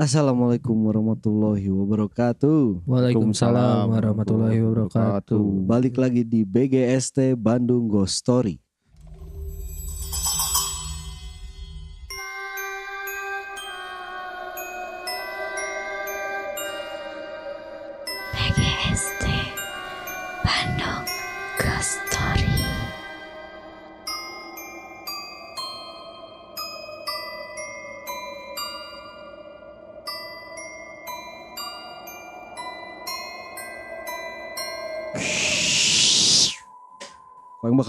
Assalamualaikum 0.00 0.72
warahmatullahi 0.88 1.68
wabarakatuh. 1.68 2.88
Waalaikumsalam 2.88 3.84
warahmatullahi 3.92 4.64
wabarakatuh. 4.64 5.68
Balik 5.68 6.00
lagi 6.00 6.24
di 6.24 6.40
BGST 6.40 7.36
Bandung 7.36 7.84
Ghost 7.84 8.24
Story. 8.24 8.56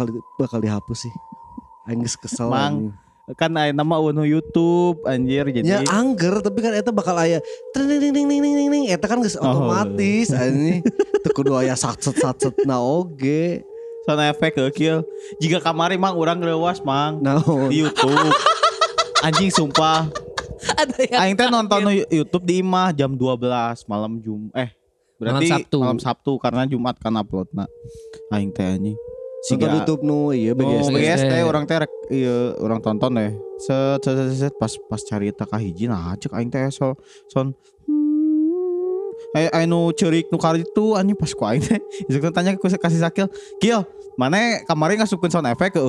Bakal 0.01 0.07
bakal 0.35 0.59
dihapus 0.59 1.05
sih? 1.05 1.13
Aing 1.85 2.01
geus 2.01 2.17
kesel. 2.17 2.49
Mang. 2.49 2.89
anjing. 2.89 2.93
kan 3.31 3.53
aya 3.55 3.71
nama 3.71 3.95
unu 3.95 4.27
YouTube 4.27 5.07
anjir 5.07 5.47
Ya 5.47 5.79
jadi 5.79 5.87
angger 5.87 6.41
tapi 6.41 6.59
kan 6.59 6.73
eta 6.73 6.91
bakal 6.91 7.15
aya 7.15 7.39
tring 7.71 7.87
ding 7.87 8.11
ding 8.11 8.27
ding 8.27 8.41
ding 8.41 8.55
ding 8.57 8.67
ding 8.67 8.83
eta 8.89 9.05
kan 9.05 9.21
geus 9.21 9.37
Oh. 9.37 9.45
otomatis 9.45 10.33
anjing. 10.35 10.83
Teu 11.21 11.31
kudu 11.31 11.53
aya 11.53 11.71
satset 11.73 12.11
satset 12.13 12.57
na 12.65 12.77
oge. 12.77 13.61
sound 14.01 14.17
efek 14.25 14.57
ke 14.57 14.65
kieu 14.73 15.05
jika 15.37 15.61
kamari 15.61 15.93
mang 15.93 16.17
urang 16.17 16.41
leuwas 16.41 16.81
mang 16.81 17.21
Naon? 17.21 17.69
di 17.69 17.85
YouTube 17.85 18.09
anjing 19.21 19.53
sumpah 19.53 20.09
Ada 20.73 20.97
yang 21.05 21.19
aing 21.21 21.35
teh 21.37 21.45
nonton 21.47 21.79
YouTube 22.09 22.41
di 22.41 22.59
imah 22.59 22.89
jam 22.91 23.13
12 23.13 23.37
malam 23.85 24.17
Jum 24.17 24.49
eh 24.51 24.73
berarti 25.15 25.45
Malam 25.45 25.53
Sabtu. 25.53 25.77
malam 25.77 25.99
Sabtu 26.01 26.31
karena 26.35 26.65
Jumat 26.65 26.97
kan 26.97 27.13
uploadna 27.13 27.69
aing 28.33 28.49
teh 28.49 28.65
anjing 28.65 28.97
Nonton 29.41 29.73
YouTube 29.73 30.01
nu 30.05 30.29
iya 30.29 30.53
BGS, 30.53 30.93
BGST. 30.93 30.93
BGS 30.93 31.21
teh 31.25 31.41
orang 31.41 31.63
teh 31.65 31.77
rek 31.81 31.91
iya 32.13 32.53
orang 32.61 32.77
tonton 32.77 33.11
deh. 33.17 33.33
Set 33.57 34.05
set 34.05 34.13
set, 34.13 34.37
set, 34.37 34.53
pas 34.61 34.69
pas 34.85 35.01
cari 35.01 35.33
eta 35.33 35.49
kahiji 35.49 35.89
nah 35.89 36.13
cek 36.13 36.29
aing 36.29 36.53
teh 36.53 36.69
so 36.69 36.93
son 37.25 37.57
Ay, 39.31 39.47
anu 39.53 39.95
cerik 39.95 40.27
nu 40.27 40.35
kali 40.35 40.67
itu 40.67 40.85
anjing 40.97 41.15
pas 41.15 41.31
ku 41.31 41.43
aing 41.47 41.63
teh. 41.63 41.79
Isuk 42.09 42.29
tanya 42.35 42.53
ku 42.59 42.67
kasih 42.67 42.99
sakil, 42.99 43.31
"Kil, 43.63 43.81
mana 44.19 44.59
kemarin 44.67 44.99
ngasupkeun 44.99 45.31
sound 45.31 45.47
effect 45.47 45.77
ke?" 45.77 45.85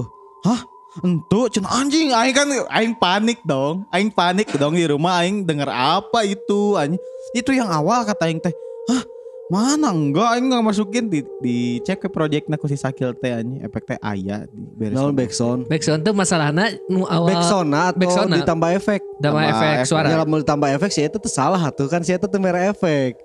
Hah? 0.47 0.63
Entu 1.03 1.49
cen 1.49 1.65
anjing 1.65 2.13
aing 2.13 2.37
kan 2.37 2.49
aing 2.49 2.95
panik 2.97 3.41
dong. 3.43 3.89
Aing 3.91 4.13
panik 4.13 4.53
dong 4.55 4.77
di 4.77 4.85
rumah 4.87 5.25
aing 5.25 5.43
denger 5.43 5.69
apa 5.69 6.23
itu 6.23 6.77
anjing. 6.79 7.01
Itu 7.35 7.51
yang 7.57 7.73
awal 7.73 8.05
kata 8.07 8.31
aing 8.31 8.39
teh. 8.39 8.55
Hah? 8.93 9.03
Mana 9.51 9.91
enggak 9.91 10.39
aing 10.39 10.47
enggak 10.49 10.65
masukin 10.65 11.11
di 11.11 11.21
dicek 11.43 12.07
ke 12.07 12.09
projectna 12.09 12.55
ku 12.55 12.71
si 12.71 12.79
Sakil 12.79 13.11
teh 13.19 13.35
anjing 13.35 13.59
efek 13.65 13.83
teh 13.85 13.99
aya 13.99 14.47
di 14.47 14.63
beres. 14.79 14.95
Naon 14.95 15.13
backsound? 15.17 15.67
backsound 15.67 16.07
tuh 16.07 16.15
masalahnya 16.15 16.79
nu 16.87 17.03
awal 17.11 17.35
Backsound 17.35 17.69
atau 17.75 17.99
backsound 17.99 18.31
ditambah 18.39 18.71
efek? 18.79 19.01
Tambah 19.19 19.43
efek 19.43 19.75
efek. 19.83 19.89
suara. 19.91 20.07
Ya 20.09 20.23
mau 20.23 20.39
ditambah 20.39 20.69
efek 20.79 20.91
sih 20.95 21.05
itu 21.11 21.19
tuh 21.19 21.33
salah 21.33 21.63
tuh 21.75 21.91
kan 21.91 22.01
sih 22.07 22.15
itu 22.15 22.27
tuh 22.29 22.41
merah 22.41 22.71
efek. 22.71 23.19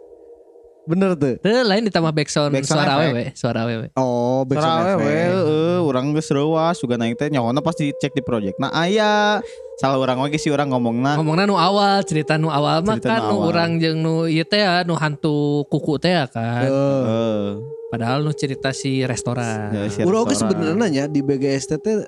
Bener 0.87 1.09
tuh. 1.13 1.35
Tuh 1.37 1.67
lain 1.67 1.83
ditambah 1.83 2.09
backsound, 2.09 2.49
Backsound 2.49 2.79
suara 2.79 2.91
efek. 2.95 3.03
awewe, 3.03 3.23
suara 3.35 3.59
awewe. 3.61 3.87
Oh, 3.93 4.47
backsound 4.47 4.71
Soalnya 4.71 4.95
efek. 4.95 5.03
we, 5.03 5.19
eh, 5.51 5.79
urang 5.83 6.05
geus 6.11 6.29
reuas 6.31 6.75
juga 6.79 6.95
naik 6.95 7.13
teh 7.13 7.27
nyawona 7.27 7.59
pasti 7.59 7.91
cek 7.91 8.11
di 8.11 8.21
project. 8.21 8.55
Nah, 8.55 8.71
aya 8.71 9.43
salah 9.75 9.99
urang 9.99 10.17
lagi 10.17 10.35
sih 10.35 10.47
urang 10.47 10.71
ngomongna. 10.71 11.19
Ngomongna 11.19 11.43
nu 11.43 11.53
awal, 11.53 12.01
cerita 12.01 12.35
nu 12.35 12.47
awal 12.47 12.81
mah 12.81 12.97
kan 12.97 13.27
nu 13.27 13.43
urang 13.43 13.77
jeung 13.77 13.99
nu 13.99 14.25
ieu 14.25 14.41
teh 14.41 14.57
ya, 14.57 14.81
nu 14.81 14.95
hantu 14.95 15.67
kuku 15.67 15.99
teh 15.99 16.13
ya 16.13 16.25
kan. 16.25 16.63
Eh, 16.63 16.71
Heeh. 16.71 17.43
Padahal 17.87 18.19
nu 18.19 18.31
cerita 18.31 18.71
si 18.71 19.03
restoran. 19.03 19.71
Ya, 19.71 19.87
si 19.87 20.03
Urang 20.03 20.23
restoran. 20.23 20.55
sebenarnya 20.55 20.87
nya 20.87 21.03
di 21.05 21.19
BGST 21.19 21.71
teh 21.77 22.03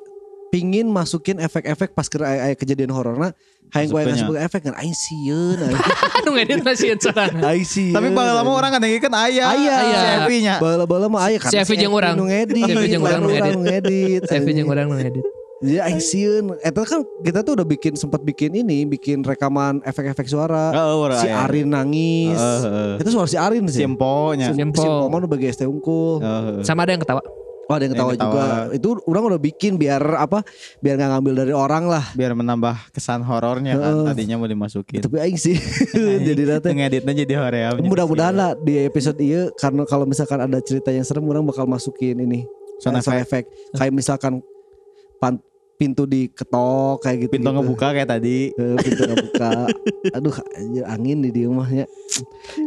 pingin 0.50 0.90
masukin 0.90 1.38
efek-efek 1.38 1.94
pas 1.94 2.10
kira 2.10 2.26
aya, 2.26 2.40
aya 2.52 2.56
kejadian 2.58 2.90
hororna 2.90 3.34
hayang 3.70 3.94
gue 3.94 4.02
ngasih 4.02 4.26
nya. 4.26 4.42
efek 4.50 4.62
kan 4.66 4.76
aing 4.82 4.98
sieun 4.98 5.58
nu 6.26 6.30
ngedit 6.34 6.62
masih 6.66 6.98
sorangan. 6.98 7.42
aing 7.54 7.66
sieun 7.66 7.94
Tapi 7.94 8.10
bala 8.18 8.42
lama 8.42 8.50
orang 8.50 8.72
kan 8.78 8.82
kan 8.82 9.14
aya. 9.14 9.46
Aya. 9.54 9.76
Si 9.78 10.08
Evi-nya. 10.26 10.56
bala-bala 10.58 11.06
mah 11.06 11.30
aya 11.30 11.38
kan 11.38 11.54
Evi 11.54 11.76
jeung 11.78 11.94
urang. 11.94 12.18
nu 12.18 12.26
ngedit 12.26 12.66
Si 12.66 12.72
Evi 12.74 12.88
jeung 12.90 13.06
urang 13.06 13.22
nu 13.22 13.30
ngedit. 13.30 13.56
ngedit 13.62 14.22
Evi 14.26 14.52
jeung 14.58 14.70
urang 14.74 14.90
nu 14.90 14.98
ngedit. 14.98 15.26
Jadi 15.60 15.78
aing 15.86 16.02
sieun 16.02 16.56
eta 16.64 16.82
kan 16.88 17.04
kita 17.22 17.44
tuh 17.44 17.60
udah 17.60 17.68
bikin 17.68 17.94
sempat 17.94 18.24
bikin 18.24 18.58
ini 18.58 18.88
bikin 18.88 19.20
rekaman 19.22 19.84
efek-efek 19.86 20.26
suara 20.26 20.74
urang 20.96 21.22
si 21.22 21.30
aya. 21.30 21.46
Arin 21.46 21.68
nangis 21.70 22.40
Heeh. 22.40 23.06
itu 23.06 23.10
suara 23.14 23.30
si 23.30 23.38
Arin 23.38 23.70
sih 23.70 23.84
Si 23.84 23.86
Empo-nya. 23.86 24.50
Si 24.50 24.58
Empo. 24.58 24.82
si 24.82 24.88
Poman 24.88 25.30
udah 25.30 25.30
BGST 25.30 25.70
unggul 25.70 26.26
Heeh. 26.26 26.66
Sama 26.66 26.90
ada 26.90 26.98
yang 26.98 27.06
ketawa. 27.06 27.22
Oh 27.70 27.78
ada 27.78 27.86
yang 27.86 27.94
ketawa, 27.94 28.10
Yang 28.10 28.18
ketawa. 28.18 28.34
juga. 28.34 28.48
Itu 28.74 28.88
orang 29.06 29.24
udah 29.30 29.40
bikin 29.40 29.72
biar 29.78 30.02
apa? 30.18 30.42
Biar 30.82 30.98
nggak 30.98 31.10
ngambil 31.14 31.34
dari 31.38 31.54
orang 31.54 31.86
lah. 31.86 32.02
Biar 32.12 32.34
menambah 32.34 32.90
kesan 32.90 33.22
horornya 33.22 33.78
kan 33.78 34.10
tadinya 34.10 34.36
mau 34.36 34.50
dimasukin. 34.50 35.00
Tapi 35.00 35.22
aing 35.22 35.38
sih 35.38 35.54
jadi 36.28 36.42
nanti 36.50 36.74
ngeditnya 36.74 37.14
jadi 37.16 37.34
hoream. 37.38 37.86
mudah-mudahan 37.86 38.34
lah 38.34 38.52
di 38.58 38.82
episode 38.82 39.22
ini 39.22 39.54
karena 39.54 39.86
kalau 39.86 40.04
misalkan 40.04 40.42
ada 40.42 40.58
cerita 40.60 40.90
yang 40.90 41.06
serem 41.06 41.22
orang 41.24 41.46
bakal 41.46 41.64
masukin 41.64 42.18
ini 42.18 42.42
Sound 42.80 43.06
sound 43.06 43.22
effect. 43.22 43.46
Kayak 43.76 43.94
misalkan 43.94 44.42
pan- 45.20 45.44
pintu 45.80 46.04
diketok 46.04 47.00
kayak 47.00 47.18
gitu. 47.24 47.40
Pintu 47.40 47.56
ngebuka 47.56 47.96
kayak 47.96 48.12
tadi. 48.12 48.52
pintu 48.84 49.02
ngebuka. 49.08 49.72
Aduh 50.20 50.36
anjir 50.60 50.84
angin 50.84 51.24
di 51.24 51.30
di 51.32 51.48
rumahnya. 51.48 51.88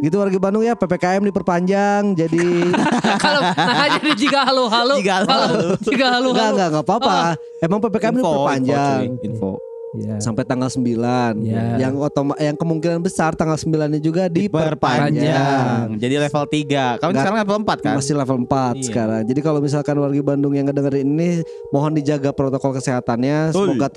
Gitu 0.01 0.17
warga 0.17 0.39
Bandung 0.41 0.65
ya 0.65 0.73
PPKM 0.73 1.21
diperpanjang 1.29 2.17
jadi 2.17 2.73
Kalau 3.25 3.41
nah 3.53 3.87
jadi 4.01 4.11
jika 4.17 4.49
halo-halo. 4.49 4.97
Jika 4.97 5.15
halo-halo. 5.29 5.77
Jika 5.85 5.93
enggak 5.93 6.11
halo-halo. 6.17 6.53
enggak 6.57 6.69
enggak 6.73 6.85
apa-apa. 6.89 7.17
Emang 7.61 7.79
PPKM 7.85 8.15
diperpanjang. 8.17 9.01
Info, 9.05 9.21
cuy. 9.21 9.27
info. 9.29 9.53
Iya. 9.93 10.17
sampai 10.19 10.41
tanggal 10.43 10.67
9 10.67 11.37
Ya. 11.43 11.77
yang 11.79 11.95
otoma 11.97 12.33
yang 12.37 12.57
kemungkinan 12.57 12.99
besar 12.99 13.37
tanggal 13.37 13.55
9 13.55 13.93
nya 13.93 14.01
juga 14.01 14.25
diperpanjang. 14.27 16.01
Jadi 16.01 16.15
level 16.19 16.45
3 16.47 16.97
Kamu 16.97 17.13
sekarang 17.13 17.39
level 17.45 17.57
4 17.61 17.79
kan? 17.79 17.95
masih 17.97 18.15
level 18.15 18.39
4 18.43 18.75
Iya. 18.75 18.85
sekarang 18.89 19.23
jadi 19.25 19.41
kalau 19.41 19.61
misalkan 19.61 19.97
warga 19.97 20.23
Bandung 20.25 20.53
yang 20.53 20.65
ngedengerin 20.65 21.05
ini 21.07 21.31
mohon 21.69 21.93
dijaga 21.93 22.31
protokol 22.31 22.73
kesehatannya 22.73 23.53
Betul. 23.53 23.69
semoga 23.69 23.89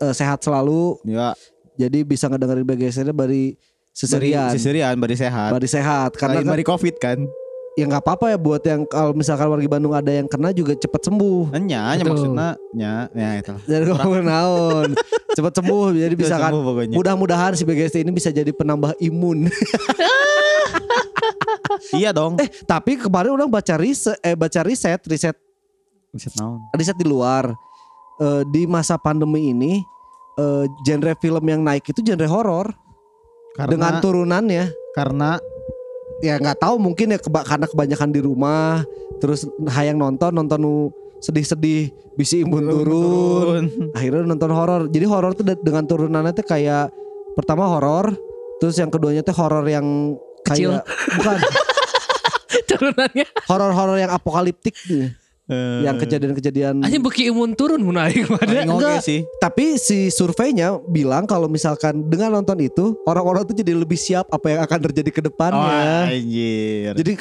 eh, 0.00 0.14
sehat 0.14 0.38
selalu 0.38 1.02
Ya 1.04 1.34
jadi 1.74 2.06
bisa 2.06 2.30
ngedengerin 2.30 2.62
BGS 2.62 3.02
ini 3.02 3.10
bari 3.10 3.44
seserian 3.90 4.50
Sisirian 4.50 4.94
bari 4.94 5.14
sehat 5.14 5.50
bari 5.50 5.66
sehat 5.66 6.14
karena 6.14 6.38
Karena 6.38 6.46
kan, 6.46 6.52
bari 6.52 6.64
covid 6.64 6.94
kan 6.96 7.18
ya 7.74 7.84
nggak 7.90 8.02
apa-apa 8.06 8.30
ya 8.34 8.38
buat 8.38 8.62
yang 8.62 8.86
kalau 8.86 9.10
misalkan 9.14 9.50
warga 9.50 9.66
Bandung 9.66 9.94
ada 9.94 10.10
yang 10.10 10.30
kena 10.30 10.54
juga 10.54 10.78
cepet 10.78 11.10
sembuh. 11.10 11.50
Nya, 11.58 11.98
nya 11.98 12.04
maksudnya 12.06 12.48
Nya, 12.70 12.92
ya 13.10 13.28
itu. 13.42 13.54
Jadi 13.66 13.84
naon. 14.22 14.94
Cepet 15.34 15.52
sembuh 15.58 15.90
jadi 15.90 16.14
bisa 16.14 16.38
kan 16.38 16.54
mudah-mudahan 16.94 17.58
si 17.58 17.66
BGST 17.66 18.06
ini 18.06 18.14
bisa 18.14 18.30
jadi 18.30 18.50
penambah 18.54 18.94
imun. 19.02 19.46
Iya 21.94 22.14
dong. 22.14 22.38
Eh 22.38 22.48
tapi 22.66 22.98
kemarin 22.98 23.34
orang 23.34 23.50
baca 23.50 23.74
riset 23.78 24.18
eh 24.22 24.36
baca 24.36 24.60
riset 24.62 25.00
riset 25.08 25.36
Buset 26.14 26.30
naon? 26.38 26.62
riset 26.74 26.94
di 26.94 27.06
luar. 27.06 27.50
Eh, 28.22 28.42
di 28.54 28.62
masa 28.70 28.94
pandemi 28.94 29.50
ini 29.50 29.82
eh, 30.38 30.64
genre 30.86 31.14
film 31.18 31.42
yang 31.42 31.66
naik 31.66 31.82
itu 31.90 31.98
genre 32.02 32.26
horor. 32.30 32.66
Dengan 33.54 33.98
turunannya. 33.98 34.70
Karena 34.94 35.38
ya 36.24 36.40
nggak 36.40 36.56
tahu 36.56 36.80
mungkin 36.80 37.12
ya 37.12 37.18
keba- 37.20 37.44
karena 37.44 37.68
kebanyakan 37.68 38.08
di 38.08 38.20
rumah 38.20 38.80
terus 39.20 39.44
hayang 39.68 40.00
nonton 40.00 40.32
nonton 40.32 40.56
nu 40.56 40.74
sedih-sedih 41.20 41.88
bisi 42.16 42.40
imun 42.40 42.64
turun 42.64 43.64
akhirnya 43.92 44.24
nonton 44.24 44.48
horor 44.48 44.88
jadi 44.88 45.04
horor 45.04 45.32
tuh 45.32 45.44
de- 45.44 45.60
dengan 45.60 45.84
turunannya 45.84 46.32
tuh 46.32 46.42
kayak 46.42 46.88
pertama 47.32 47.68
horor 47.68 48.16
terus 48.56 48.74
yang 48.74 48.88
keduanya 48.88 49.20
tuh 49.20 49.36
horor 49.36 49.64
yang 49.64 50.16
Kecil. 50.42 50.76
kayak 50.76 50.84
bukan 51.14 51.36
Turunannya. 52.68 53.26
horor-horor 53.44 53.96
yang 53.98 54.08
apokaliptik 54.08 54.72
nih. 54.86 55.10
Eh, 55.46 55.80
yang 55.82 55.96
kejadian-kejadian 55.96 56.80
Aja 56.80 56.96
beki 56.96 57.28
imun 57.28 57.52
turun. 57.52 57.80
Paling 57.80 58.24
oke 58.26 58.74
Enggak. 58.74 59.00
sih 59.00 59.22
Tapi 59.36 59.76
si 59.76 60.08
surveinya 60.08 60.80
bilang 60.84 61.24
kalau 61.24 61.46
misalkan 61.46 62.04
dengan 62.04 62.32
nonton 62.32 62.56
itu 62.58 62.96
orang-orang 63.04 63.44
tuh 63.44 63.54
jadi 63.54 63.72
lebih 63.72 63.96
siap 63.96 64.24
apa 64.28 64.46
yang 64.48 64.60
akan 64.62 64.78
terjadi 64.82 65.10
ke 65.10 65.20
Oh 65.20 65.26
depannya. 65.26 66.08
anjir 66.08 66.92
Jadi 66.94 67.12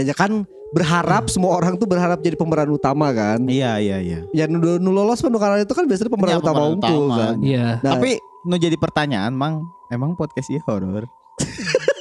ya 0.00 0.12
kan 0.12 0.42
berharap 0.66 1.28
semua 1.28 1.54
orang 1.54 1.74
tuh 1.74 1.84
berharap 1.84 2.18
jadi 2.18 2.34
pemeran 2.34 2.68
utama 2.68 3.08
kan. 3.10 3.38
Iya 3.42 3.78
iya 3.78 3.98
iya 3.98 4.18
Ya 4.30 4.44
nu, 4.46 4.58
nu 4.76 4.90
lolos 4.90 5.22
nu 5.22 5.36
karena 5.36 5.60
itu 5.60 5.70
kan 5.70 5.84
biasanya 5.84 6.10
pemeran 6.10 6.32
Iya, 6.32 6.42
utama 6.42 6.58
pemeran 6.58 6.74
unggul 6.74 7.02
utama. 7.06 7.16
kan. 7.16 7.34
Iya. 7.40 7.66
Nah, 7.80 7.92
Tapi 7.92 8.10
nu 8.42 8.54
jadi 8.56 8.76
pertanyaan 8.76 9.30
Mang 9.30 9.62
Emang 9.86 10.14
podcast 10.14 10.50
ini 10.50 10.58
horor 10.62 11.06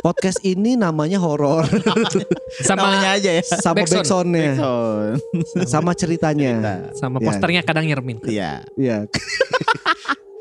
podcast 0.00 0.40
ini 0.42 0.74
namanya 0.74 1.16
horor 1.16 1.64
Sama 2.66 2.88
Namanya 2.90 3.08
aja 3.14 3.30
ya 3.30 3.42
sama 3.44 3.80
Backsound. 3.80 3.94
backsoundnya, 3.94 4.50
Backsound. 4.50 5.16
sama 5.64 5.90
ceritanya. 5.92 6.50
Cerita. 6.52 6.74
sama 6.96 7.16
Ya. 7.16 7.26
posternya 7.26 7.62
kadang 7.62 7.84
nyermin. 7.84 8.16
Iya 8.24 8.64
Iya. 8.74 9.04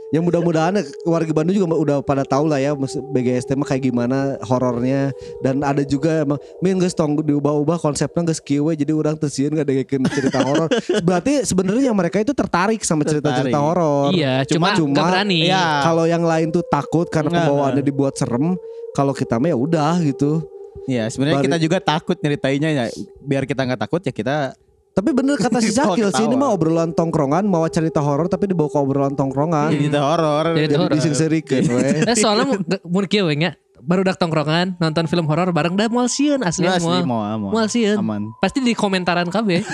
yang 0.10 0.26
mudah-mudahan 0.26 0.74
warga 1.06 1.30
Bandung 1.30 1.54
juga 1.54 1.70
udah 1.70 1.98
pada 2.02 2.26
tahu 2.26 2.50
lah 2.50 2.58
ya 2.58 2.74
BGST 3.14 3.54
mah 3.54 3.62
kayak 3.64 3.86
gimana 3.86 4.42
horornya 4.42 5.14
dan 5.40 5.62
ada 5.62 5.86
juga 5.86 6.26
emang 6.26 6.42
min 6.66 6.82
geus 6.82 6.98
tong 6.98 7.14
diubah-ubah 7.14 7.78
konsepnya 7.78 8.26
geus 8.26 8.42
kieu 8.42 8.66
we, 8.66 8.74
jadi 8.74 8.90
orang 8.90 9.14
tersieun 9.16 9.54
ngadengekeun 9.54 10.10
cerita 10.10 10.42
horor. 10.42 10.66
Berarti 11.06 11.46
sebenarnya 11.46 11.94
mereka 11.94 12.18
itu 12.18 12.34
tertarik 12.34 12.82
sama 12.82 13.06
cerita-cerita 13.06 13.62
horor. 13.62 14.10
Iya, 14.10 14.50
cuma 14.50 14.74
cuma- 14.74 14.98
nggak 14.98 15.06
berani. 15.14 15.46
Iya. 15.46 15.86
Kalau 15.86 16.10
yang 16.10 16.26
lain 16.26 16.50
tuh 16.50 16.66
takut 16.66 17.06
karena 17.06 17.46
pembawaannya 17.46 17.86
dibuat 17.86 18.18
serem. 18.18 18.58
Kalau 18.92 19.14
kita 19.14 19.38
mah 19.38 19.50
ya 19.50 19.58
udah 19.58 20.02
gitu. 20.02 20.44
Iya, 20.86 21.06
sebenarnya 21.08 21.38
Bari- 21.40 21.48
kita 21.48 21.58
juga 21.60 21.78
takut 21.80 22.18
nyeritainnya 22.18 22.70
ya. 22.72 22.86
Biar 23.20 23.44
kita 23.44 23.62
nggak 23.64 23.82
takut 23.82 24.02
ya 24.02 24.12
kita 24.12 24.54
Tapi 24.90 25.14
bener 25.14 25.38
kata 25.38 25.62
si 25.62 25.72
Zakil 25.78 26.10
sih 26.12 26.26
ini 26.26 26.36
mah 26.36 26.50
obrolan 26.50 26.92
tongkrongan 26.92 27.46
mau 27.46 27.64
cerita 27.70 28.02
horor 28.02 28.26
tapi 28.26 28.50
dibawa 28.50 28.68
ke 28.68 28.78
obrolan 28.78 29.14
tongkrongan. 29.14 29.70
jadi 29.72 29.96
horor. 29.96 30.46
Jadi 30.58 30.74
disengserikeun 30.92 31.64
we. 31.70 31.82
Eh, 32.04 32.18
soalnya 32.18 32.46
mu- 32.48 32.60
ge- 32.60 32.84
mun 32.84 33.06
kieu 33.06 33.24
we 33.24 33.38
nya 33.38 33.54
baru 33.90 34.06
dak 34.06 34.16
tongkrongan 34.16 34.78
nonton 34.78 35.10
film 35.10 35.26
horor 35.26 35.50
bareng 35.50 35.74
dah 35.74 35.90
moal 35.90 36.06
sieun 36.06 36.46
asli 36.46 36.70
Asli 36.70 36.86
moal. 36.86 37.02
mau 37.04 37.26
mau. 37.34 37.50
Moal 37.50 37.66
sieun. 37.66 37.98
Aman. 37.98 38.30
Pasti 38.38 38.62
di 38.62 38.78
komentaran 38.78 39.26
kabeh. 39.28 39.66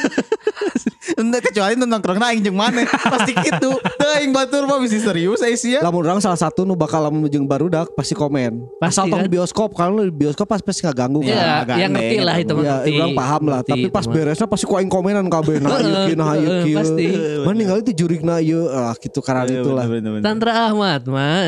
Enggak 1.16 1.52
kecuali 1.52 1.76
nonton 1.76 1.92
nongkrongna 1.92 2.32
aing 2.32 2.42
jeung 2.42 2.56
maneh. 2.56 2.88
Pasti 2.88 3.36
gitu. 3.36 3.76
Teu 3.78 4.10
aing 4.16 4.32
batur 4.32 4.66
mah 4.66 4.80
bisa 4.80 4.98
serius 4.98 5.40
ai 5.40 5.56
sia. 5.56 5.80
Lamun 5.80 6.02
orang 6.02 6.20
salah 6.20 6.36
satu 6.36 6.64
nu 6.64 6.74
bakal 6.74 7.04
lamun 7.04 7.28
jeung 7.28 7.44
barudak 7.44 7.92
pasti 7.94 8.16
komen. 8.16 8.64
Pasti 8.80 9.00
Asal 9.00 9.12
kan? 9.12 9.24
di 9.24 9.30
bioskop 9.30 9.70
kalau 9.72 10.02
di 10.02 10.12
bioskop 10.12 10.48
pas 10.48 10.60
pasti 10.60 10.82
nggak 10.82 10.96
ganggu 10.96 11.20
Iya, 11.22 11.36
kan. 11.36 11.48
agak 11.62 11.76
yang 11.78 11.92
ngerti 11.94 12.18
lah 12.18 12.36
gitu. 12.36 12.54
itu 12.54 12.54
mah 12.56 12.64
Ya, 12.86 13.06
paham 13.14 13.44
lah. 13.46 13.60
Ngerti 13.62 13.72
Tapi 13.72 13.88
pas 13.92 14.06
beresnya 14.08 14.48
pasti 14.48 14.66
ku 14.66 14.74
aing 14.76 14.88
komenan 14.88 15.28
kabeh. 15.28 15.60
Nah, 15.60 15.78
ieu 15.78 15.96
kieu, 16.08 16.16
nah 16.16 16.34
ieu 16.40 16.48
Heeh, 16.48 16.64
kieu. 16.64 16.78
pasti. 16.80 17.06
Mana 17.44 17.56
ninggal 17.56 17.78
itu 17.84 17.92
jurigna 17.94 18.36
ieu. 18.40 18.64
Ah, 18.68 18.96
gitu 18.96 19.20
karena 19.20 19.44
Iya, 19.46 19.62
itulah. 19.62 19.86
Tantra 20.24 20.72
Ahmad 20.72 21.04
mah 21.06 21.46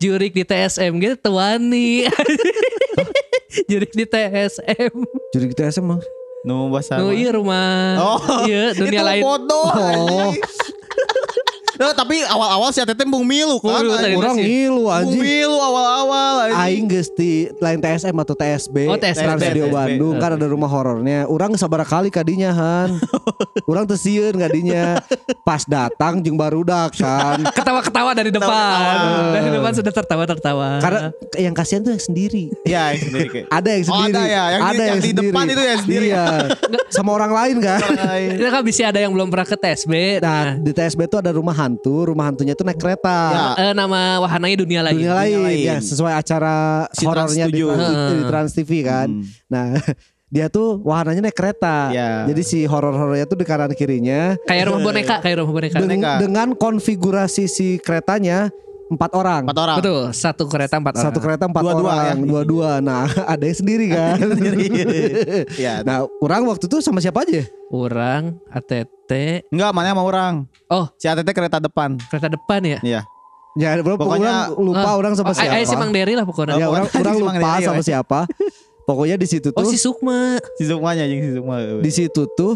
jurik 0.00 0.32
di 0.32 0.44
TSM 0.44 0.96
gitu 0.96 1.28
jurik 3.70 3.92
di 3.92 4.04
TSM. 4.06 4.94
Jurig 5.34 5.52
TSM 5.52 5.84
mah. 5.84 6.00
Nu 6.46 6.72
bahasa. 6.72 6.96
Nu 6.96 7.12
iya 7.12 7.36
rumah. 7.36 8.00
Oh, 8.00 8.20
iya 8.48 8.72
dunia 8.72 9.04
itu 9.04 9.08
lain. 9.08 9.22
bodoh. 9.22 9.68
Oh. 9.68 10.32
Nah, 11.80 11.96
tapi 11.96 12.20
awal-awal 12.22 12.68
si 12.70 12.78
Atete 12.78 13.02
bung 13.02 13.24
milu 13.24 13.56
kan. 13.56 13.80
Milu, 13.80 13.96
anjing. 13.96 14.20
Orang 14.20 14.36
milu 15.08 15.56
awal-awal 15.56 16.34
anjing. 16.44 16.60
Aing 16.60 16.86
geus 16.86 17.08
di 17.10 17.30
lain 17.56 17.80
TSM 17.80 18.12
atau 18.12 18.36
TSB, 18.36 18.76
Oh, 18.84 18.94
TSB, 18.94 19.16
Trans 19.18 19.40
Studio 19.40 19.64
TSB. 19.64 19.74
Bandung 19.74 20.14
kan 20.16 20.30
ada 20.36 20.44
rumah 20.44 20.68
horornya. 20.68 21.24
Urang 21.24 21.56
sabar 21.56 21.80
kali 21.82 22.12
kadinya 22.12 22.52
Han. 22.52 23.00
Urang 23.70 23.88
teu 23.88 23.96
sieun 23.96 24.36
kadinya. 24.36 25.00
Pas 25.40 25.64
datang 25.64 26.20
jeung 26.20 26.36
barudak 26.36 26.92
kan. 26.94 27.40
Ketawa-ketawa 27.56 28.12
dari 28.12 28.28
depan. 28.28 28.96
Dari 29.32 29.48
depan 29.48 29.72
sudah 29.72 29.92
tertawa-tertawa. 29.94 30.68
Karena 30.78 31.00
yang 31.34 31.54
kasihan 31.54 31.80
tuh 31.80 31.96
yang 31.96 32.04
sendiri. 32.04 32.52
Iya, 32.62 32.92
yang 32.92 33.02
sendiri 33.02 33.26
kayak. 33.26 33.46
Ada 33.56 33.68
yang 33.70 33.80
Oh, 33.80 33.96
sendiri. 33.96 34.12
ada 34.12 34.22
ya. 34.22 34.44
Yang 34.50 34.60
di- 34.60 34.84
yang 34.84 35.00
di 35.00 35.12
depan 35.16 35.44
itu 35.46 35.62
yang 35.62 35.80
sendiri. 35.80 36.06
Iya. 36.06 36.24
Sama 36.92 37.10
orang 37.10 37.32
lain 37.32 37.56
kan. 37.58 37.80
Itu 38.30 38.44
kan 38.44 38.60
bisa 38.60 38.84
ada 38.84 39.00
yang 39.00 39.10
belum 39.10 39.32
pernah 39.32 39.48
ke 39.48 39.56
TSB. 39.56 40.20
Nah, 40.20 40.60
di 40.60 40.70
TSB 40.70 41.00
tuh 41.06 41.18
ada 41.18 41.32
rumah 41.32 41.56
hantu. 41.70 42.10
Rumah 42.10 42.24
hantunya 42.26 42.58
tuh 42.58 42.66
naik 42.66 42.82
kereta. 42.82 43.18
Ya. 43.30 43.70
Eh, 43.70 43.72
nama 43.72 44.18
wahananya 44.18 44.56
dunia 44.58 44.80
lain. 44.82 44.98
Dunia 44.98 45.14
lain, 45.14 45.38
lain. 45.46 45.66
ya 45.70 45.76
sesuai 45.78 46.12
acara 46.12 46.86
Si 46.90 47.06
horornya 47.06 47.46
di, 47.46 47.62
di 47.62 48.16
Trans 48.26 48.50
TV 48.50 48.82
kan. 48.82 49.06
Hmm. 49.06 49.22
Nah, 49.46 49.78
dia 50.34 50.46
tuh 50.46 50.78
wahananya 50.82 51.26
naik 51.26 51.38
kereta. 51.38 51.90
Ya. 51.90 52.26
Jadi 52.26 52.42
si 52.42 52.58
horor-horornya 52.66 53.26
tuh 53.26 53.38
di 53.38 53.46
kanan 53.46 53.70
kirinya 53.74 54.34
Kayak 54.46 54.70
rumah 54.70 54.82
boneka, 54.82 55.16
kayak 55.22 55.36
rumah 55.42 55.54
boneka. 55.54 55.76
Deng- 55.78 55.86
Boneka. 55.86 56.12
dengan 56.18 56.48
konfigurasi 56.54 57.46
si 57.46 57.78
keretanya 57.78 58.50
empat 58.90 59.10
orang. 59.12 59.42
Empat 59.46 59.58
orang. 59.60 59.76
Betul, 59.78 60.02
satu 60.10 60.44
kereta 60.44 60.74
empat 60.76 60.92
orang. 60.92 61.06
Satu 61.06 61.18
kereta 61.18 61.44
empat 61.46 61.62
Dua-dua 61.62 61.86
orang, 61.88 62.16
ya. 62.16 62.26
dua-dua. 62.26 62.70
Nah, 62.80 63.06
ada 63.32 63.40
yang 63.40 63.54
sendiri 63.56 63.86
kan. 63.88 64.18
Iya. 65.56 65.74
nah, 65.80 66.04
orang 66.18 66.42
waktu 66.44 66.66
itu 66.66 66.78
sama 66.80 66.98
siapa 66.98 67.22
aja? 67.22 67.46
Orang, 67.68 68.36
ATT. 68.48 69.46
Enggak, 69.48 69.70
mana 69.70 69.90
sama 69.90 70.02
orang. 70.02 70.34
Oh, 70.66 70.90
Si 70.94 71.06
Atete 71.06 71.30
kereta 71.30 71.58
depan. 71.58 71.96
kereta 72.04 72.28
depan 72.28 72.60
ya? 72.60 72.78
Iya. 72.82 73.00
Ya, 73.52 73.74
pokoknya 73.76 73.98
Pokoknya, 73.98 74.32
orang 74.48 74.62
lupa 74.62 74.82
Ah, 74.84 74.94
orang 74.94 75.12
sama 75.12 75.30
oh, 75.30 75.34
siapa. 75.34 75.52
Ayo 75.52 75.64
si 75.64 75.74
Mang 75.74 75.90
Dery 75.90 76.14
lah 76.14 76.22
pokoknya. 76.22 76.54
ya, 76.54 76.66
orang 76.66 76.86
Pokoknya 76.86 77.00
orang 77.00 77.14
si 77.14 77.22
Mang 77.24 77.36
lupa 77.36 77.48
Dery, 77.48 77.64
sama 77.64 77.76
we. 77.76 77.86
siapa. 77.86 78.20
Pokoknya 78.80 79.16
di 79.16 79.26
situ 79.26 79.48
Oh 79.50 79.60
tuh 79.60 79.70
si 79.70 79.78
Sukma. 79.78 80.38
Si 80.54 80.64
Sukmanya 80.64 81.02
anjing 81.04 81.20
si 81.20 81.32
Sukma. 81.32 81.54
di 81.78 81.90
situ 81.90 82.22
tuh 82.32 82.54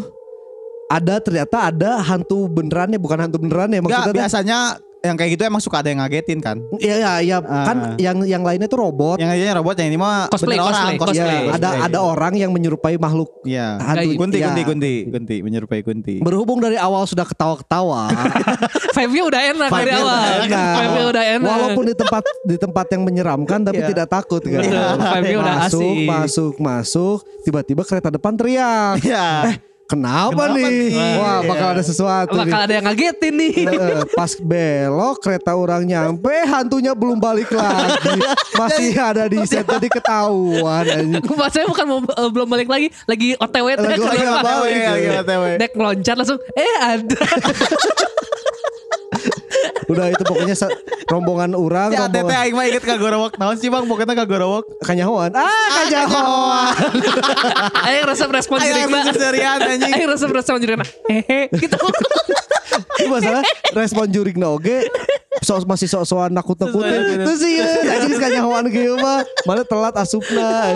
ada 0.85 1.17
ternyata 1.17 1.65
ada 1.65 1.99
hantu 1.99 2.45
beneran 2.45 2.87
ya 2.87 2.99
bukan 3.01 3.17
hantu 3.19 3.37
beneran 3.37 3.67
ya 3.67 3.79
maksudnya 3.79 4.05
tuh- 4.05 4.15
biasanya 4.15 4.57
yang 5.05 5.15
kayak 5.15 5.31
gitu 5.31 5.43
emang 5.43 5.61
suka 5.61 5.79
ada 5.79 5.87
yang 5.87 6.01
ngagetin 6.01 6.39
kan. 6.39 6.57
Iya 6.75 6.95
ya, 6.97 7.11
ya 7.21 7.37
Ah. 7.39 7.63
kan 7.63 7.77
yang 7.95 8.17
yang 8.21 8.41
lainnya 8.41 8.65
tuh 8.65 8.81
robot. 8.81 9.17
Yang 9.17 9.31
aja 9.37 9.55
robot 9.55 9.75
yang 9.77 9.87
ini 9.87 9.97
mah 9.97 10.27
Cosplay, 10.27 10.57
cosplay, 10.57 10.59
orang, 10.59 10.91
cosplay. 10.97 11.41
Ya, 11.45 11.53
ada 11.53 11.69
ada 11.85 11.99
orang 12.01 12.33
yang 12.33 12.49
menyerupai 12.49 12.97
makhluk 12.97 13.29
Iya. 13.43 13.77
hantu. 13.77 14.09
Kunti, 14.17 14.37
ya. 14.39 14.49
kunti, 14.49 14.61
kunti, 14.63 14.93
kunti, 15.07 15.35
menyerupai 15.39 15.79
kunti. 15.79 16.15
Berhubung 16.19 16.57
dari 16.57 16.75
awal 16.75 17.05
sudah 17.05 17.23
ketawa-ketawa. 17.23 18.09
Vibe-nya 18.95 19.23
udah 19.25 19.41
enak 19.45 19.69
dari 19.69 19.91
awal. 19.91 20.07
udah 20.07 20.33
enak. 20.41 20.75
Vibe-nya 20.75 21.05
udah 21.05 21.25
enak. 21.35 21.49
Walaupun 21.51 21.83
di 21.85 21.95
tempat 21.95 22.23
di 22.43 22.57
tempat 22.57 22.85
yang 22.89 23.01
menyeramkan 23.03 23.59
tapi 23.61 23.77
Iya. 23.77 23.89
tidak 23.91 24.07
takut 24.09 24.41
kan. 24.41 24.61
Vibe-nya 24.61 25.37
udah 25.37 25.55
masuk, 25.61 25.83
asik. 25.83 26.07
masuk, 26.07 26.53
masuk, 26.57 27.17
tiba-tiba 27.43 27.81
kereta 27.83 28.09
depan 28.09 28.33
teriak. 28.33 29.03
Iya. 29.03 29.59
Kenapa, 29.85 30.33
Kenapa 30.49 30.57
nih? 30.57 30.65
nih? 30.89 31.13
Wah, 31.15 31.37
Iya. 31.37 31.45
bakal 31.45 31.67
ada 31.71 31.83
sesuatu 31.85 32.33
Bakal 32.33 32.57
nih. 32.57 32.65
ada 32.65 32.73
yang 32.73 32.85
ngagetin 32.89 33.33
nih. 33.37 33.53
Eh, 33.69 34.01
pas 34.11 34.31
belok 34.35 35.15
kereta 35.21 35.51
orang 35.53 35.85
nyampe 35.85 36.33
hantunya 36.43 36.91
belum 36.91 37.21
balik 37.21 37.53
lagi 37.53 38.17
masih 38.59 38.97
ada 38.97 39.29
di 39.29 39.45
set 39.45 39.61
tadi 39.61 39.85
ketahuan 39.85 40.85
saya 41.47 41.69
bukan 41.69 41.85
mau 41.85 41.99
eh, 42.01 42.29
belum 42.29 42.47
balik 42.47 42.65
lagi, 42.65 42.87
lagi 43.05 43.37
OTW. 43.37 43.67
Lagi? 43.77 44.01
OTW, 44.01 44.63
lagi. 44.65 45.57
Dek 45.61 45.71
meloncat 45.77 46.15
langsung, 46.17 46.39
eh 46.51 46.73
ada. 46.81 47.19
udah 49.85 50.05
itu 50.09 50.23
pokoknya 50.25 50.55
rombongan 51.05 51.51
orang 51.53 51.89
Si 51.93 51.97
Atete 51.97 52.25
rombongan 52.25 52.41
aing 52.41 52.55
mah 52.57 52.65
inget 52.65 52.83
kagorowok. 52.83 53.37
Naon 53.37 53.55
sih 53.57 53.69
Bang? 53.69 53.85
Pokoknya 53.85 54.15
kagorowok. 54.17 54.81
kanyahoan 54.81 55.31
ah 55.33 55.69
kanyahoan 55.83 56.73
Ayo 57.85 58.01
resep 58.09 58.29
respon 58.29 58.57
Aing 58.61 58.89
anjing. 59.69 59.93
Ayo 59.93 60.05
resep 60.09 60.29
respon 60.33 60.57
jirikna. 60.61 60.85
Hehe, 61.09 61.49
gitu. 61.53 61.77
itu 62.99 63.07
masalah 63.11 63.43
respon 63.73 64.07
jurik 64.09 64.35
oge 64.39 64.87
so, 65.43 65.59
masih 65.67 65.85
sok-sokan 65.85 66.31
nakut-nakutin. 66.33 67.21
Terus 67.21 67.39
sih 67.43 67.59
anjing 67.61 68.17
kanyahoan 68.17 68.65
gitu 68.71 68.95
mah 68.97 69.21
malah 69.45 69.65
telat 69.67 69.95
asupna. 69.99 70.73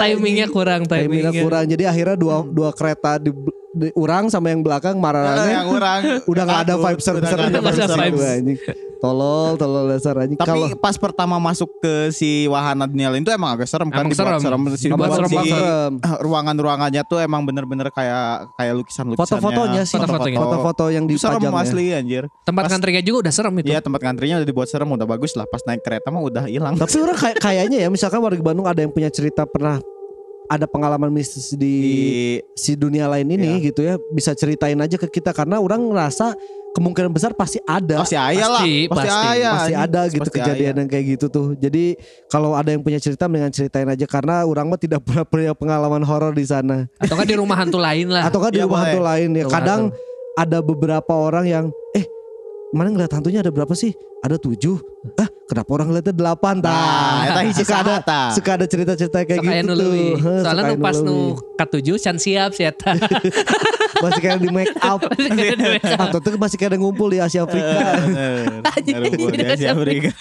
Timingnya 0.00 0.46
kurang, 0.48 0.88
timingnya 0.88 1.30
timingnya. 1.30 1.42
kurang. 1.44 1.64
Jadi 1.68 1.84
akhirnya 1.84 2.16
dua 2.16 2.46
dua 2.46 2.70
kereta 2.72 3.18
di, 3.20 3.34
di 3.76 3.88
urang 3.98 4.32
sama 4.32 4.48
yang 4.54 4.64
belakang 4.64 4.96
Nah, 4.96 5.04
marah 5.04 5.44
yang 5.44 5.68
orang 5.68 6.00
udah 6.24 6.42
nggak 6.46 6.62
ada 6.64 6.74
vibe 6.80 7.00
ser 7.04 7.14
Udah 7.20 7.28
ser 7.28 7.36
nggak 7.36 7.50
ada 7.52 7.58
Udah 7.60 7.72
nggak 7.74 7.88
ada 7.90 7.96
vibes. 8.00 8.22
anjing 8.24 8.58
tolol 8.96 9.54
tolol 9.54 9.86
dasar 9.88 10.16
anjing 10.16 10.36
Tapi 10.36 10.48
kalau 10.48 10.66
pas 10.76 10.96
pertama 10.96 11.36
masuk 11.36 11.68
ke 11.78 12.10
si 12.10 12.44
wahana 12.46 12.84
dunia 12.84 13.08
lain 13.08 13.22
itu 13.22 13.30
emang 13.30 13.54
agak 13.54 13.68
serem 13.68 13.88
kan 13.88 14.02
Emang 14.02 14.12
dibuat 14.12 14.40
serem. 14.40 14.60
Si, 14.74 14.86
serem 14.88 15.28
si 15.28 15.34
banget. 15.34 15.92
ruangan-ruangannya 16.26 17.02
tuh 17.04 17.18
emang 17.20 17.42
bener-bener 17.42 17.88
kayak 17.90 18.50
kayak 18.54 18.74
lukisan-lukisannya. 18.76 19.22
foto-fotonya 19.22 19.82
sih 19.84 19.96
Foto-fotonya. 19.96 20.38
foto-foto 20.38 20.84
yang 20.88 21.04
serem 21.10 21.40
dipajang 21.40 21.54
ya. 21.54 21.62
asli 21.62 21.84
anjir. 21.92 22.22
Tempat 22.42 22.62
Pas- 22.62 22.70
ngantrinya 22.74 23.02
juga 23.02 23.18
udah 23.26 23.32
serem 23.32 23.54
itu. 23.58 23.66
Iya 23.68 23.78
tempat 23.80 24.00
ngantrinya 24.00 24.36
udah 24.40 24.48
dibuat 24.48 24.68
serem 24.68 24.88
udah 24.88 25.06
bagus 25.06 25.32
lah. 25.34 25.46
Pas 25.46 25.62
naik 25.64 25.80
kereta 25.80 26.08
mah 26.08 26.22
udah 26.22 26.44
hilang. 26.46 26.74
Tapi 26.76 26.96
orang 26.98 27.16
kayak 27.16 27.36
kayaknya 27.38 27.78
ya 27.84 27.88
misalkan 27.88 28.20
warga 28.20 28.42
Bandung 28.42 28.66
ada 28.66 28.80
yang 28.80 28.90
punya 28.90 29.08
cerita 29.08 29.46
pernah 29.46 29.78
ada 30.46 30.64
pengalaman 30.64 31.08
mistis 31.08 31.50
di, 31.50 31.58
di 31.58 31.74
si 32.52 32.72
dunia 32.72 33.06
lain 33.06 33.26
ini 33.28 33.60
gitu 33.64 33.80
ya 33.80 33.98
bisa 34.08 34.32
ceritain 34.32 34.76
aja 34.76 34.94
ke 34.94 35.10
kita 35.10 35.30
karena 35.30 35.56
orang 35.56 35.82
ngerasa 35.84 36.34
kemungkinan 36.72 37.08
besar 37.08 37.32
pasti 37.32 37.56
ada 37.62 38.04
pasti 38.04 38.14
ayah 38.14 38.48
lah. 38.50 38.60
Pasti, 38.60 38.74
Pasti 38.86 39.08
pasti. 39.08 39.28
ayah. 39.32 39.52
pasti 39.54 39.74
ada 39.74 40.00
gitu 40.06 40.20
Pasti 40.22 40.36
kejadian 40.36 40.60
ayah. 40.68 40.78
yang 40.78 40.88
kayak 40.88 41.04
gitu 41.08 41.26
tuh. 41.26 41.46
Jadi 41.54 41.84
kalau 42.26 42.52
ada 42.52 42.68
yang 42.68 42.80
punya 42.80 42.98
cerita 42.98 43.24
mendingan 43.26 43.48
ceritain 43.50 43.86
aja 43.86 44.04
karena 44.04 44.44
orang 44.44 44.66
mah 44.66 44.76
tidak 44.76 45.00
pernah 45.00 45.24
punya 45.24 45.52
pengalaman 45.52 46.02
horor 46.02 46.30
di 46.30 46.44
sana. 46.44 46.84
Atau 46.96 47.16
kan 47.16 47.24
di 47.24 47.32
rumah 47.32 47.56
hantu 47.56 47.78
lain 47.78 48.06
lah. 48.08 48.24
Atau 48.28 48.38
kan 48.38 48.52
di 48.52 48.60
Iya, 48.60 48.68
rumah 48.68 48.76
boleh. 48.78 48.88
hantu 48.92 49.00
lain 49.02 49.28
ya. 49.30 49.42
Rumah 49.42 49.54
Kadang 49.54 49.80
ada 50.36 50.58
beberapa 50.60 51.12
orang 51.12 51.44
yang 51.48 51.64
eh 51.92 52.04
mana 52.70 52.92
ngeliat 52.92 53.08
hantunya 53.10 53.40
ada 53.40 53.48
berapa 53.48 53.72
sih? 53.72 53.96
Ada 54.20 54.36
tujuh. 54.36 54.76
Ah 55.16 55.28
kenapa 55.46 55.70
orang 55.78 55.86
ngeliatnya 55.90 56.14
delapan? 56.14 56.54
Nah, 56.58 56.70
Tah. 56.70 57.26
eta 57.30 57.40
hiji 57.46 57.64
ada 57.70 57.96
suka 58.34 58.50
ada 58.58 58.66
cerita-cerita 58.66 59.18
kayak 59.22 59.40
Sok 59.40 59.50
aya 59.50 59.62
gitu 59.62 59.74
tuh. 59.78 59.94
Soalnya 60.42 60.62
nu 60.66 60.76
pas 60.82 60.96
nu 61.00 61.16
katujuh 61.56 61.96
can 62.02 62.16
siap 62.18 62.50
sih 62.52 62.66
eta. 62.66 62.92
masih 64.04 64.20
kayak 64.20 64.38
di 64.42 64.50
make 64.50 64.76
up. 64.82 65.00
Atau 65.96 66.18
tuh 66.20 66.36
masih 66.36 66.56
kayak 66.58 66.76
ngumpul 66.76 67.08
di 67.14 67.18
Asia 67.22 67.46
Afrika. 67.46 67.86
Bener. 68.02 68.60
Ngarumpul 68.86 69.30
di 69.32 69.44
Asia 69.46 69.70
Afrika. 69.72 70.14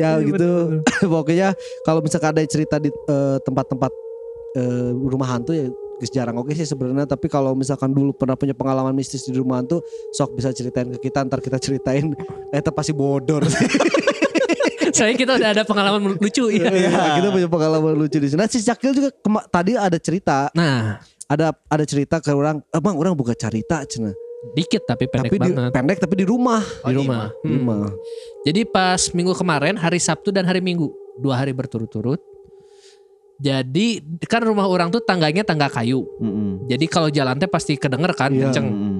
ya 0.00 0.16
gitu. 0.22 0.80
Pokoknya 1.04 1.52
kalau 1.84 2.00
misalkan 2.00 2.32
ada 2.32 2.40
cerita 2.48 2.80
di 2.80 2.88
eh, 2.88 3.36
tempat-tempat 3.44 3.92
eh, 4.56 4.90
rumah 4.94 5.28
hantu 5.28 5.52
ya 5.52 5.68
geus 5.98 6.08
jarang 6.08 6.34
oke 6.36 6.50
sih 6.50 6.62
sebenarnya 6.62 7.04
tapi 7.04 7.26
kalau 7.26 7.52
misalkan 7.52 7.90
dulu 7.90 8.10
pernah 8.12 8.34
punya 8.34 8.54
pengalaman 8.54 8.90
mistis 8.92 9.22
di 9.22 9.34
rumah 9.34 9.60
tuh 9.60 9.82
sok 10.10 10.34
bisa 10.34 10.50
ceritain 10.50 10.88
ke 10.88 11.02
kita 11.02 11.22
ntar 11.22 11.38
kita 11.38 11.58
ceritain 11.58 12.14
eh 12.48 12.58
itu 12.58 12.70
pasti 12.70 12.92
bodor 12.92 13.42
Saya 14.88 15.12
kita 15.20 15.36
udah 15.36 15.50
ada 15.52 15.62
pengalaman 15.62 16.16
lucu 16.16 16.48
ya. 16.48 16.70
Iya, 16.70 17.20
kita 17.20 17.28
punya 17.28 17.48
pengalaman 17.48 17.92
lucu 17.94 18.16
di 18.16 18.26
sini. 18.26 18.40
Nah, 18.40 18.48
si 18.48 18.58
Cakil 18.58 18.96
juga 18.96 19.10
tadi 19.46 19.76
ada 19.76 19.98
cerita, 20.00 20.48
Nah, 20.54 20.96
ada 21.26 21.52
ada 21.52 21.84
cerita 21.84 22.18
ke 22.18 22.32
orang, 22.32 22.64
emang 22.72 22.96
orang 22.96 23.12
buka 23.12 23.36
cerita 23.36 23.84
cina. 23.84 24.14
dikit 24.54 24.86
tapi 24.86 25.10
pendek 25.10 25.34
tapi 25.34 25.36
di, 25.36 25.50
banget 25.50 25.70
pendek 25.74 25.98
tapi 25.98 26.14
di 26.14 26.24
rumah. 26.24 26.62
di 26.62 26.94
rumah. 26.94 27.26
Di 27.42 27.52
Hmm. 27.52 27.58
rumah. 27.58 27.90
Jadi 28.46 28.60
pas 28.64 29.10
minggu 29.10 29.34
kemarin 29.34 29.74
hari 29.74 29.98
Sabtu 29.98 30.30
dan 30.30 30.46
hari 30.46 30.62
Minggu 30.62 30.88
dua 31.18 31.36
hari 31.36 31.50
berturut-turut. 31.50 32.22
Jadi 33.38 34.02
kan 34.26 34.42
rumah 34.42 34.66
orang 34.66 34.90
tuh 34.90 34.98
tangganya 34.98 35.46
tangga 35.46 35.70
kayu. 35.70 36.02
Mm-mm. 36.18 36.66
Jadi 36.66 36.84
kalau 36.90 37.06
jalan 37.08 37.38
teh 37.38 37.46
pasti 37.46 37.78
kedenger 37.78 38.10
kan 38.12 38.34
Iya. 38.34 38.50
kenceng. 38.50 38.66
Mm-mm. 38.66 38.96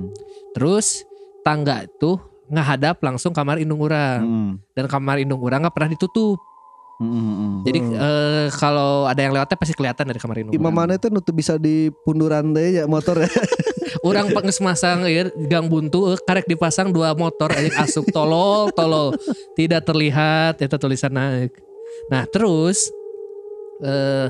Terus 0.54 1.02
tangga 1.42 1.83
itu 1.83 2.16
ngahadap 2.49 3.02
langsung 3.02 3.35
kamar 3.35 3.59
indung 3.59 3.83
orang 3.83 4.23
Mm-mm. 4.23 4.50
dan 4.73 4.87
kamar 4.87 5.18
indung 5.18 5.42
orang 5.42 5.66
nggak 5.66 5.75
pernah 5.75 5.90
ditutup. 5.90 6.38
Mm-mm. 6.99 7.62
Jadi 7.62 7.78
Hmm. 7.78 7.95
eh, 7.95 8.47
kalau 8.54 9.07
ada 9.07 9.18
yang 9.18 9.30
lewatnya 9.30 9.54
pasti 9.54 9.71
kelihatan 9.71 10.07
dari 10.07 10.18
kamar 10.18 10.37
indung. 10.38 10.54
Imam 10.54 10.71
mana 10.71 10.95
itu 10.95 11.07
nutup 11.07 11.30
bisa 11.30 11.54
di 11.54 11.90
punduran 12.02 12.50
deh 12.50 12.78
ya 12.78 12.85
motor 12.87 13.18
ya. 13.18 13.30
Orang 14.07 14.30
penges 14.30 14.59
masang 14.59 15.02
ya, 15.07 15.26
gang 15.47 15.66
buntu 15.66 16.14
karek 16.23 16.47
dipasang 16.47 16.90
dua 16.90 17.14
motor 17.14 17.50
aja 17.50 17.83
asup 17.83 18.07
tolol 18.11 18.71
tolol 18.71 19.11
tidak 19.54 19.83
terlihat 19.83 20.59
itu 20.59 20.76
tulisan 20.76 21.11
naik. 21.11 21.50
Nah 22.07 22.23
terus 22.25 22.90
eh 23.85 24.26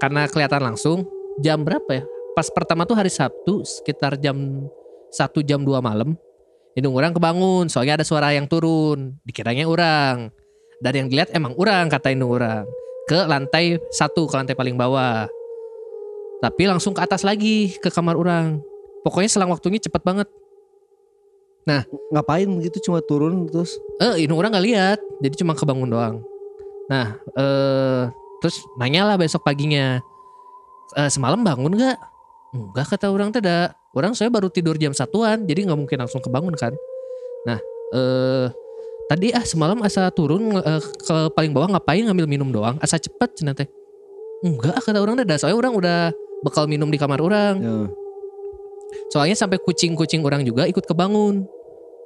karena 0.00 0.24
kelihatan 0.30 0.62
langsung 0.64 1.04
jam 1.40 1.60
berapa 1.60 1.90
ya? 2.00 2.04
Pas 2.32 2.48
pertama 2.48 2.88
tuh 2.88 2.96
hari 2.96 3.12
Sabtu 3.12 3.66
sekitar 3.66 4.16
jam 4.16 4.64
satu 5.12 5.44
jam 5.44 5.60
2 5.60 5.80
malam. 5.82 6.16
Indung 6.78 6.94
orang 6.94 7.10
kebangun 7.12 7.66
soalnya 7.66 8.00
ada 8.00 8.06
suara 8.06 8.30
yang 8.32 8.46
turun. 8.46 9.18
Dikiranya 9.26 9.66
orang. 9.66 10.30
Dan 10.80 10.92
yang 10.96 11.06
dilihat 11.12 11.34
emang 11.36 11.52
orang 11.58 11.90
kata 11.90 12.14
indung 12.14 12.32
orang. 12.32 12.64
Ke 13.10 13.26
lantai 13.26 13.76
satu 13.92 14.24
ke 14.30 14.34
lantai 14.38 14.54
paling 14.54 14.78
bawah. 14.78 15.26
Tapi 16.40 16.62
langsung 16.64 16.96
ke 16.96 17.04
atas 17.04 17.26
lagi 17.26 17.74
ke 17.76 17.90
kamar 17.92 18.16
orang. 18.16 18.62
Pokoknya 19.04 19.28
selang 19.28 19.52
waktunya 19.52 19.82
cepet 19.82 20.00
banget. 20.00 20.28
Ngapain 22.10 22.48
gitu 22.66 22.90
cuma 22.90 22.98
turun 22.98 23.46
terus 23.46 23.78
Eh, 24.02 24.24
indung 24.26 24.42
orang 24.42 24.50
nggak 24.50 24.66
lihat, 24.66 24.98
jadi 25.22 25.34
cuma 25.38 25.54
kebangun 25.54 25.86
doang. 25.86 26.16
Nah, 26.90 27.14
eh 27.38 28.02
terus 28.40 28.64
nanya 28.76 29.04
lah 29.04 29.16
besok 29.16 29.44
paginya, 29.44 30.00
"Eh, 30.96 31.10
semalam 31.12 31.40
bangun 31.40 31.72
nggak? 31.72 31.96
Enggak 32.50 32.86
kata 32.90 33.06
orang 33.08 33.30
tidak. 33.30 33.78
Orang 33.94 34.14
saya 34.14 34.30
baru 34.30 34.50
tidur 34.50 34.74
jam 34.74 34.90
satuan, 34.90 35.46
jadi 35.46 35.66
nggak 35.66 35.78
mungkin 35.78 35.98
langsung 36.02 36.22
kebangun 36.22 36.54
kan. 36.58 36.74
Nah, 37.46 37.58
eh 37.94 38.46
tadi 39.06 39.34
ah 39.34 39.42
semalam 39.42 39.78
asa 39.82 40.10
turun 40.10 40.54
eh, 40.54 40.82
ke 40.82 41.16
paling 41.34 41.50
bawah 41.54 41.74
ngapain 41.74 42.02
ngambil 42.06 42.26
minum 42.26 42.50
doang, 42.50 42.78
asa 42.78 42.98
cepet 42.98 43.38
cenah 43.38 43.54
teh. 43.54 43.66
Enggak 44.42 44.78
kata 44.80 44.98
orang 44.98 45.20
tidak, 45.20 45.36
soalnya 45.38 45.58
orang 45.58 45.72
udah 45.76 45.98
bekal 46.40 46.64
minum 46.66 46.88
di 46.88 46.96
kamar 46.96 47.20
orang. 47.20 47.54
ya, 47.60 47.74
Soalnya 49.10 49.36
sampai 49.38 49.58
kucing-kucing 49.62 50.22
orang 50.26 50.42
juga 50.42 50.66
ikut 50.66 50.82
kebangun. 50.82 51.46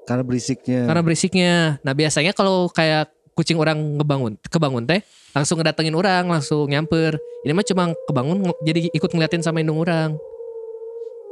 karena 0.05 0.21
berisiknya. 0.21 0.85
karena 0.85 1.01
berisiknya. 1.01 1.55
Nah 1.81 1.97
biasanya 1.97 2.37
kalau 2.37 2.69
kayak 2.69 3.09
kucing 3.35 3.59
orang 3.59 3.99
ngebangun, 3.99 4.39
kebangun 4.47 4.87
teh 4.87 5.03
langsung 5.35 5.59
ngedatengin 5.59 5.95
orang, 5.95 6.31
langsung 6.31 6.71
nyamper. 6.71 7.19
Ini 7.43 7.53
mah 7.53 7.67
cuma 7.67 7.85
kebangun 8.07 8.37
jadi 8.63 8.89
ikut 8.95 9.11
ngeliatin 9.11 9.43
sama 9.43 9.59
indung 9.61 9.83
orang. 9.83 10.15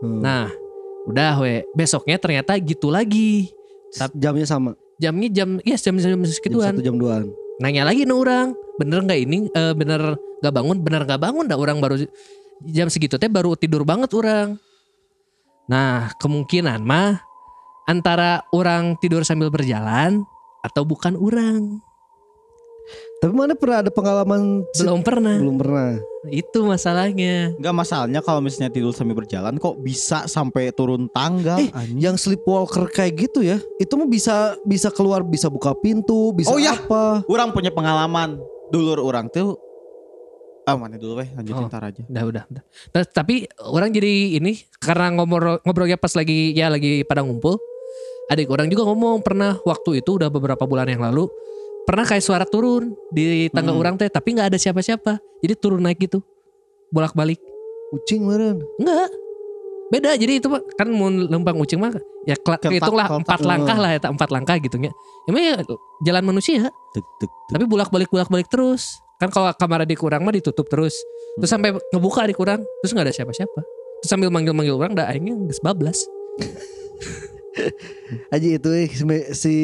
Hmm. 0.02 0.18
Nah 0.18 0.50
udah 1.06 1.38
we 1.42 1.62
besoknya 1.72 2.18
ternyata 2.18 2.58
gitu 2.58 2.90
lagi. 2.90 3.50
tap- 3.94 4.14
jamnya 4.14 4.46
sama. 4.46 4.74
Jamnya 4.98 5.28
jam, 5.30 5.48
iya 5.62 5.74
jam 5.74 5.98
jam 5.98 6.14
Jam 6.14 6.22
segituan. 6.26 6.74
satu 6.74 6.82
jam 6.82 6.94
duaan. 6.98 7.30
Nanya 7.58 7.86
lagi 7.86 8.02
indung 8.06 8.22
orang, 8.22 8.54
bener 8.78 9.02
nggak 9.02 9.20
ini? 9.22 9.46
Eh, 9.50 9.74
bener 9.74 10.18
nggak 10.42 10.54
bangun? 10.54 10.76
Bener 10.82 11.02
nggak 11.06 11.20
bangun? 11.20 11.44
Dah 11.46 11.58
orang 11.58 11.78
baru 11.78 12.02
jam 12.66 12.86
segitu 12.90 13.18
teh 13.18 13.30
baru 13.30 13.54
tidur 13.54 13.82
banget 13.86 14.10
orang. 14.14 14.58
Nah 15.70 16.10
kemungkinan 16.18 16.82
mah 16.82 17.22
antara 17.86 18.42
orang 18.50 18.94
tidur 18.98 19.22
sambil 19.26 19.50
berjalan 19.50 20.22
atau 20.62 20.82
bukan 20.86 21.18
orang. 21.18 21.82
Tapi 23.22 23.30
mana 23.30 23.54
pernah 23.54 23.86
ada 23.86 23.90
pengalaman 23.90 24.66
Belum 24.74 24.98
pernah. 24.98 25.38
belum 25.38 25.54
pernah. 25.54 25.94
Itu 26.26 26.66
masalahnya. 26.66 27.54
Enggak 27.54 27.70
masalahnya 27.72 28.18
kalau 28.18 28.42
misalnya 28.42 28.66
tidur 28.68 28.90
sambil 28.90 29.14
berjalan 29.14 29.54
kok 29.56 29.78
bisa 29.78 30.26
sampai 30.26 30.74
turun 30.74 31.06
tangga 31.08 31.54
Eh, 31.56 31.70
anjing. 31.70 32.02
Yang 32.02 32.16
sleepwalker 32.20 32.90
kayak 32.90 33.14
gitu 33.16 33.40
ya, 33.40 33.62
itu 33.78 33.92
mah 33.94 34.10
bisa 34.10 34.58
bisa 34.62 34.90
keluar, 34.90 35.22
bisa 35.22 35.46
buka 35.46 35.70
pintu, 35.72 36.34
bisa 36.34 36.50
Oh, 36.50 36.58
iya. 36.58 36.74
apa? 36.74 37.22
Orang 37.24 37.54
punya 37.54 37.70
pengalaman 37.70 38.42
dulur 38.68 38.98
orang 38.98 39.30
tuh 39.30 39.54
Ah 40.62 40.78
mana 40.78 40.94
dulu 40.94 41.18
weh 41.18 41.26
lanjutin 41.34 41.58
Oh. 41.58 41.66
ntar 41.66 41.82
aja. 41.82 42.02
Udah, 42.06 42.22
udah, 42.22 42.42
udah. 42.46 42.62
Nah, 42.90 43.02
tapi 43.02 43.50
orang 43.60 43.90
jadi 43.90 44.38
ini 44.38 44.62
karena 44.78 45.10
ngobrol 45.10 45.58
ngobrolnya 45.62 45.98
pas 45.98 46.14
lagi 46.14 46.54
ya 46.54 46.70
lagi 46.70 47.02
pada 47.02 47.22
ngumpul. 47.22 47.58
Adik 48.30 48.46
orang 48.46 48.66
juga 48.66 48.86
ngomong 48.86 49.22
pernah 49.22 49.58
waktu 49.62 49.98
itu 49.98 50.18
udah 50.18 50.26
beberapa 50.26 50.62
bulan 50.62 50.86
yang 50.86 51.02
lalu 51.02 51.26
pernah 51.82 52.04
kayak 52.06 52.22
suara 52.22 52.44
turun 52.46 52.94
di 53.10 53.50
tangga 53.50 53.74
Hmm. 53.74 53.80
orang 53.82 53.94
teh 53.98 54.08
tapi 54.08 54.34
nggak 54.34 54.54
ada 54.54 54.58
siapa-siapa. 54.58 55.18
Jadi 55.42 55.54
turun 55.58 55.82
naik 55.82 55.98
gitu. 55.98 56.22
Bolak-balik. 56.90 57.40
Kucing 57.90 58.24
meren. 58.24 58.62
Enggak. 58.78 59.10
Beda 59.92 60.16
jadi 60.16 60.40
itu 60.40 60.48
kan 60.48 60.88
mau 60.88 61.12
lempang 61.12 61.52
ucing 61.60 61.76
mah 61.76 61.92
ya 62.24 62.32
hitunglah 62.32 63.12
keempat. 63.12 63.28
empat 63.28 63.40
langkah 63.44 63.76
lah 63.76 63.90
ya 63.92 64.00
empat 64.00 64.30
langkah 64.32 64.56
gitu 64.56 64.80
nya. 64.80 64.88
Emang 65.28 65.44
ya 65.44 65.60
jalan 66.00 66.24
manusia 66.32 66.72
Tek, 66.96 67.04
tek, 67.20 67.28
tek. 67.28 67.30
tapi 67.52 67.64
bolak-balik 67.68 68.08
bolak-balik 68.08 68.48
terus. 68.48 68.88
Kan 69.20 69.28
kalau 69.28 69.52
kamar 69.52 69.84
adik 69.84 70.00
kurang 70.00 70.24
mah 70.24 70.32
ditutup 70.32 70.64
terus. 70.72 70.96
Terus 71.36 71.50
sampai 71.52 71.76
ngebuka 71.92 72.24
adik 72.24 72.40
kurang 72.40 72.64
terus 72.80 72.96
nggak 72.96 73.12
ada 73.12 73.14
siapa-siapa. 73.14 73.60
Terus 74.00 74.08
sambil 74.08 74.32
manggil-manggil 74.32 74.72
orang 74.80 74.96
dah 74.96 75.12
akhirnya 75.12 75.36
geus 75.44 75.60
bablas. 75.60 76.08
Aji 78.32 78.56
itu 78.56 78.68
eh, 78.72 78.88
si, 78.88 79.04
si? 79.36 79.54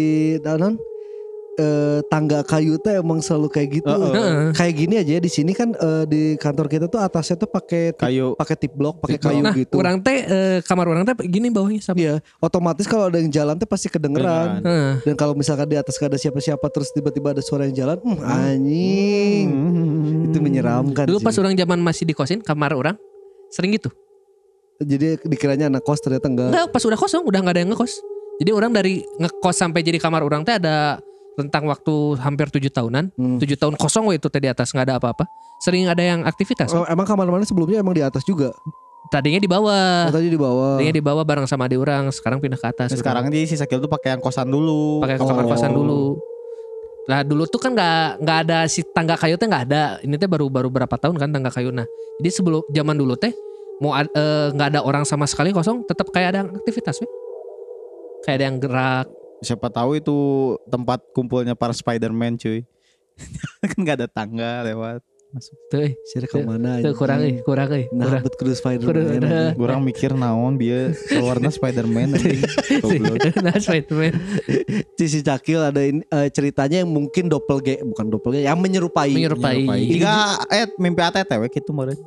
Eh, 1.58 1.98
tangga 2.06 2.46
kayu 2.46 2.78
teh 2.78 3.02
emang 3.02 3.18
selalu 3.18 3.50
kayak 3.50 3.82
gitu. 3.82 3.90
Heeh. 3.90 4.54
Kayak 4.54 4.74
gini 4.78 4.94
aja 4.94 5.10
ya 5.10 5.20
di 5.20 5.26
sini 5.26 5.50
kan 5.50 5.74
eh, 5.74 6.04
di 6.06 6.22
kantor 6.38 6.70
kita 6.70 6.86
tuh 6.86 7.02
atasnya 7.02 7.34
tuh 7.34 7.50
pakai 7.50 7.90
tip- 7.90 8.06
Kayu 8.06 8.38
pakai 8.38 8.54
tip 8.54 8.78
blok, 8.78 9.02
pakai 9.02 9.18
Tip 9.18 9.26
kayu 9.26 9.42
Nah, 9.42 9.54
gitu. 9.58 9.74
orang 9.74 9.98
teh 9.98 10.22
eh, 10.22 10.58
kamar 10.62 10.86
orang 10.86 11.02
teh 11.02 11.18
gini 11.26 11.50
bawahnya 11.50 11.82
sama. 11.82 11.98
Iya, 11.98 12.22
otomatis 12.38 12.86
kalau 12.86 13.10
ada 13.10 13.18
yang 13.18 13.26
jalan 13.26 13.58
tuh 13.58 13.66
pasti 13.66 13.90
kedengeran. 13.90 14.62
Heeh. 14.62 14.90
Dan 15.02 15.14
kalau 15.18 15.34
misalkan 15.34 15.66
di 15.66 15.74
atas 15.74 15.98
gak 15.98 16.14
ada 16.14 16.18
siapa-siapa 16.22 16.62
terus 16.70 16.94
tiba-tiba 16.94 17.34
ada 17.34 17.42
suara 17.42 17.66
yang 17.66 17.74
jalan, 17.74 17.98
hmm, 17.98 18.22
anjing. 18.22 19.46
Hmm. 19.50 20.26
Itu 20.30 20.38
menyeramkan. 20.38 21.10
Dulu 21.10 21.18
sih. 21.18 21.26
pas 21.26 21.34
orang 21.42 21.58
zaman 21.58 21.78
masih 21.82 22.06
di 22.06 22.14
kosin 22.14 22.38
kamar 22.38 22.70
orang 22.70 22.94
sering 23.50 23.74
gitu. 23.74 23.90
Jadi 24.78 25.18
dikiranya 25.26 25.66
anak 25.66 25.82
kos 25.82 25.98
ternyata 25.98 26.30
enggak. 26.30 26.54
Enggak, 26.54 26.66
pas 26.70 26.82
udah 26.86 26.94
kosong 26.94 27.26
udah 27.26 27.42
nggak 27.42 27.54
ada 27.58 27.60
yang 27.66 27.74
ngekos. 27.74 27.98
Jadi 28.38 28.50
orang 28.54 28.70
dari 28.70 29.02
ngekos 29.18 29.56
sampai 29.58 29.82
jadi 29.82 29.98
kamar 29.98 30.22
orang 30.22 30.46
teh 30.46 30.54
ada 30.54 31.02
tentang 31.38 31.70
waktu 31.70 31.94
hampir 32.18 32.50
tujuh 32.50 32.68
tahunan. 32.68 33.14
Hmm. 33.14 33.38
Tujuh 33.38 33.54
tahun 33.54 33.78
kosong 33.78 34.10
we 34.10 34.18
itu 34.18 34.26
teh 34.26 34.42
di 34.42 34.50
atas 34.50 34.74
nggak 34.74 34.86
ada 34.90 34.94
apa-apa. 34.98 35.22
Sering 35.62 35.86
ada 35.86 36.02
yang 36.02 36.26
aktivitas. 36.26 36.74
Oh, 36.74 36.82
emang 36.84 37.06
kamar 37.06 37.30
mana 37.30 37.46
sebelumnya 37.46 37.78
emang 37.78 37.94
di 37.94 38.02
atas 38.02 38.26
juga? 38.26 38.50
Tadinya 39.08 39.38
di 39.38 39.46
bawah. 39.46 40.10
Oh, 40.10 40.12
tadi 40.12 40.26
di 40.26 40.36
bawah. 40.36 40.76
Tadinya 40.76 40.94
di 40.94 41.04
bawah 41.04 41.22
bareng 41.22 41.46
sama 41.46 41.64
adik 41.64 41.78
orang. 41.78 42.10
Sekarang 42.10 42.42
pindah 42.42 42.58
ke 42.58 42.66
atas. 42.66 42.90
Nah, 42.90 42.98
sekarang 42.98 43.30
dia 43.30 43.46
si 43.46 43.54
Sakil 43.54 43.78
tuh 43.78 43.88
pakai 43.88 44.18
yang 44.18 44.20
kosan 44.20 44.50
dulu. 44.50 44.98
pakai 45.00 45.16
kamar 45.16 45.46
Oh. 45.46 45.48
kosan 45.48 45.72
dulu. 45.72 46.02
Nah 47.08 47.24
dulu 47.24 47.48
tuh 47.48 47.56
kan 47.56 47.72
nggak 47.72 48.20
nggak 48.20 48.38
ada 48.44 48.58
si 48.68 48.84
tangga 48.92 49.16
kayu 49.16 49.40
teh 49.40 49.48
nggak 49.48 49.64
ada. 49.72 49.96
Ini 50.04 50.20
teh 50.20 50.28
baru 50.28 50.52
baru 50.52 50.68
berapa 50.68 50.92
tahun 50.92 51.16
kan 51.16 51.32
tangga 51.32 51.48
kayu. 51.48 51.72
Nah 51.72 51.88
jadi 52.20 52.28
sebelum 52.28 52.60
zaman 52.68 53.00
dulu 53.00 53.16
teh 53.16 53.32
mau 53.80 53.96
ad- 53.96 54.12
eh, 54.12 54.52
nggak 54.52 54.76
ada 54.76 54.80
orang 54.84 55.08
sama 55.08 55.24
sekali 55.24 55.54
kosong, 55.54 55.88
tetap 55.88 56.10
kayak 56.12 56.34
ada 56.36 56.40
aktivitas, 56.52 57.00
we. 57.00 57.08
kayak 58.26 58.42
ada 58.42 58.44
yang 58.44 58.58
gerak. 58.58 59.06
Siapa 59.38 59.70
tahu 59.70 59.98
itu 59.98 60.16
tempat 60.66 61.02
kumpulnya 61.14 61.54
para 61.54 61.70
Spider-Man 61.70 62.38
cuy. 62.38 62.66
kan 63.70 63.78
gak 63.82 63.96
ada 64.02 64.08
tangga 64.10 64.62
lewat. 64.66 65.02
Masuk. 65.28 65.52
Tuh, 65.68 65.84
eh, 65.84 65.92
Sih 66.08 66.24
ke 66.24 66.40
mana? 66.40 66.80
tuh 66.80 66.96
kurang, 66.96 67.20
eh, 67.20 67.44
kurang, 67.44 67.68
eh, 67.76 67.84
Nah, 67.92 68.08
kurang. 68.08 68.22
bet 68.24 68.34
kudu 68.40 68.52
Spider-Man. 68.56 69.20
ada. 69.20 69.52
Kurang 69.52 69.84
mikir 69.84 70.16
naon 70.16 70.56
biar 70.56 70.96
keluarnya 71.04 71.52
Spider-Man. 71.52 72.16
Goblok. 72.82 73.20
nah, 73.44 73.52
Spiderman. 73.60 74.16
Si 74.96 75.04
si 75.04 75.20
Cakil 75.20 75.60
ada 75.60 75.84
ini, 75.84 76.00
eh, 76.00 76.32
ceritanya 76.32 76.80
yang 76.80 76.88
mungkin 76.88 77.28
doppelganger, 77.28 77.84
bukan 77.84 78.08
doppelganger, 78.08 78.48
yang 78.48 78.56
menyerupai. 78.56 79.12
Menyerupai. 79.12 79.68
Jika 79.84 80.12
eh 80.48 80.64
mimpi 80.80 81.04
ate 81.04 81.20
teh 81.20 81.36
we 81.36 81.52
gitu 81.52 81.76
meureun. 81.76 82.00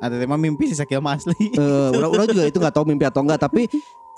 Ate 0.00 0.16
teh 0.16 0.24
mah 0.24 0.40
mimpi 0.40 0.72
si 0.72 0.74
Sakil 0.74 1.04
mah 1.04 1.20
asli. 1.20 1.36
Eh, 1.52 1.88
orang, 1.92 2.08
orang 2.08 2.26
juga 2.32 2.48
itu 2.48 2.56
nggak 2.56 2.72
tahu 2.72 2.88
mimpi 2.88 3.04
atau 3.04 3.20
enggak, 3.20 3.52
tapi 3.52 3.68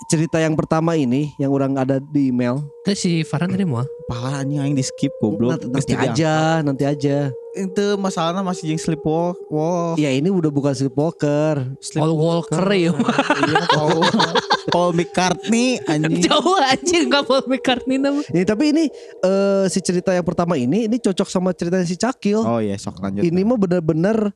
cerita 0.05 0.37
yang 0.37 0.53
pertama 0.53 0.93
ini 0.93 1.33
yang 1.41 1.49
orang 1.49 1.73
ada 1.81 1.97
di 1.97 2.29
email 2.29 2.61
Itu 2.85 2.93
si 2.93 3.11
Farhan 3.25 3.49
tadi 3.49 3.65
mau. 3.65 3.81
Pala 4.05 4.45
anjing 4.45 4.61
aing 4.61 4.77
di 4.77 4.85
skip 4.85 5.09
goblok. 5.17 5.57
nanti, 5.57 5.65
nanti 5.73 5.93
aja, 5.97 6.61
nanti 6.61 6.83
aja. 6.85 7.33
Itu 7.57 7.97
masalahnya 7.97 8.45
masih 8.45 8.69
jeung 8.69 8.81
sleepwalk. 8.81 9.41
Wow. 9.49 9.97
Ya 9.97 10.13
ini 10.13 10.29
udah 10.29 10.53
bukan 10.53 10.77
sleepwalker. 10.77 11.65
Paul 11.97 12.13
Walker 12.13 12.61
ya. 12.69 12.93
Iya, 12.93 13.61
Paul, 14.69 14.93
McCartney 14.93 15.81
anjing. 15.89 16.21
Jauh 16.29 16.57
anjir 16.61 17.09
enggak 17.09 17.25
Paul 17.25 17.49
McCartney 17.49 17.97
nama. 17.97 18.21
Ini 18.29 18.45
tapi 18.45 18.69
ini 18.69 18.83
eh, 19.25 19.65
si 19.73 19.81
cerita 19.81 20.13
yang 20.13 20.25
pertama 20.25 20.53
ini 20.53 20.85
ini 20.85 21.01
cocok 21.01 21.25
sama 21.25 21.49
ceritanya 21.57 21.89
si 21.89 21.97
Cakil. 21.97 22.45
Oh 22.45 22.61
iya, 22.61 22.77
sok 22.77 23.01
lanjut. 23.01 23.25
ini 23.25 23.41
mah 23.41 23.57
benar-benar 23.57 24.29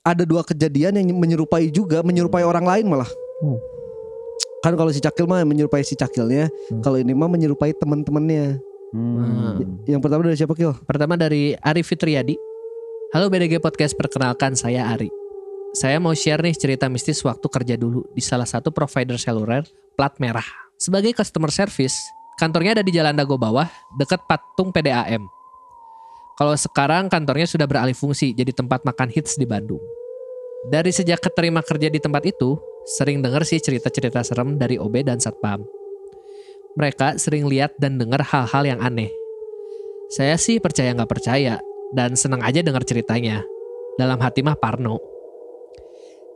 ada 0.00 0.24
dua 0.24 0.40
kejadian 0.40 0.96
yang 0.96 1.12
menyerupai 1.12 1.68
juga, 1.68 2.00
menyerupai 2.00 2.40
orang 2.40 2.64
lain 2.64 2.88
malah. 2.88 3.08
Hmm. 3.44 3.73
Kan 4.64 4.80
kalau 4.80 4.88
si 4.88 4.96
Cakil 4.96 5.28
mah 5.28 5.44
menyerupai 5.44 5.84
si 5.84 5.92
Cakilnya, 5.92 6.48
Hmm. 6.72 6.80
kalau 6.80 6.96
ini 6.96 7.12
mah 7.12 7.28
menyerupai 7.28 7.76
teman-temannya. 7.76 8.56
Hmm. 8.96 9.84
Yang 9.84 10.00
pertama 10.00 10.24
dari 10.24 10.40
siapa 10.40 10.56
Kil? 10.56 10.72
Pertama 10.88 11.20
dari 11.20 11.52
Ari 11.60 11.84
Fitriadi. 11.84 12.32
Halo 13.12 13.28
BDG 13.28 13.60
Podcast, 13.60 13.92
perkenalkan 13.92 14.56
saya 14.56 14.88
Ari. 14.88 15.12
Saya 15.76 16.00
mau 16.00 16.16
share 16.16 16.40
nih 16.40 16.56
cerita 16.56 16.88
mistis 16.88 17.20
waktu 17.20 17.44
kerja 17.44 17.76
dulu 17.76 18.08
di 18.16 18.24
salah 18.24 18.48
satu 18.48 18.72
provider 18.72 19.20
seluler 19.20 19.68
plat 20.00 20.16
merah. 20.16 20.46
Sebagai 20.80 21.12
customer 21.12 21.52
service, 21.52 22.00
kantornya 22.40 22.80
ada 22.80 22.84
di 22.86 22.94
Jalan 22.94 23.20
Dago 23.20 23.36
Bawah, 23.36 23.68
dekat 24.00 24.24
patung 24.24 24.72
PDAM. 24.72 25.28
Kalau 26.40 26.54
sekarang 26.56 27.12
kantornya 27.12 27.44
sudah 27.44 27.68
beralih 27.68 27.94
fungsi 27.94 28.32
jadi 28.32 28.50
tempat 28.56 28.80
makan 28.88 29.12
hits 29.12 29.36
di 29.36 29.44
Bandung. 29.44 29.82
Dari 30.64 30.88
sejak 30.96 31.20
keterima 31.20 31.60
kerja 31.60 31.92
di 31.92 32.00
tempat 32.00 32.24
itu, 32.24 32.56
sering 32.88 33.20
dengar 33.20 33.44
sih 33.44 33.60
cerita-cerita 33.60 34.24
serem 34.24 34.56
dari 34.56 34.80
OB 34.80 35.04
dan 35.04 35.20
Satpam. 35.20 35.60
Mereka 36.80 37.20
sering 37.20 37.44
lihat 37.44 37.76
dan 37.76 38.00
dengar 38.00 38.24
hal-hal 38.24 38.64
yang 38.64 38.80
aneh. 38.80 39.12
Saya 40.08 40.40
sih 40.40 40.64
percaya 40.64 40.96
nggak 40.96 41.10
percaya 41.12 41.60
dan 41.92 42.16
senang 42.16 42.40
aja 42.40 42.64
dengar 42.64 42.80
ceritanya. 42.88 43.44
Dalam 44.00 44.16
hati 44.24 44.40
mah 44.40 44.56
Parno. 44.56 44.98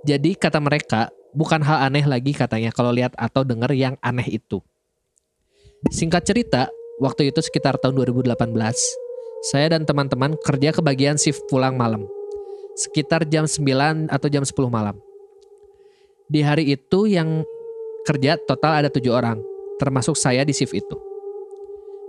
Jadi 0.04 0.36
kata 0.36 0.60
mereka, 0.60 1.08
bukan 1.32 1.64
hal 1.64 1.88
aneh 1.88 2.04
lagi 2.04 2.36
katanya 2.36 2.68
kalau 2.68 2.92
lihat 2.92 3.16
atau 3.16 3.42
dengar 3.48 3.72
yang 3.72 3.96
aneh 4.04 4.28
itu. 4.28 4.60
Singkat 5.88 6.22
cerita, 6.28 6.62
waktu 7.00 7.32
itu 7.32 7.40
sekitar 7.40 7.80
tahun 7.80 7.96
2018, 7.96 8.36
saya 9.40 9.66
dan 9.72 9.88
teman-teman 9.88 10.36
kerja 10.44 10.70
ke 10.76 10.84
bagian 10.84 11.16
shift 11.16 11.48
pulang 11.48 11.80
malam. 11.80 12.17
Sekitar 12.78 13.26
jam 13.26 13.42
9 13.42 14.06
atau 14.06 14.28
jam 14.30 14.46
10 14.46 14.54
malam. 14.70 14.94
Di 16.30 16.46
hari 16.46 16.78
itu 16.78 17.10
yang 17.10 17.42
kerja 18.06 18.38
total 18.46 18.84
ada 18.84 18.88
tujuh 18.92 19.10
orang, 19.10 19.42
termasuk 19.82 20.14
saya 20.14 20.46
di 20.46 20.54
shift 20.54 20.76
itu. 20.76 20.96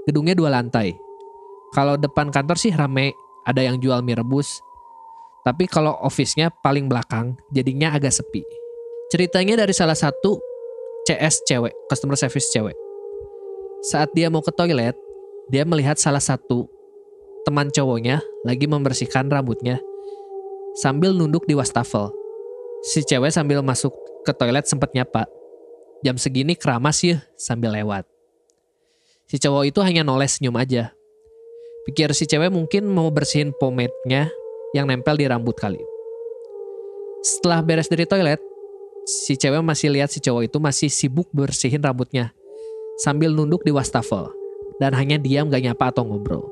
Gedungnya 0.06 0.38
dua 0.38 0.54
lantai, 0.54 0.94
kalau 1.74 1.98
depan 1.98 2.30
kantor 2.30 2.58
sih 2.58 2.74
rame, 2.74 3.18
ada 3.46 3.66
yang 3.66 3.82
jual 3.82 4.02
mie 4.06 4.18
rebus. 4.18 4.62
Tapi 5.42 5.66
kalau 5.66 5.96
office-nya 6.04 6.54
paling 6.62 6.86
belakang, 6.92 7.34
jadinya 7.50 7.96
agak 7.96 8.14
sepi. 8.14 8.44
Ceritanya 9.10 9.66
dari 9.66 9.74
salah 9.74 9.98
satu 9.98 10.38
CS 11.10 11.42
cewek, 11.50 11.74
customer 11.90 12.14
service 12.20 12.52
cewek. 12.54 12.78
Saat 13.90 14.14
dia 14.14 14.30
mau 14.30 14.44
ke 14.44 14.52
toilet, 14.54 14.94
dia 15.50 15.66
melihat 15.66 15.98
salah 15.98 16.22
satu 16.22 16.70
teman 17.48 17.72
cowoknya 17.74 18.22
lagi 18.46 18.70
membersihkan 18.70 19.32
rambutnya 19.32 19.82
sambil 20.78 21.16
nunduk 21.16 21.46
di 21.50 21.58
wastafel. 21.58 22.14
Si 22.86 23.02
cewek 23.04 23.34
sambil 23.34 23.64
masuk 23.66 23.92
ke 24.26 24.32
toilet 24.36 24.66
sempat 24.70 24.94
nyapa. 24.94 25.26
Jam 26.06 26.16
segini 26.16 26.56
keramas 26.56 27.04
ya 27.04 27.20
sambil 27.36 27.76
lewat. 27.76 28.08
Si 29.30 29.38
cowok 29.38 29.70
itu 29.70 29.80
hanya 29.84 30.02
noles 30.02 30.40
senyum 30.40 30.56
aja. 30.58 30.96
Pikir 31.86 32.14
si 32.16 32.26
cewek 32.26 32.50
mungkin 32.50 32.88
mau 32.88 33.12
bersihin 33.12 33.54
pomade-nya 33.58 34.32
yang 34.74 34.86
nempel 34.88 35.18
di 35.20 35.26
rambut 35.28 35.58
kali. 35.58 35.82
Setelah 37.20 37.60
beres 37.60 37.92
dari 37.92 38.08
toilet, 38.08 38.40
si 39.04 39.36
cewek 39.36 39.60
masih 39.60 39.92
lihat 39.92 40.08
si 40.14 40.24
cowok 40.24 40.48
itu 40.48 40.58
masih 40.58 40.88
sibuk 40.88 41.28
bersihin 41.36 41.84
rambutnya 41.84 42.32
sambil 43.00 43.32
nunduk 43.32 43.64
di 43.64 43.72
wastafel 43.72 44.32
dan 44.80 44.96
hanya 44.96 45.20
diam 45.20 45.52
gak 45.52 45.64
nyapa 45.64 45.92
atau 45.92 46.08
ngobrol. 46.08 46.48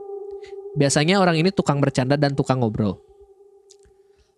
Biasanya 0.75 1.17
orang 1.17 1.39
ini 1.39 1.49
tukang 1.49 1.79
bercanda 1.79 2.19
dan 2.19 2.35
tukang 2.35 2.61
ngobrol. 2.61 2.99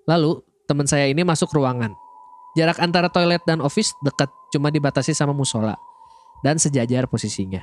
Lalu 0.10 0.42
teman 0.66 0.90
saya 0.90 1.06
ini 1.06 1.22
masuk 1.22 1.54
ruangan. 1.54 1.94
Jarak 2.58 2.82
antara 2.82 3.14
toilet 3.14 3.46
dan 3.46 3.62
office 3.62 3.94
dekat, 4.02 4.28
cuma 4.50 4.74
dibatasi 4.74 5.14
sama 5.14 5.38
musola 5.38 5.78
dan 6.42 6.58
sejajar 6.58 7.06
posisinya. 7.06 7.62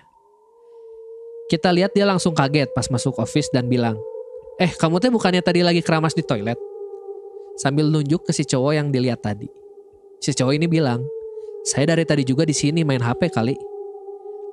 Kita 1.50 1.74
lihat 1.74 1.94
dia 1.94 2.06
langsung 2.06 2.34
kaget 2.34 2.70
pas 2.70 2.86
masuk 2.86 3.18
office 3.18 3.50
dan 3.50 3.66
bilang, 3.66 3.98
Eh 4.56 4.72
kamu 4.72 5.02
teh 5.02 5.10
bukannya 5.12 5.42
tadi 5.42 5.60
lagi 5.60 5.82
keramas 5.82 6.14
di 6.14 6.24
toilet? 6.24 6.56
Sambil 7.60 7.90
nunjuk 7.90 8.24
ke 8.24 8.32
si 8.32 8.46
cowok 8.46 8.72
yang 8.72 8.88
dilihat 8.88 9.20
tadi. 9.20 9.50
Si 10.22 10.32
cowok 10.32 10.56
ini 10.56 10.64
bilang, 10.64 11.04
saya 11.66 11.92
dari 11.92 12.06
tadi 12.06 12.22
juga 12.24 12.46
di 12.46 12.54
sini 12.54 12.86
main 12.86 13.02
HP 13.02 13.28
kali. 13.34 13.58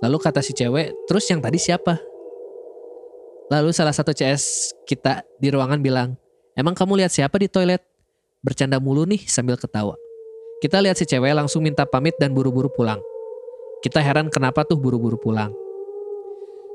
Lalu 0.04 0.17
kata 0.20 0.44
si 0.44 0.52
cewek, 0.52 1.08
terus 1.08 1.24
yang 1.32 1.39
tadi 1.39 1.56
siapa? 1.56 1.96
Lalu 3.48 3.70
salah 3.72 3.96
satu 3.96 4.12
CS 4.12 4.76
kita 4.84 5.24
di 5.39 5.48
ruangan 5.54 5.80
bilang, 5.80 6.17
emang 6.58 6.76
kamu 6.76 7.06
lihat 7.06 7.12
siapa 7.13 7.39
di 7.39 7.48
toilet? 7.48 7.92
Bercanda 8.43 8.75
mulu 8.75 9.08
nih 9.08 9.23
sambil 9.23 9.56
ketawa. 9.56 9.95
Kita 10.60 10.84
lihat 10.84 10.99
si 10.99 11.08
cewek 11.08 11.32
langsung 11.32 11.63
minta 11.63 11.88
pamit 11.88 12.12
dan 12.19 12.36
buru-buru 12.36 12.67
pulang. 12.67 12.99
Kita 13.79 14.03
heran 14.03 14.27
kenapa 14.27 14.67
tuh 14.67 14.75
buru-buru 14.75 15.15
pulang. 15.15 15.56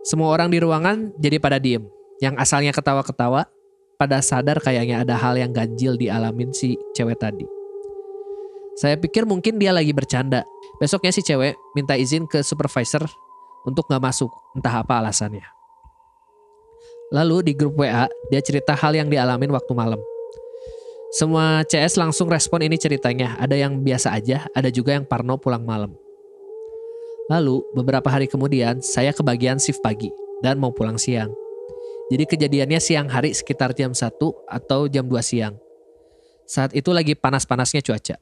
Semua 0.01 0.33
orang 0.33 0.49
di 0.49 0.65
ruangan 0.65 1.13
jadi 1.21 1.37
pada 1.37 1.61
diem. 1.61 1.85
Yang 2.25 2.41
asalnya 2.41 2.73
ketawa-ketawa, 2.73 3.45
pada 4.01 4.19
sadar 4.25 4.65
kayaknya 4.65 5.05
ada 5.05 5.21
hal 5.21 5.37
yang 5.37 5.53
ganjil 5.53 6.01
dialamin 6.01 6.57
si 6.57 6.81
cewek 6.97 7.21
tadi. 7.21 7.45
Saya 8.81 8.97
pikir 8.97 9.29
mungkin 9.29 9.61
dia 9.61 9.69
lagi 9.69 9.93
bercanda. 9.93 10.49
Besoknya 10.81 11.13
si 11.13 11.21
cewek 11.21 11.53
minta 11.77 12.01
izin 12.01 12.25
ke 12.25 12.41
supervisor 12.41 13.05
untuk 13.69 13.85
gak 13.93 14.01
masuk, 14.01 14.33
entah 14.57 14.81
apa 14.81 15.05
alasannya. 15.05 15.45
Lalu 17.13 17.53
di 17.53 17.53
grup 17.53 17.77
WA, 17.77 18.09
dia 18.33 18.41
cerita 18.41 18.73
hal 18.73 18.97
yang 18.97 19.13
dialamin 19.13 19.53
waktu 19.53 19.73
malam. 19.77 20.01
Semua 21.09 21.65
CS 21.65 21.97
langsung 21.97 22.29
respon 22.29 22.61
ini 22.61 22.77
ceritanya. 22.77 23.33
Ada 23.41 23.57
yang 23.57 23.81
biasa 23.81 24.13
aja, 24.13 24.45
ada 24.53 24.69
juga 24.69 24.93
yang 24.93 25.09
parno 25.09 25.41
pulang 25.41 25.65
malam. 25.65 25.97
Lalu, 27.33 27.65
beberapa 27.73 28.09
hari 28.13 28.29
kemudian, 28.29 28.85
saya 28.85 29.17
ke 29.17 29.25
bagian 29.25 29.57
shift 29.57 29.81
pagi 29.81 30.13
dan 30.45 30.61
mau 30.61 30.73
pulang 30.73 31.01
siang. 31.01 31.33
Jadi 32.09 32.25
kejadiannya 32.25 32.81
siang 32.81 33.09
hari 33.09 33.33
sekitar 33.33 33.73
jam 33.77 33.93
1 33.93 34.05
atau 34.49 34.89
jam 34.89 35.05
2 35.05 35.21
siang. 35.21 35.57
Saat 36.49 36.73
itu 36.73 36.93
lagi 36.93 37.13
panas-panasnya 37.13 37.85
cuaca. 37.85 38.17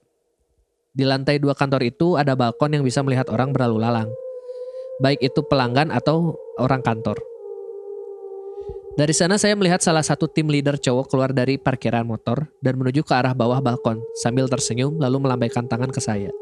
Di 0.96 1.04
lantai 1.04 1.36
dua 1.36 1.52
kantor 1.52 1.86
itu 1.86 2.16
ada 2.16 2.32
balkon 2.32 2.72
yang 2.72 2.82
bisa 2.82 3.04
melihat 3.04 3.30
orang 3.30 3.54
berlalu 3.54 3.84
lalang. 3.84 4.10
Baik 4.98 5.20
itu 5.22 5.44
pelanggan 5.44 5.92
atau 5.92 6.34
orang 6.58 6.80
kantor. 6.80 7.20
Dari 8.96 9.12
sana 9.12 9.36
saya 9.36 9.52
melihat 9.52 9.84
salah 9.84 10.00
satu 10.00 10.24
tim 10.24 10.48
leader 10.48 10.80
cowok 10.80 11.12
keluar 11.12 11.28
dari 11.28 11.60
parkiran 11.60 12.08
motor 12.08 12.48
dan 12.64 12.80
menuju 12.80 13.04
ke 13.04 13.12
arah 13.12 13.36
bawah 13.36 13.60
balkon 13.60 14.00
sambil 14.24 14.48
tersenyum 14.48 14.96
lalu 14.96 15.20
melambaikan 15.20 15.68
tangan 15.68 15.92
ke 15.92 16.00
saya. 16.00 16.32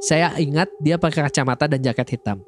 Saya 0.00 0.32
ingat 0.40 0.72
dia 0.80 0.96
pakai 0.96 1.28
kacamata 1.28 1.68
dan 1.68 1.84
jaket 1.84 2.16
hitam. 2.16 2.40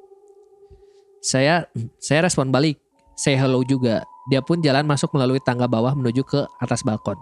Saya 1.20 1.68
saya 2.00 2.24
respon 2.24 2.48
balik, 2.48 2.80
say 3.20 3.36
hello 3.36 3.60
juga. 3.68 4.00
Dia 4.32 4.40
pun 4.40 4.64
jalan 4.64 4.88
masuk 4.88 5.12
melalui 5.12 5.44
tangga 5.44 5.68
bawah 5.68 5.92
menuju 5.92 6.24
ke 6.24 6.48
atas 6.56 6.80
balkon. 6.80 7.20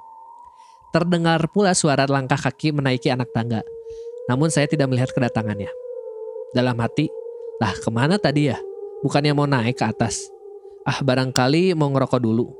Terdengar 0.94 1.42
pula 1.50 1.74
suara 1.74 2.06
langkah 2.06 2.38
kaki 2.38 2.70
menaiki 2.70 3.10
anak 3.10 3.34
tangga. 3.34 3.66
Namun 4.30 4.46
saya 4.46 4.70
tidak 4.70 4.94
melihat 4.94 5.10
kedatangannya. 5.10 5.74
Dalam 6.54 6.78
hati, 6.78 7.10
lah 7.58 7.74
ke 7.74 7.90
mana 7.90 8.14
tadi 8.14 8.46
ya? 8.46 8.58
Bukannya 9.02 9.34
mau 9.34 9.50
naik 9.50 9.82
ke 9.82 9.84
atas. 9.90 10.33
Ah 10.84 11.00
barangkali 11.00 11.72
mau 11.72 11.88
ngerokok 11.88 12.20
dulu. 12.20 12.52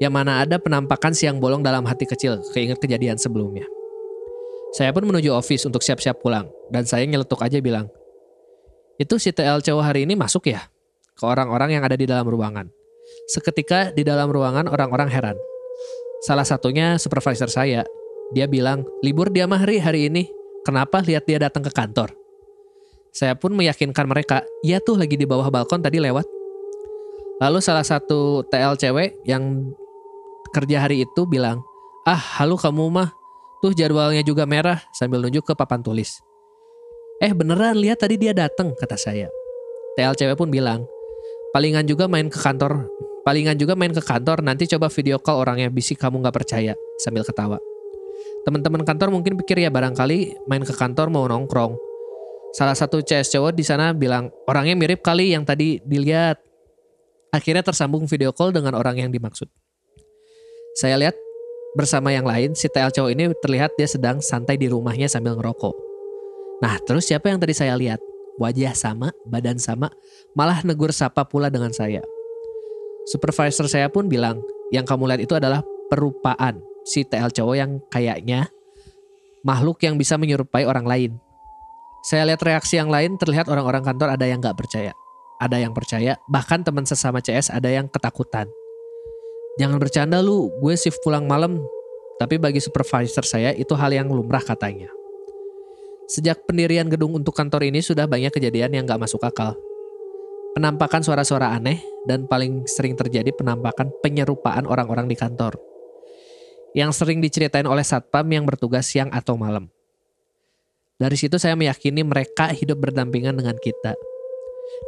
Yang 0.00 0.12
mana 0.16 0.40
ada 0.40 0.56
penampakan 0.56 1.12
siang 1.12 1.36
bolong 1.36 1.60
dalam 1.60 1.84
hati 1.84 2.08
kecil, 2.08 2.40
keinget 2.56 2.80
kejadian 2.80 3.20
sebelumnya. 3.20 3.68
Saya 4.72 4.92
pun 4.96 5.04
menuju 5.04 5.32
office 5.36 5.68
untuk 5.68 5.84
siap-siap 5.84 6.24
pulang, 6.24 6.48
dan 6.72 6.88
saya 6.88 7.04
nyeletuk 7.04 7.40
aja 7.40 7.60
bilang, 7.60 7.88
itu 8.98 9.14
si 9.20 9.30
TL 9.30 9.60
cowok 9.60 9.84
hari 9.84 10.08
ini 10.08 10.16
masuk 10.18 10.48
ya? 10.50 10.66
Ke 11.14 11.24
orang-orang 11.28 11.76
yang 11.76 11.82
ada 11.84 11.94
di 11.94 12.08
dalam 12.08 12.26
ruangan. 12.26 12.66
Seketika 13.28 13.94
di 13.94 14.02
dalam 14.02 14.26
ruangan 14.26 14.66
orang-orang 14.66 15.06
heran. 15.12 15.36
Salah 16.26 16.42
satunya 16.42 16.98
supervisor 16.98 17.46
saya. 17.46 17.86
Dia 18.34 18.50
bilang, 18.50 18.84
libur 19.00 19.30
dia 19.30 19.46
mah 19.46 19.60
hari 19.60 20.10
ini. 20.10 20.26
Kenapa 20.66 21.00
lihat 21.00 21.24
dia 21.24 21.38
datang 21.40 21.64
ke 21.64 21.72
kantor? 21.72 22.12
Saya 23.14 23.38
pun 23.38 23.56
meyakinkan 23.56 24.04
mereka, 24.04 24.44
iya 24.60 24.82
tuh 24.82 24.98
lagi 25.00 25.16
di 25.16 25.24
bawah 25.24 25.48
balkon 25.48 25.80
tadi 25.80 25.96
lewat. 26.02 26.37
Lalu 27.38 27.58
salah 27.62 27.86
satu 27.86 28.42
TL 28.50 28.74
cewek 28.74 29.22
yang 29.22 29.70
kerja 30.50 30.82
hari 30.82 31.06
itu 31.06 31.22
bilang, 31.22 31.62
ah 32.02 32.18
halu 32.18 32.58
kamu 32.58 32.90
mah, 32.90 33.14
tuh 33.62 33.70
jadwalnya 33.70 34.26
juga 34.26 34.42
merah 34.42 34.82
sambil 34.90 35.22
nunjuk 35.22 35.46
ke 35.46 35.54
papan 35.54 35.78
tulis. 35.78 36.18
Eh 37.22 37.30
beneran 37.30 37.78
lihat 37.78 38.02
tadi 38.02 38.18
dia 38.18 38.34
datang 38.34 38.74
kata 38.74 38.98
saya. 38.98 39.30
TL 39.94 40.18
cewek 40.18 40.34
pun 40.34 40.50
bilang, 40.50 40.82
palingan 41.54 41.86
juga 41.86 42.10
main 42.10 42.26
ke 42.26 42.38
kantor, 42.38 42.90
palingan 43.22 43.54
juga 43.54 43.78
main 43.78 43.94
ke 43.94 44.02
kantor 44.02 44.42
nanti 44.42 44.66
coba 44.70 44.90
video 44.90 45.22
call 45.22 45.42
orangnya 45.42 45.70
bisik 45.70 46.02
kamu 46.02 46.22
nggak 46.22 46.42
percaya 46.42 46.74
sambil 46.98 47.22
ketawa. 47.22 47.62
Teman-teman 48.42 48.82
kantor 48.82 49.14
mungkin 49.14 49.38
pikir 49.38 49.62
ya 49.62 49.70
barangkali 49.70 50.48
main 50.50 50.66
ke 50.66 50.74
kantor 50.74 51.06
mau 51.10 51.22
nongkrong. 51.30 51.76
Salah 52.56 52.74
satu 52.74 52.98
CS 53.04 53.30
cowok 53.36 53.52
di 53.54 53.62
sana 53.62 53.94
bilang 53.94 54.32
orangnya 54.48 54.74
mirip 54.74 55.04
kali 55.04 55.36
yang 55.36 55.46
tadi 55.46 55.78
dilihat. 55.84 56.47
Akhirnya 57.34 57.60
tersambung 57.60 58.08
video 58.08 58.32
call 58.32 58.56
dengan 58.56 58.72
orang 58.76 58.96
yang 58.96 59.10
dimaksud. 59.12 59.48
Saya 60.78 60.96
lihat 60.96 61.16
bersama 61.76 62.14
yang 62.14 62.24
lain 62.24 62.56
si 62.56 62.70
TL 62.70 62.94
cowok 62.94 63.10
ini 63.12 63.30
terlihat 63.44 63.76
dia 63.76 63.84
sedang 63.84 64.22
santai 64.24 64.56
di 64.56 64.70
rumahnya 64.70 65.10
sambil 65.10 65.36
ngerokok. 65.36 65.74
Nah 66.64 66.80
terus 66.86 67.06
siapa 67.10 67.28
yang 67.28 67.38
tadi 67.38 67.52
saya 67.52 67.76
lihat? 67.76 68.00
Wajah 68.38 68.72
sama, 68.78 69.10
badan 69.26 69.58
sama, 69.58 69.90
malah 70.38 70.62
negur 70.62 70.94
sapa 70.94 71.26
pula 71.26 71.50
dengan 71.50 71.74
saya. 71.74 72.00
Supervisor 73.10 73.66
saya 73.66 73.90
pun 73.90 74.06
bilang, 74.06 74.38
yang 74.70 74.86
kamu 74.86 75.10
lihat 75.10 75.22
itu 75.26 75.34
adalah 75.34 75.66
perupaan 75.90 76.62
si 76.86 77.02
TL 77.02 77.34
cowok 77.34 77.56
yang 77.58 77.82
kayaknya 77.90 78.46
makhluk 79.42 79.82
yang 79.82 79.98
bisa 79.98 80.14
menyerupai 80.14 80.62
orang 80.68 80.86
lain. 80.86 81.12
Saya 82.06 82.30
lihat 82.30 82.40
reaksi 82.46 82.78
yang 82.78 82.88
lain 82.88 83.18
terlihat 83.18 83.50
orang-orang 83.50 83.82
kantor 83.82 84.14
ada 84.14 84.24
yang 84.24 84.38
gak 84.38 84.54
percaya. 84.54 84.94
Ada 85.38 85.62
yang 85.62 85.70
percaya, 85.70 86.18
bahkan 86.26 86.66
teman 86.66 86.82
sesama 86.82 87.22
CS 87.22 87.54
ada 87.54 87.70
yang 87.70 87.86
ketakutan. 87.86 88.50
Jangan 89.62 89.78
bercanda 89.78 90.18
lu, 90.18 90.50
gue 90.58 90.74
shift 90.74 90.98
pulang 91.06 91.30
malam. 91.30 91.62
Tapi 92.18 92.42
bagi 92.42 92.58
supervisor 92.58 93.22
saya 93.22 93.54
itu 93.54 93.70
hal 93.78 93.94
yang 93.94 94.10
lumrah 94.10 94.42
katanya. 94.42 94.90
Sejak 96.10 96.42
pendirian 96.42 96.90
gedung 96.90 97.14
untuk 97.14 97.38
kantor 97.38 97.70
ini 97.70 97.78
sudah 97.78 98.10
banyak 98.10 98.34
kejadian 98.34 98.74
yang 98.74 98.82
gak 98.82 98.98
masuk 98.98 99.22
akal. 99.22 99.54
Penampakan 100.58 101.06
suara-suara 101.06 101.54
aneh 101.54 101.78
dan 102.10 102.26
paling 102.26 102.66
sering 102.66 102.98
terjadi 102.98 103.30
penampakan 103.30 103.94
penyerupaan 104.02 104.66
orang-orang 104.66 105.06
di 105.06 105.14
kantor. 105.14 105.54
Yang 106.74 106.98
sering 106.98 107.22
diceritain 107.22 107.66
oleh 107.70 107.86
satpam 107.86 108.26
yang 108.26 108.42
bertugas 108.42 108.90
siang 108.90 109.14
atau 109.14 109.38
malam. 109.38 109.70
Dari 110.98 111.14
situ 111.14 111.38
saya 111.38 111.54
meyakini 111.54 112.02
mereka 112.02 112.50
hidup 112.50 112.82
berdampingan 112.82 113.38
dengan 113.38 113.54
kita. 113.54 113.94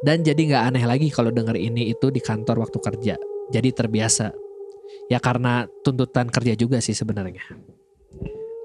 Dan 0.00 0.24
jadi 0.24 0.56
gak 0.56 0.64
aneh 0.72 0.84
lagi 0.84 1.08
kalau 1.12 1.28
dengar 1.28 1.56
ini 1.56 1.92
itu 1.92 2.08
di 2.08 2.20
kantor 2.22 2.64
waktu 2.64 2.78
kerja. 2.80 3.14
Jadi 3.50 3.68
terbiasa. 3.74 4.32
Ya 5.10 5.18
karena 5.18 5.66
tuntutan 5.82 6.30
kerja 6.30 6.54
juga 6.54 6.78
sih 6.78 6.94
sebenarnya. 6.94 7.42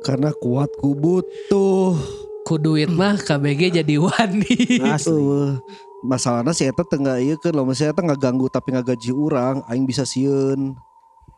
Karena 0.05 0.29
kuat 0.37 0.69
ku 0.77 0.93
butuh. 0.93 1.97
Ku 2.45 2.55
duit 2.61 2.93
mah 2.93 3.17
KBG 3.27 3.81
jadi 3.81 3.95
wani. 3.97 4.81
Uh, 4.85 5.57
masalahnya 6.05 6.53
si 6.53 6.69
Eta 6.69 6.85
tengah 6.85 7.17
iya 7.17 7.33
kan 7.41 7.57
loh 7.57 7.65
Masih 7.65 7.89
Eta 7.89 8.05
nggak 8.05 8.21
ganggu 8.21 8.45
tapi 8.47 8.77
nggak 8.77 8.93
gaji 8.93 9.09
orang 9.11 9.65
Aing 9.65 9.89
bisa 9.89 10.05
sieun 10.05 10.77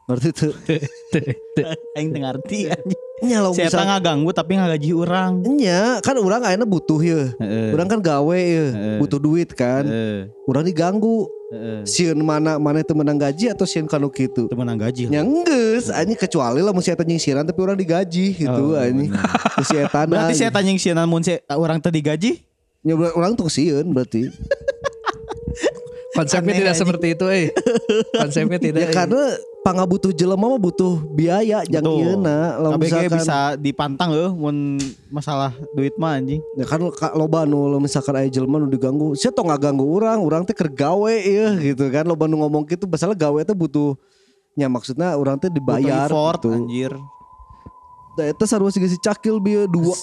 Ngerti 0.08 0.30
tuh 0.32 0.56
Aing 2.00 2.15
teu 2.15 2.20
ngarti 2.24 2.72
anjing. 2.72 3.02
Nya 3.17 3.41
lo 3.41 3.50
Si 3.52 3.60
eta 3.65 3.82
bisa 3.82 3.84
ngaganggu 3.84 4.32
tapi 4.32 4.56
ngagaji 4.56 4.89
urang. 4.96 5.43
Nya 5.43 6.00
kan 6.00 6.15
orang 6.15 6.48
akhirnya 6.48 6.63
butuh 6.63 7.00
ya. 7.04 7.22
Orang 7.76 7.91
kan 7.91 8.00
gawe 8.00 8.39
ya. 8.39 8.67
Butuh 9.04 9.20
duit 9.20 9.52
kan. 9.52 9.84
Orang 10.48 10.63
diganggu 10.63 11.28
Heeh. 11.48 11.80
Sieun 11.88 12.20
mana 12.28 12.60
mana 12.60 12.84
itu 12.84 12.91
menang 12.91 13.15
gaji 13.15 13.48
atau 13.48 13.63
sieun 13.63 13.88
kanu 13.88 14.12
gitu 14.12 14.52
Teu 14.52 14.58
menang 14.60 14.76
gaji. 14.76 15.08
Nya 15.08 15.24
Anjing 15.96 16.20
kecuali 16.20 16.60
lah 16.60 16.76
Masih 16.76 16.91
Eta 16.91 17.08
nyingsiran 17.08 17.48
tapi 17.48 17.60
orang 17.63 17.80
digaji 17.80 18.36
gitu 18.36 18.76
Oh, 18.76 18.76
anjing 18.76 19.08
bener. 19.15 19.32
Terus 19.56 19.67
si 19.72 19.76
Eta 19.80 20.04
Berarti 20.12 20.36
si 20.36 20.43
eta 20.43 20.60
nyingsian 20.60 21.00
mun 21.08 21.24
si 21.24 21.39
orang 21.48 21.80
teu 21.80 21.88
digaji? 21.88 22.43
Ya, 22.84 22.96
orang 22.96 23.39
tuh 23.39 23.48
sieun 23.48 23.96
berarti 23.96 24.28
Konsepnya 26.12 26.52
Aneh 26.52 26.60
tidak 26.60 26.74
anjing. 26.74 26.82
seperti 26.84 27.08
itu 27.13 27.26
eh. 27.30 27.46
Konsepnya 28.12 28.60
tidak. 28.67 28.80
Ya 28.84 28.88
karena 28.89 29.24
pangga 29.67 29.84
butuh 29.84 30.12
jelema 30.12 30.47
mah 30.47 30.56
butuh 30.58 30.95
biaya 31.12 31.60
Yang 31.67 31.84
Betul. 31.84 31.99
ieuna 31.99 32.38
Lamun 32.56 32.80
misalkan- 32.80 33.19
bisa 33.19 33.38
dipantang 33.56 34.10
euy 34.15 34.32
mun 34.32 34.80
masalah 35.10 35.51
duit 35.75 35.91
mah 35.95 36.15
anjing. 36.15 36.39
Ya 36.56 36.63
kan 36.63 36.80
ka- 36.89 37.12
loba 37.12 37.43
nu 37.43 37.67
lo 37.67 37.75
misalkan 37.77 38.15
aya 38.15 38.32
jelema 38.32 38.58
nu 38.58 38.65
diganggu, 38.65 39.12
sia 39.13 39.27
tong 39.27 39.51
ngaganggu 39.51 39.84
urang, 39.84 40.23
urang 40.23 40.41
teh 40.41 40.56
keur 40.56 40.71
gawe 40.71 41.12
ya 41.12 41.51
gitu 41.60 41.84
kan. 41.91 42.08
Loba 42.08 42.25
nu 42.25 42.39
ngomong 42.39 42.63
gitu 42.63 42.88
masalah 42.88 43.12
gawe 43.12 43.43
teh 43.43 43.51
butuh 43.51 43.99
nya 44.53 44.65
maksudnya 44.65 45.12
urang 45.13 45.36
teh 45.36 45.51
dibayar 45.51 46.08
Butuh 46.08 46.15
effort 46.15 46.39
gitu. 46.39 46.49
anjir. 46.56 46.91
Da 48.15 48.23
eta 48.25 48.47
sarua 48.47 48.71
si 48.71 48.80
si 48.82 48.97
cakil 48.97 49.38
bieu 49.38 49.67
dua 49.67 49.93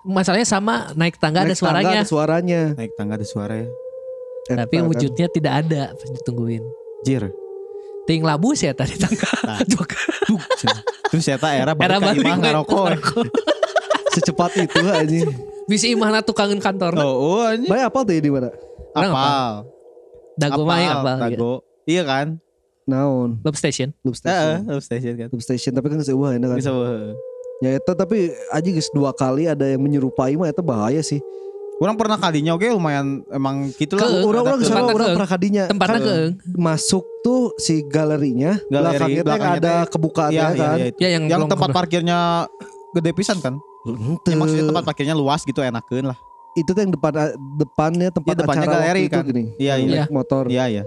Masalahnya 0.00 0.48
sama 0.48 0.90
naik 0.96 1.20
tangga 1.20 1.44
ada 1.44 1.52
naik 1.52 1.60
tangga 1.60 1.76
suaranya. 1.76 1.92
ada 1.92 2.08
suaranya. 2.08 2.60
Naik 2.72 2.92
tangga 2.96 3.14
ada 3.14 3.26
suara 3.28 3.54
ya. 3.54 3.68
Eta 4.48 4.64
Tapi 4.64 4.74
kan. 4.74 4.84
wujudnya 4.88 5.26
tidak 5.28 5.52
ada 5.60 5.82
pas 5.92 6.08
ditungguin. 6.10 6.64
Jir. 7.04 7.28
Ting 8.08 8.24
labu 8.24 8.56
sih 8.56 8.70
ya 8.70 8.74
tadi 8.74 8.96
tangga. 8.96 9.30
Nah. 9.44 9.60
Juga. 9.72 10.00
Terus 11.10 11.26
eta 11.28 11.48
era 11.52 11.72
Era 11.76 11.96
balik 12.00 12.22
ka 12.22 12.28
imah 12.28 12.36
ngarokok. 12.38 12.86
secepat 14.14 14.50
itu 14.58 14.80
anjing. 15.00 15.28
Bisa 15.70 15.86
imah 15.86 16.10
na 16.10 16.20
tukangin 16.20 16.58
kantor. 16.58 16.98
Oh, 16.98 17.38
oh 17.38 17.42
anjing. 17.46 17.70
Bae 17.70 17.82
apa 17.82 17.98
tuh 18.02 18.18
di 18.18 18.30
mana? 18.30 18.50
Apal. 18.90 19.70
Dago 20.34 20.62
mah 20.66 20.78
yang 20.82 20.98
apa? 21.02 21.12
Dago. 21.30 21.62
Iya 21.86 22.02
kan? 22.02 22.26
Naon? 22.90 23.38
Love 23.46 23.58
Station. 23.58 23.94
Loop 24.02 24.18
station. 24.18 24.66
love 24.66 24.82
station 24.82 25.14
kan. 25.14 25.28
Loop 25.30 25.42
station 25.44 25.72
tapi 25.76 25.86
kan 25.94 26.02
seueuh 26.02 26.34
enak 26.34 26.56
kan. 26.56 26.58
Bisa 26.58 26.74
heeh. 26.74 27.14
Ya 27.60 27.70
eta 27.76 27.92
tapi 27.92 28.32
anjing 28.50 28.74
geus 28.74 28.88
dua 28.90 29.12
kali 29.12 29.44
ada 29.44 29.68
yang 29.68 29.84
menyerupai 29.84 30.34
mah 30.34 30.50
eta 30.50 30.64
bahaya 30.64 31.04
sih. 31.04 31.20
Orang 31.80 31.96
pernah 31.96 32.14
kalinya 32.14 32.52
oke 32.52 32.68
lumayan 32.68 33.24
emang 33.26 33.72
gitu 33.72 33.96
lah. 33.96 34.04
Orang-orang 34.20 34.60
Tempatnya 34.60 34.60
ke 34.60 34.68
sana 34.70 34.92
orang 34.92 35.08
pernah 35.10 35.30
kadinya. 35.30 35.64
Tempatnya 35.64 35.96
Kan 35.96 36.04
keung. 36.04 36.32
masuk 36.54 37.04
tuh 37.20 37.40
si 37.56 37.80
galerinya 37.82 38.60
Galeri, 38.62 38.92
belakangnya 39.16 39.22
belakangnya 39.24 39.58
ada 39.58 39.74
kebukaan 39.86 40.30
Iya, 40.30 40.36
ya 40.36 40.44
iya, 40.46 40.60
kan 40.60 40.76
iya, 40.76 40.86
itu. 40.86 40.98
Ya 40.98 41.08
yang, 41.10 41.24
Yang 41.24 41.38
belum 41.40 41.50
tempat 41.50 41.68
parkirnya 41.72 42.18
gede 42.92 43.10
pisan 43.10 43.38
kan? 43.38 43.54
Ya, 44.22 44.36
maksudnya 44.36 44.64
tempat 44.66 44.84
parkirnya 44.84 45.14
luas 45.14 45.40
gitu 45.40 45.58
enakeun 45.58 46.04
lah. 46.06 46.18
itu 46.52 46.68
tuh 46.68 46.82
yang 46.82 46.90
depan 46.90 47.12
depannya 47.56 48.08
tempat 48.10 48.28
Iya, 48.28 48.36
depannya 48.36 48.62
acara 48.62 48.74
galeri 48.76 49.02
kan. 49.06 49.16
itu 49.16 49.26
gini 49.26 49.44
Iya, 49.56 49.72
yang 49.78 49.88
iya. 49.88 50.04
motor 50.10 50.44
Iya, 50.46 50.64
iya. 50.68 50.84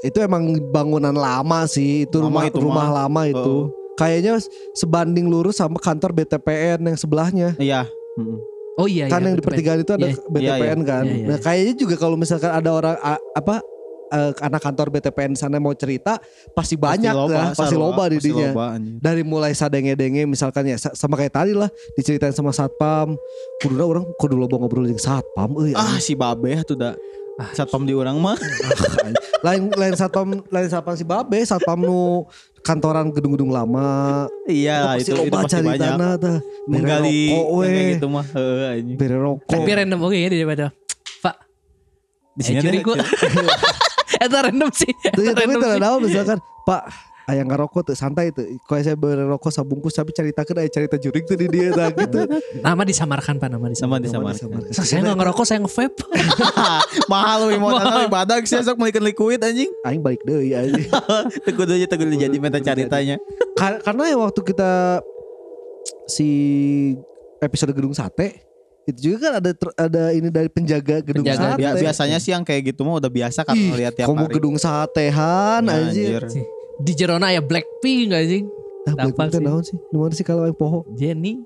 itu 0.00 0.18
emang 0.20 0.44
bangunan 0.70 1.10
lama 1.10 1.64
sih 1.64 2.04
itu 2.04 2.20
Lama 2.20 2.28
rumah 2.28 2.42
itu 2.44 2.58
rumah 2.60 2.84
mah. 2.84 2.96
lama 3.02 3.22
itu 3.24 3.56
kayaknya 3.94 4.36
sebanding 4.72 5.24
lurus 5.24 5.56
sama 5.56 5.74
kantor 5.76 6.12
BTPN 6.12 6.84
yang 6.84 6.94
sebelahnya 6.94 7.56
Iya. 7.56 7.88
Mm-mm. 8.14 8.38
Oh 8.76 8.84
iya. 8.84 9.06
kan 9.06 9.18
iya, 9.18 9.26
yang 9.26 9.36
di 9.36 9.42
pertigaan 9.42 9.80
itu 9.80 9.88
ada 9.90 10.04
Iya. 10.04 10.20
BTPN 10.22 10.40
Iya, 10.76 10.84
kan 10.84 11.04
iya, 11.04 11.14
iya. 11.14 11.26
nah 11.26 11.38
kayaknya 11.38 11.74
juga 11.74 11.94
kalau 11.96 12.14
misalkan 12.14 12.50
ada 12.50 12.70
orang 12.70 12.96
a- 12.98 13.24
apa 13.32 13.64
eh, 14.06 14.32
anak 14.38 14.60
kantor 14.60 14.86
BTPN 14.90 15.32
sana 15.32 15.56
mau 15.56 15.72
cerita 15.72 16.20
pasti 16.52 16.76
banyak 16.76 17.10
lah 17.10 17.50
pasti 17.50 17.74
loba 17.74 18.06
di 18.06 18.16
pasti 18.16 18.30
loba, 18.30 18.76
anjing. 18.76 19.00
dari 19.00 19.22
mulai 19.22 19.50
sadenge-denge 19.50 20.22
misalkan 20.24 20.62
ya 20.64 20.76
sa- 20.76 20.92
sama 20.92 21.16
kayak 21.16 21.34
tadi 21.34 21.52
lah 21.52 21.66
diceritain 21.92 22.30
sama 22.30 22.52
satpam 22.52 23.16
kuduna 23.58 23.84
orang 23.84 24.04
kudu 24.14 24.36
loba 24.36 24.54
ngobrol 24.56 24.84
dengan 24.84 25.00
satpam 25.00 25.56
euy 25.56 25.72
Ah 25.72 25.96
si 25.96 26.12
babe 26.12 26.54
tuh 26.62 26.76
dah. 26.76 26.94
Satpam 27.52 27.82
di 27.82 27.92
orang 27.92 28.16
mah. 28.16 28.32
lain 29.46 29.68
lain 29.70 29.92
satpam 29.92 30.24
lain 30.46 30.68
satpam 30.68 30.94
si 30.94 31.02
babe 31.02 31.36
satpam 31.42 31.76
nu 31.76 32.24
kantoran 32.66 33.08
gedung-gedung 33.08 33.48
lama 33.48 34.26
Iya, 34.44 34.98
itu 34.98 35.14
itu 35.14 35.30
pasti 35.30 35.54
cari 35.54 35.68
banyak. 35.68 35.86
tanah 35.86 36.12
tah 36.16 36.36
Menggali 36.66 37.30
rokok 37.30 37.46
we 37.54 37.70
gitu 37.94 38.06
mah. 38.08 38.26
Heeh 38.26 38.82
bere 38.92 39.16
rokok 39.16 39.46
Tapi 39.48 39.70
random 39.72 40.00
oke 40.00 40.16
ya 40.16 40.26
daripada. 40.26 40.66
Pak. 41.20 41.36
Di 42.34 42.42
sini 42.42 42.58
Eh, 42.58 42.60
curi 42.60 42.74
ada 42.74 42.82
gua. 42.82 42.96
Itu 44.26 44.36
random 44.36 44.70
sih. 44.72 44.90
Itu 44.90 45.20
tapi 45.28 45.46
random 45.46 45.60
sih. 45.62 45.80
tahu 45.80 45.96
misalkan 46.02 46.38
Pak 46.64 46.82
ayah 47.26 47.42
ngerokok 47.42 47.82
tuh 47.84 47.96
santai 47.96 48.30
tuh 48.30 48.46
kalau 48.62 48.78
saya 48.78 48.94
bere 48.94 49.22
rokok 49.22 49.50
sabungkus 49.50 49.92
tapi 49.92 50.10
ceritakan 50.10 50.62
ayah 50.62 50.70
cerita 50.70 50.94
jurik 50.94 51.22
tuh 51.22 51.34
di 51.34 51.46
dia 51.46 51.70
nah, 51.70 51.90
gitu 51.90 52.22
Nama 52.62 52.82
disamarkan 52.82 53.34
Pak, 53.36 53.48
nama 53.48 53.66
sama 53.72 53.98
disamarkan. 53.98 54.46
disamarkan. 54.62 54.70
Saya 54.72 55.00
nggak 55.02 55.18
ngerokok, 55.18 55.44
saya 55.44 55.58
nge-vape. 55.60 55.98
Mahal 57.12 57.40
we 57.46 57.56
modalnya 57.56 58.06
badak 58.06 58.42
sih 58.44 58.58
sok 58.58 58.76
melikeun 58.76 59.02
liquid 59.02 59.40
anjing. 59.40 59.70
aing 59.82 60.00
balik 60.00 60.22
deh 60.22 60.38
ya 60.46 60.62
Teguh 61.42 61.64
aja 61.64 61.86
teguh 61.86 62.06
jadi 62.08 62.36
meta 62.36 62.58
caritanya. 62.58 63.18
Kar- 63.54 63.80
karena 63.80 64.02
ya 64.06 64.16
waktu 64.16 64.40
kita 64.42 65.02
si 66.06 66.28
episode 67.38 67.72
gedung 67.72 67.92
sate 67.92 68.42
itu 68.86 69.10
juga 69.10 69.28
kan 69.28 69.32
ada 69.36 69.50
ada 69.76 70.02
ini 70.10 70.30
dari 70.30 70.46
penjaga 70.46 71.02
gedung 71.02 71.26
Penjaga, 71.26 71.54
sate. 71.54 71.58
Bia- 71.58 71.74
biasanya 71.76 72.18
sih 72.18 72.30
yang 72.30 72.46
kayak 72.46 72.70
gitu 72.70 72.86
mah 72.86 73.02
udah 73.02 73.10
biasa 73.10 73.42
kan 73.42 73.54
Ih, 73.54 73.74
ngeliat 73.74 73.92
tiap 73.92 74.06
kamu 74.06 74.24
hari. 74.24 74.34
gedung 74.38 74.56
satehan 74.56 75.60
Ya, 75.60 75.74
anjir. 75.76 76.22
Di 76.78 76.92
Jerona 76.92 77.28
ya 77.28 77.40
Blackpink 77.40 78.10
anjing. 78.10 78.44
Nah, 78.86 78.92
Apa 78.94 79.08
Blackpink 79.08 79.32
sih? 79.32 79.42
naon 79.42 79.62
sih? 79.62 79.78
Di 79.82 79.96
mana 79.96 80.12
sih 80.12 80.22
kalau 80.22 80.44
yang 80.44 80.54
poho? 80.54 80.84
Jenny. 80.92 81.40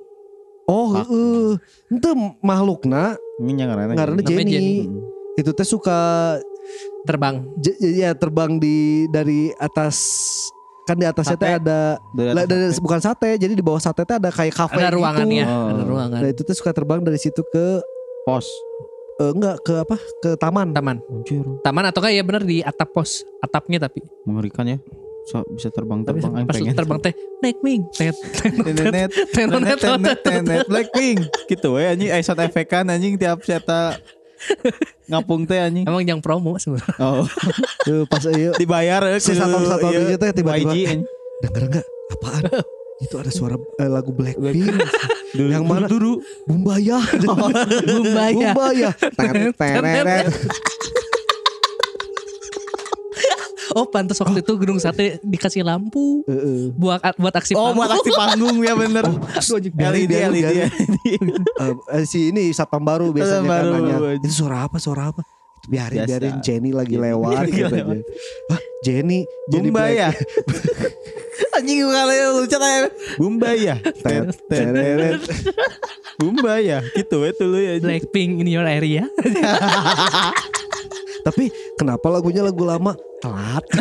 Oh, 0.64 0.95
heeh. 0.95 1.59
Itu 1.90 2.09
makhlukna 2.40 3.19
Ini 3.37 3.51
yang 3.57 3.69
ngaranna 3.69 3.93
ngaranna 3.93 4.21
Namanya 4.21 4.31
Jenny. 4.31 4.53
Jenny. 4.53 4.77
Itu 5.35 5.51
teh 5.51 5.64
suka 5.64 5.99
Terbang. 7.03 7.43
j- 7.57 7.75
ya 7.97 8.12
terbang 8.12 8.57
di 8.57 8.77
dari 9.09 9.51
atas 9.57 9.97
kan 10.85 10.95
di 10.95 11.03
atasnya 11.03 11.35
teh 11.35 11.49
Sate. 11.49 11.59
ada 11.59 11.81
Dari 12.12 12.29
atas 12.31 12.47
dari, 12.47 12.62
sate. 12.69 12.81
bukan 12.81 13.01
sate 13.01 13.31
jadi 13.37 13.53
di 13.53 13.64
bawah 13.64 13.79
sate 13.79 14.03
teh 14.05 14.14
ada 14.14 14.29
kayak 14.29 14.53
kafe 14.53 14.77
Ada 14.77 14.90
ruangannya, 14.90 15.43
gitu. 15.43 15.51
Oh. 15.51 15.66
ada 15.69 15.83
ruangan. 15.85 16.19
Nah 16.19 16.29
itu 16.29 16.43
teh 16.43 16.53
suka 16.53 16.71
terbang 16.71 17.01
dari 17.01 17.16
situ 17.16 17.40
ke 17.45 17.81
pos. 18.23 18.47
Eh, 19.19 19.33
enggak 19.33 19.57
ke 19.61 19.75
apa? 19.77 19.97
Ke 20.19 20.31
taman. 20.35 20.71
Taman. 20.71 20.97
Anjir, 21.03 21.43
Taman 21.61 21.85
atau 21.85 22.01
kayak 22.01 22.14
ya 22.14 22.25
bener 22.25 22.43
di 22.43 22.59
atap 22.61 22.90
pos, 22.90 23.25
atapnya 23.38 23.81
tapi. 23.81 24.01
mengerikan 24.23 24.64
ya. 24.66 24.79
So, 25.31 25.47
bisa 25.47 25.71
terbang 25.71 26.03
Tapi 26.03 26.19
terbang 26.19 26.43
pas 26.43 26.59
pengen. 26.59 26.75
terbang 26.75 26.99
teh 26.99 27.14
naik 27.38 27.62
wing. 27.62 27.87
Tet, 27.95 28.19
tet, 28.35 28.51
Tenet, 28.51 29.11
tenet, 29.31 29.79
tenet, 29.79 30.19
tenet, 30.27 30.66
Blackpink 30.66 31.23
gitu 31.47 31.79
we 31.79 31.87
anjing 31.87 32.11
sound 32.27 32.43
effect 32.43 32.66
kan 32.66 32.90
anjing 32.90 33.14
tiap 33.14 33.38
seta 33.47 33.95
ngapung 35.07 35.47
teh 35.47 35.62
anjing. 35.62 35.87
Emang 35.87 36.03
yang 36.03 36.19
promo 36.19 36.59
sebenarnya. 36.59 36.99
Oh, 36.99 37.23
Tuh, 37.87 38.11
pas 38.11 38.27
iya 38.27 38.51
dibayar 38.59 39.07
eh, 39.07 39.23
Si 39.23 39.38
satpam-satpam 39.38 39.95
iya, 39.95 40.03
itu 40.11 40.19
teh 40.19 40.31
tiba-tiba, 40.35 40.75
eh, 40.75 40.99
denger 41.47 41.62
enggak? 41.71 41.87
Apaan? 42.11 42.43
itu 43.01 43.16
ada 43.16 43.31
suara 43.33 43.57
eh, 43.57 43.88
lagu 43.88 44.11
Blackpink. 44.12 44.77
yang 45.38 45.62
mana? 45.64 45.87
Dulu 45.87 46.19
Bumbaya. 46.45 46.99
Bumbaya. 47.23 48.51
Bumbaya. 48.51 48.90
Teret, 48.99 49.55
teret. 49.55 50.27
Oh 53.72 53.87
pantas 53.87 54.18
waktu 54.18 54.40
itu 54.40 54.52
Gedung 54.56 54.76
Sate 54.76 55.18
dikasih 55.20 55.62
lampu 55.62 56.22
Heeh. 56.24 56.74
buat 56.74 56.98
buat 57.14 57.30
aksi 57.33 57.54
Oh, 57.54 57.70
buat 57.70 57.87
panggung. 57.87 57.96
aksi 57.96 58.11
panggung 58.12 58.56
ya 58.61 58.74
bener. 58.74 59.04
Anjing, 59.37 59.70
LED, 59.70 60.12
LED. 60.26 60.50
Eh, 60.50 60.68
eh, 61.92 62.04
si 62.04 62.30
ini 62.30 62.50
satpam 62.50 62.80
baru 62.80 63.11
biasanya 63.11 63.40
Satpam 63.40 63.48
kan 63.48 63.62
baru. 63.62 63.72
nanya 63.78 63.96
itu 64.18 64.28
suara 64.28 64.64
apa 64.64 64.76
suara 64.76 65.09
apa 65.09 65.22
Itu 65.61 65.68
biarin 65.68 65.98
Biasa. 65.98 66.09
biarin 66.09 66.37
Jenny 66.40 66.70
lagi 66.72 66.96
lewat 66.96 67.37
gitu 67.46 67.68
lewat. 67.68 67.96
aja. 68.00 68.04
Hah, 68.48 68.61
Jenny 68.80 69.18
Jenny 69.46 69.68
Bumbaya. 69.68 70.09
Black- 70.09 70.96
Anjing 71.61 71.78
kali 71.85 72.16
lucu 72.33 72.56
ya. 72.56 72.88
Bumbaya. 73.16 73.74
Teret, 73.76 74.37
teret. 74.48 75.20
Bumbaya. 76.16 76.80
Gitu 76.90 77.16
itu 77.20 77.44
lu 77.44 77.59
ya. 77.59 77.72
Blackpink 77.76 78.40
in 78.40 78.48
your 78.48 78.64
area. 78.64 79.04
tapi 81.22 81.48
kenapa 81.74 82.06
lagunya 82.09 82.40
lagu 82.40 82.62
lama 82.62 82.92
telat 83.18 83.64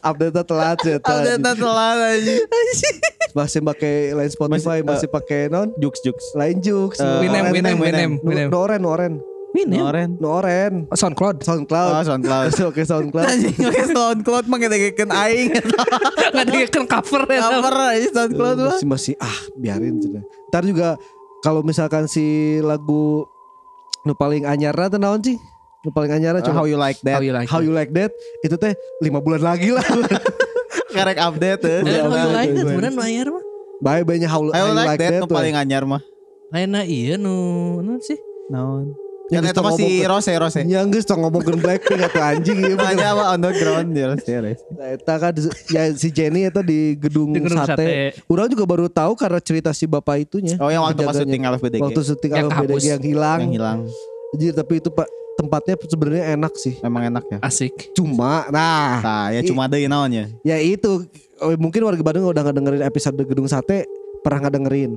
update 0.00 0.44
telat 0.44 0.78
ya 0.84 0.96
Update 1.00 1.40
telat 1.56 1.96
anjing. 1.98 2.40
masih 3.36 3.60
pakai 3.60 3.94
line 4.14 4.32
Spotify 4.32 4.80
Masih, 4.80 4.84
masih 4.84 5.08
pakai 5.08 5.40
non 5.48 5.68
Jux 5.76 6.00
jux. 6.00 6.16
line 6.34 6.60
jux 6.60 6.96
Eh, 6.96 7.20
Winem, 7.20 7.44
Oren, 7.44 7.52
Winem, 7.52 7.76
Winem, 7.78 8.10
Winem. 8.20 8.48
no 8.48 8.58
oren 8.58 8.80
no 8.80 8.88
oren 8.90 9.14
Winem. 9.48 9.80
Oren. 9.80 10.10
no 10.20 10.28
oren 10.34 10.72
Oh, 10.86 10.96
SoundCloud. 10.96 11.40
SoundCloud 11.40 11.90
Oh, 11.90 12.04
SoundCloud. 12.04 12.52
oke 12.68 12.82
SoundCloud 12.84 13.28
oke 13.64 13.82
SoundCloud 13.88 14.44
mah 14.44 14.58
ngedekekeun 14.58 15.08
aing. 15.10 15.48
Kan 16.68 16.84
cover 16.86 17.24
ya. 17.26 17.40
Cover 17.42 17.74
aja 17.88 18.08
SoundCloud 18.12 18.56
mah. 18.58 18.68
masih 18.76 18.86
masih 18.86 19.14
ah 19.18 19.38
biarin 19.56 19.96
cina. 19.98 20.20
Ntar 20.52 20.62
juga 20.68 20.88
kalau 21.40 21.64
misalkan 21.64 22.04
si 22.04 22.58
lagu 22.60 23.24
nu 24.02 24.12
paling 24.12 24.44
anyarna 24.44 24.86
teh 24.86 24.98
naon 24.98 25.18
sih? 25.18 25.38
Nu 25.86 25.90
paling 25.90 26.10
anyarna 26.10 26.42
How 26.42 26.50
coba 26.50 26.66
you 26.66 26.76
like 26.76 26.98
that? 27.02 27.18
How 27.18 27.22
you 27.22 27.32
like 27.32 27.48
How 27.48 27.60
You 27.62 27.70
Like 27.70 27.94
That 27.94 28.10
itu 28.42 28.56
teh 28.58 28.74
lima 28.98 29.22
bulan 29.22 29.42
lagi 29.42 29.70
lah. 29.70 29.84
Karek 30.94 31.18
update 31.20 31.62
Eh, 31.62 31.62
tuh. 31.62 31.76
Udah, 31.86 32.02
How 32.02 32.18
you 32.18 32.32
like 32.34 32.50
that 32.52 32.64
beneran 32.66 32.94
bayar 32.98 33.26
mah. 33.30 33.42
Bye 33.78 34.02
nya 34.18 34.26
How, 34.26 34.42
How 34.50 34.66
you 34.68 34.74
like 34.74 34.98
that 34.98 35.22
nu 35.22 35.26
tuh. 35.26 35.34
paling 35.34 35.54
anyar 35.54 35.86
mah. 35.86 36.02
Ayeuna 36.50 36.80
iya 36.82 37.14
nu 37.20 37.34
nu 37.84 38.00
sih. 38.00 38.16
Naon? 38.48 38.96
Yang 39.28 39.44
Yang 39.44 39.52
itu 39.52 39.60
masih 39.60 39.84
ngomong- 39.84 40.08
Rose 40.08 40.32
Rose. 40.34 40.60
Ya 40.64 40.80
geus 40.82 41.04
tong 41.04 41.20
ngomongkeun 41.20 41.60
Blackpink 41.60 42.00
atau 42.02 42.22
anjing 42.22 42.58
ieu. 42.58 42.74
Makanya 42.74 43.06
apa 43.12 43.24
underground 43.30 43.92
ya 43.92 44.04
Rose 44.08 44.24
Rose. 44.24 44.62
Nah, 44.72 44.86
Eta 44.88 45.14
kan 45.14 45.32
ya 45.68 45.82
si 45.92 46.08
Jenny 46.08 46.48
itu 46.48 46.60
di 46.62 46.96
gedung, 46.96 47.30
Di 47.30 47.40
gedung 47.40 47.60
sate. 47.60 47.76
sate. 47.76 47.86
Orang 48.24 48.48
juga 48.48 48.64
baru 48.64 48.88
tahu 48.88 49.12
karena 49.14 49.36
cerita 49.38 49.70
si 49.70 49.84
bapak 49.84 50.24
itunya. 50.24 50.56
Oh 50.56 50.68
yang 50.68 50.80
waktu 50.80 51.04
pas 51.04 51.12
syuting 51.14 51.44
LFBDG. 51.44 51.82
Waktu 51.82 52.00
syuting 52.02 52.32
Yang 52.32 52.48
hapus. 52.50 52.82
yang 52.82 53.02
hilang. 53.02 53.38
yang 53.44 53.52
hilang. 53.52 53.78
Anjir, 54.28 54.52
tapi 54.52 54.72
itu 54.76 54.88
Pak 54.88 55.08
tempatnya 55.36 55.74
sebenarnya 55.78 56.24
enak 56.34 56.52
sih. 56.56 56.74
Emang 56.80 57.06
enak 57.06 57.24
ya. 57.28 57.38
Asik. 57.40 57.92
Cuma 57.92 58.48
nah 58.48 58.98
Nah, 58.98 59.26
ya 59.30 59.40
cuma 59.42 59.64
ada 59.64 59.76
naonnya. 59.78 60.32
Ya 60.42 60.56
itu 60.56 61.04
oh, 61.38 61.52
mungkin 61.56 61.84
warga 61.84 62.02
Bandung 62.02 62.26
udah 62.26 62.42
nggak 62.42 62.56
dengerin 62.56 62.82
episode 62.82 63.16
gedung 63.18 63.46
sate 63.46 63.84
pernah 64.20 64.42
nggak 64.42 64.54
dengerin. 64.56 64.92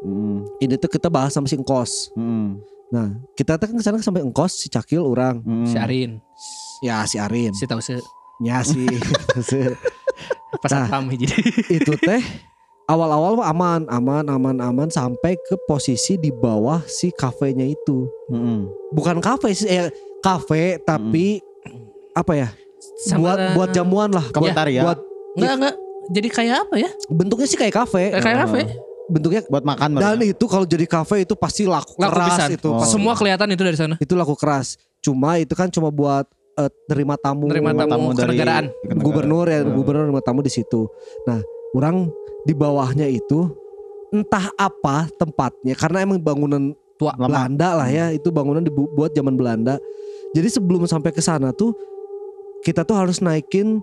Hmm. 0.00 0.46
Ini 0.58 0.78
tuh 0.78 0.88
kita 0.88 1.06
bahas 1.06 1.30
sama 1.30 1.44
si 1.44 1.54
Engkos. 1.54 2.08
Hmm. 2.14 2.62
Nah 2.92 3.08
kita 3.32 3.56
tuh 3.56 3.66
kan 3.66 3.74
ke 3.74 3.82
sana 3.82 3.98
sampai 3.98 4.20
Engkos 4.20 4.52
si 4.54 4.68
Cakil 4.68 5.00
orang. 5.00 5.40
Hmm. 5.40 5.64
Si 5.64 5.74
Arin, 5.74 6.20
Ya 6.80 7.02
si 7.02 7.16
Arin. 7.16 7.50
si 7.52 7.64
tahu 7.64 7.80
se 7.80 7.96
Ya 8.38 8.60
si. 8.60 8.84
si- 9.48 9.72
pas 10.60 10.70
Nah. 10.70 10.88
jadi. 11.08 11.32
itu 11.80 11.92
teh 11.96 12.22
awal-awal 12.84 13.34
mah 13.34 13.48
aman, 13.48 13.80
aman, 13.88 14.24
aman, 14.28 14.56
aman 14.60 14.88
sampai 14.88 15.38
ke 15.40 15.56
posisi 15.64 16.14
di 16.14 16.28
bawah 16.28 16.84
si 16.84 17.08
kafenya 17.10 17.64
itu. 17.64 18.04
Hmm. 18.28 18.68
Bukan 18.90 19.18
kafe 19.18 19.56
sih, 19.56 19.64
eh, 19.66 19.88
kafe 20.20 20.76
tapi 20.78 21.40
apa 22.12 22.32
ya? 22.36 22.48
Sama- 23.00 23.22
buat 23.22 23.38
buat 23.56 23.68
jamuan 23.72 24.10
lah. 24.12 24.26
Buat, 24.28 24.52
Kafetaria. 24.52 24.82
buat 24.84 24.98
Enggak 25.32 25.54
enggak. 25.56 25.74
Jadi 26.12 26.28
kayak 26.28 26.56
apa 26.66 26.74
ya? 26.76 26.90
bentuknya 27.08 27.46
sih 27.46 27.56
kayak 27.56 27.72
kafe. 27.72 28.10
Kayak 28.10 28.20
kayak 28.20 28.38
kafe. 28.44 28.60
Bentuknya 29.12 29.44
Buat 29.44 29.60
makan 29.62 29.88
Dan 29.92 30.16
berarti. 30.16 30.32
itu 30.32 30.44
kalau 30.46 30.64
jadi 30.64 30.86
kafe 30.86 31.22
itu 31.22 31.36
pasti 31.36 31.62
laku, 31.64 31.94
Laku 31.94 32.08
keras 32.10 32.28
pisan. 32.32 32.48
itu. 32.56 32.68
Oh. 32.70 32.80
Semua 32.82 33.12
kelihatan 33.12 33.44
itu 33.46 33.60
dari 33.60 33.76
sana. 33.76 33.94
Itu 33.98 34.16
laku 34.16 34.32
keras. 34.32 34.74
Cuma 34.98 35.36
itu 35.36 35.52
kan 35.52 35.68
cuma 35.68 35.92
buat 35.92 36.24
eh, 36.54 36.68
nerima 36.86 37.16
tamu, 37.16 37.44
Nerima 37.46 37.72
tamu 37.72 38.12
dari 38.12 38.32
kenegaraan. 38.32 38.72
kenegaraan. 38.72 39.00
gubernur 39.00 39.46
ya, 39.46 39.60
Hmm. 39.60 39.72
gubernur 39.72 40.02
nerima 40.04 40.20
tamu 40.20 40.40
di 40.40 40.48
situ. 40.48 40.88
Nah, 41.22 41.40
orang 41.72 42.08
di 42.42 42.52
bawahnya 42.52 43.04
itu 43.04 43.52
entah 44.10 44.48
apa 44.54 45.08
tempatnya 45.14 45.72
karena 45.74 46.00
emang 46.00 46.16
bangunan 46.18 46.72
Tua. 46.94 47.12
Lama. 47.12 47.26
Belanda 47.26 47.68
lah 47.74 47.88
ya, 47.88 48.06
itu 48.10 48.28
bangunan 48.28 48.60
dibuat 48.60 49.10
zaman 49.10 49.34
Belanda. 49.34 49.80
Jadi 50.32 50.48
sebelum 50.50 50.84
sampai 50.84 51.10
ke 51.10 51.18
sana 51.18 51.50
tuh 51.50 51.72
kita 52.60 52.82
tuh 52.82 52.94
harus 52.94 53.18
naikin 53.18 53.82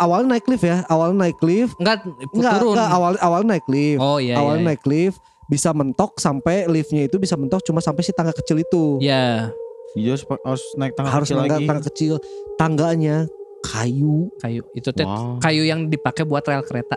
awalnya 0.00 0.32
naik 0.32 0.46
lift 0.46 0.64
ya, 0.64 0.82
awalnya 0.86 1.16
naik 1.20 1.38
lift. 1.40 1.76
Enggak, 1.76 2.08
Enggak, 2.32 2.52
turun. 2.56 2.72
enggak 2.72 2.88
awal 2.90 3.12
awalnya 3.20 3.48
naik 3.52 3.66
lift. 3.68 4.00
Oh 4.00 4.16
iya 4.16 4.34
awalnya 4.34 4.62
iya. 4.62 4.68
naik 4.72 4.84
lift 4.84 5.18
bisa 5.46 5.70
mentok 5.70 6.16
sampai 6.16 6.64
liftnya 6.64 7.04
itu 7.04 7.16
bisa 7.16 7.34
mentok 7.34 7.60
cuma 7.60 7.78
sampai 7.78 8.00
si 8.00 8.10
tangga 8.10 8.30
kecil 8.32 8.56
itu 8.56 8.98
Ya, 8.98 9.50
Iya 9.92 10.14
harus, 10.14 10.22
harus 10.24 10.64
naik 10.74 10.94
tangga 10.94 11.10
harus 11.10 11.26
kecil 11.26 11.38
lagi. 11.40 11.66
tangga 11.66 11.82
kecil 11.84 12.12
tangganya 12.54 13.16
kayu 13.60 14.30
kayu. 14.38 14.62
Itu 14.72 14.90
teh 14.90 15.02
Wow. 15.02 15.36
kayu 15.38 15.62
yang 15.62 15.86
dipakai 15.86 16.22
buat 16.22 16.42
rel 16.42 16.62
kereta. 16.62 16.96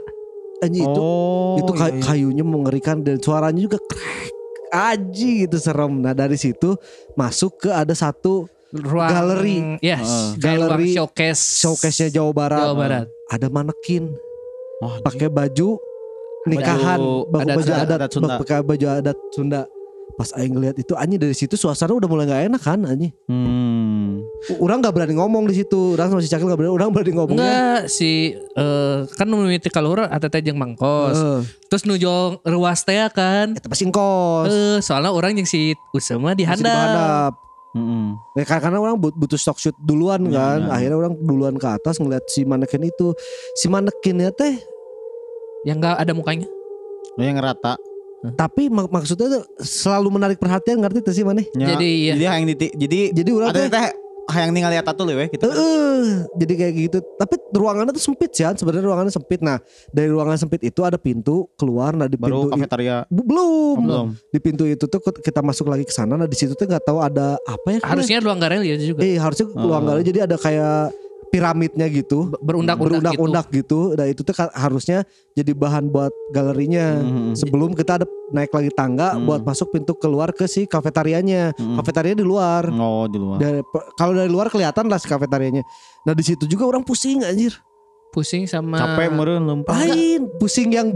Anjing 0.59 0.85
itu 0.85 0.95
oh, 0.97 1.59
itu 1.59 1.71
kay- 1.73 1.91
iya, 1.91 1.93
iya. 1.93 2.03
kayunya 2.05 2.43
mengerikan 2.43 3.01
dan 3.01 3.19
suaranya 3.19 3.59
juga 3.59 3.81
krek 3.83 4.31
aji 4.71 5.45
gitu 5.45 5.57
serem 5.57 5.99
nah 5.99 6.11
dari 6.11 6.33
situ 6.33 6.73
masuk 7.13 7.57
ke 7.57 7.69
ada 7.69 7.91
satu 7.91 8.49
Ruang 8.73 9.05
Galeri. 9.05 9.57
Yes, 9.85 10.01
ruang 10.01 10.41
Galeri 10.41 10.97
showcase. 10.97 11.41
showcase-nya 11.61 12.09
Jawa 12.09 12.31
Barat 12.33 12.65
Jawa 12.65 12.73
Barat. 12.73 13.05
ada 13.29 13.47
manekin 13.47 14.09
Wah, 14.81 14.97
pakai 14.99 15.29
baju 15.29 15.77
nikahan 16.43 16.99
Baju 16.99 17.29
baju, 17.29 17.43
adat 17.45 17.55
baju 17.55 17.71
adat, 17.71 17.97
adat 18.01 18.09
Sunda. 18.11 18.35
pakai 18.41 18.59
baju 18.65 18.85
adat 18.89 19.17
Sunda 19.31 19.61
pas 20.13 20.29
aing 20.37 20.53
ngeliat 20.53 20.77
itu 20.77 20.93
anjing 20.93 21.17
dari 21.17 21.33
situ 21.33 21.57
suasana 21.57 21.89
udah 21.97 22.05
mulai 22.05 22.29
nggak 22.29 22.41
enak 22.53 22.61
kan 22.61 22.79
anjing 22.85 23.09
Hmm. 23.25 24.21
orang 24.61 24.77
nggak 24.77 24.93
berani 24.93 25.17
ngomong 25.17 25.49
di 25.49 25.57
situ 25.57 25.97
orang 25.97 26.13
sama 26.13 26.21
si 26.21 26.29
Cakil 26.29 26.45
nggak 26.45 26.59
berani 26.61 26.73
orang 26.77 26.89
berani 26.93 27.11
ngomongnya 27.17 27.41
Enggak 27.41 27.81
si 27.89 28.37
eh, 28.37 28.97
kan 29.17 29.25
nu 29.25 29.41
mimiti 29.41 29.73
kaluhur 29.73 30.05
teh 30.05 30.41
jeung 30.45 30.61
mangkos. 30.61 31.17
Heeh. 31.17 31.41
Terus 31.65 31.83
nuju 31.89 32.45
ruas 32.45 32.85
teh 32.85 33.01
kan. 33.09 33.57
Eta 33.57 33.65
pasti 33.65 33.89
kos. 33.89 34.53
Eh, 34.53 34.77
soalnya 34.85 35.09
orang 35.09 35.33
yang 35.33 35.49
si 35.49 35.73
Usama 35.89 36.37
di 36.37 36.45
Dihadap. 37.73 38.13
Hmm. 38.13 38.37
Ya, 38.37 38.43
karena 38.45 38.77
orang 38.77 38.95
but- 38.95 39.17
butuh 39.17 39.35
stock 39.35 39.57
shoot 39.57 39.73
duluan 39.77 40.29
Iya, 40.29 40.37
kan. 40.37 40.59
iya. 40.61 40.69
Akhirnya 40.71 40.97
orang 40.99 41.13
duluan 41.17 41.57
ke 41.57 41.65
atas 41.65 41.97
ngeliat 41.97 42.21
si 42.27 42.45
manekin 42.45 42.85
itu. 42.85 43.17
Si 43.55 43.65
manekinnya 43.67 44.29
teh 44.29 44.53
Yang 45.63 45.77
enggak 45.79 45.95
ada 45.97 46.11
mukanya. 46.11 46.47
Lu 47.15 47.23
yang 47.23 47.37
ngerata. 47.37 47.75
tapi 48.39 48.71
mak- 48.71 48.87
maksudnya 48.87 49.27
tuh 49.27 49.43
selalu 49.59 50.07
menarik 50.07 50.39
perhatian 50.39 50.79
ngerti 50.79 51.03
tuh 51.03 51.11
sih 51.11 51.27
maneh. 51.27 51.43
Ya, 51.51 51.75
Jadi, 51.75 52.07
iya. 52.07 52.13
jadi 52.15 52.23
yang 52.23 52.47
jadi 52.47 52.99
Jadi 53.11 53.29
orang 53.35 53.49
ada 53.51 53.67
teh 53.67 53.91
teh 54.23 54.37
yang 54.39 54.51
ningali 54.55 54.75
eta 54.79 54.91
tuh 54.95 55.05
we 55.09 55.27
gitu. 55.27 55.47
Heeh, 55.47 56.27
jadi 56.39 56.53
kayak 56.55 56.73
gitu. 56.89 56.97
Tapi 57.19 57.35
ruangannya 57.51 57.91
tuh 57.91 58.03
sempit 58.03 58.31
sih, 58.31 58.45
sebenarnya 58.45 58.85
ruangannya 58.87 59.13
sempit. 59.13 59.39
Nah, 59.43 59.59
dari 59.91 60.09
ruangan 60.09 60.39
sempit 60.39 60.63
itu 60.63 60.81
ada 60.81 60.95
pintu 60.95 61.47
keluar. 61.59 61.91
Nah, 61.93 62.07
di 62.07 62.15
Baru 62.15 62.47
pintu 62.47 62.55
kafetaria 62.55 63.03
belum. 63.11 63.75
Oh, 63.77 63.83
belum. 63.83 64.07
Di 64.31 64.39
pintu 64.39 64.63
itu 64.65 64.85
tuh 64.87 64.99
kita 64.99 65.43
masuk 65.43 65.67
lagi 65.69 65.83
ke 65.83 65.93
sana. 65.93 66.15
Nah, 66.15 66.27
di 66.29 66.37
situ 66.37 66.55
tuh 66.55 66.65
nggak 66.65 66.83
tahu 66.87 66.99
ada 67.03 67.35
apa 67.43 67.67
ya. 67.75 67.79
Harusnya 67.83 68.17
ruang 68.23 68.39
garel 68.39 68.63
ya 68.63 68.75
juga. 68.79 69.01
Eh, 69.03 69.19
harusnya 69.19 69.45
Oh. 69.53 69.69
ruang 69.69 69.83
gali 69.85 70.01
jadi 70.01 70.25
ada 70.25 70.35
kayak 70.39 70.89
piramidnya 71.25 71.87
gitu. 71.87 72.27
Be- 72.27 72.39
Berundak-undak 72.39 72.75
gitu. 72.75 72.83
berundak-undak 73.15 73.45
gitu. 73.49 73.79
Nah, 73.93 74.05
itu 74.05 74.21
tuh 74.21 74.33
harusnya 74.51 75.03
jadi 75.31 75.51
bahan 75.51 75.87
buat 75.87 76.11
galerinya. 76.29 76.99
Hmm. 76.99 77.33
Sebelum 77.33 77.71
kita 77.71 77.99
ada 77.99 78.05
naik 78.29 78.49
lagi 78.49 78.71
tangga 78.71 79.13
Hmm. 79.13 79.23
buat 79.23 79.41
masuk 79.41 79.71
pintu 79.71 79.93
keluar 79.93 80.29
ke 80.29 80.45
si 80.45 80.63
kafetarianya. 80.63 81.53
Hmm. 81.53 81.77
Kafetarianya 81.77 82.19
di 82.19 82.27
luar. 82.27 82.67
Oh 82.69 83.05
di 83.05 83.17
luar. 83.17 83.37
Dari 83.37 83.61
kalau 83.93 84.13
dari 84.13 84.27
luar 84.27 84.47
kelihatan 84.47 84.85
lah 84.85 84.97
si 84.97 85.05
kafetarianya. 85.05 85.63
Nah, 86.03 86.13
di 86.13 86.23
situ 86.23 86.43
juga 86.45 86.65
orang 86.65 86.81
pusing 86.81 87.21
anjir. 87.21 87.53
Pusing 88.09 88.45
sama 88.45 88.77
Capek 88.77 89.09
lempar. 89.09 89.73
Lain, 89.73 90.29
pusing 90.37 90.69
yang 90.69 90.93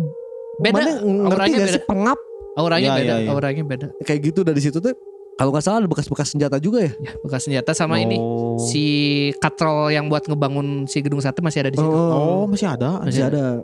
Beda, 0.57 0.73
mana 0.73 0.91
ngerti 1.01 1.25
auranya 1.25 1.53
gak 1.53 1.61
beda. 1.61 1.73
sih 1.73 1.83
pengap? 1.83 2.19
Auranya 2.57 2.81
Iya, 2.83 2.97
beda, 2.97 3.05
iya, 3.05 3.17
iya. 3.21 3.29
auranya 3.29 3.63
beda. 3.63 3.87
Kayak 4.01 4.19
gitu 4.25 4.39
dari 4.41 4.57
situ 4.57 4.77
tuh 4.77 4.93
kalau 5.37 5.53
nggak 5.53 5.63
salah 5.63 5.79
ada 5.79 5.87
bekas-bekas 5.87 6.33
senjata 6.33 6.57
juga 6.57 6.81
ya. 6.81 6.91
Ya, 6.97 7.13
bekas 7.21 7.45
senjata 7.45 7.71
sama 7.71 8.01
ini 8.01 8.17
Oh. 8.17 8.57
si 8.59 8.85
katrol 9.37 9.93
yang 9.93 10.09
buat 10.09 10.25
ngebangun 10.25 10.89
si 10.89 10.97
gedung 10.99 11.21
sate 11.21 11.39
masih 11.39 11.61
ada 11.61 11.69
di 11.69 11.77
situ. 11.77 11.87
Oh, 11.87 12.49
masih 12.49 12.67
ada. 12.67 12.99
masih 12.99 13.23
ada. 13.23 13.61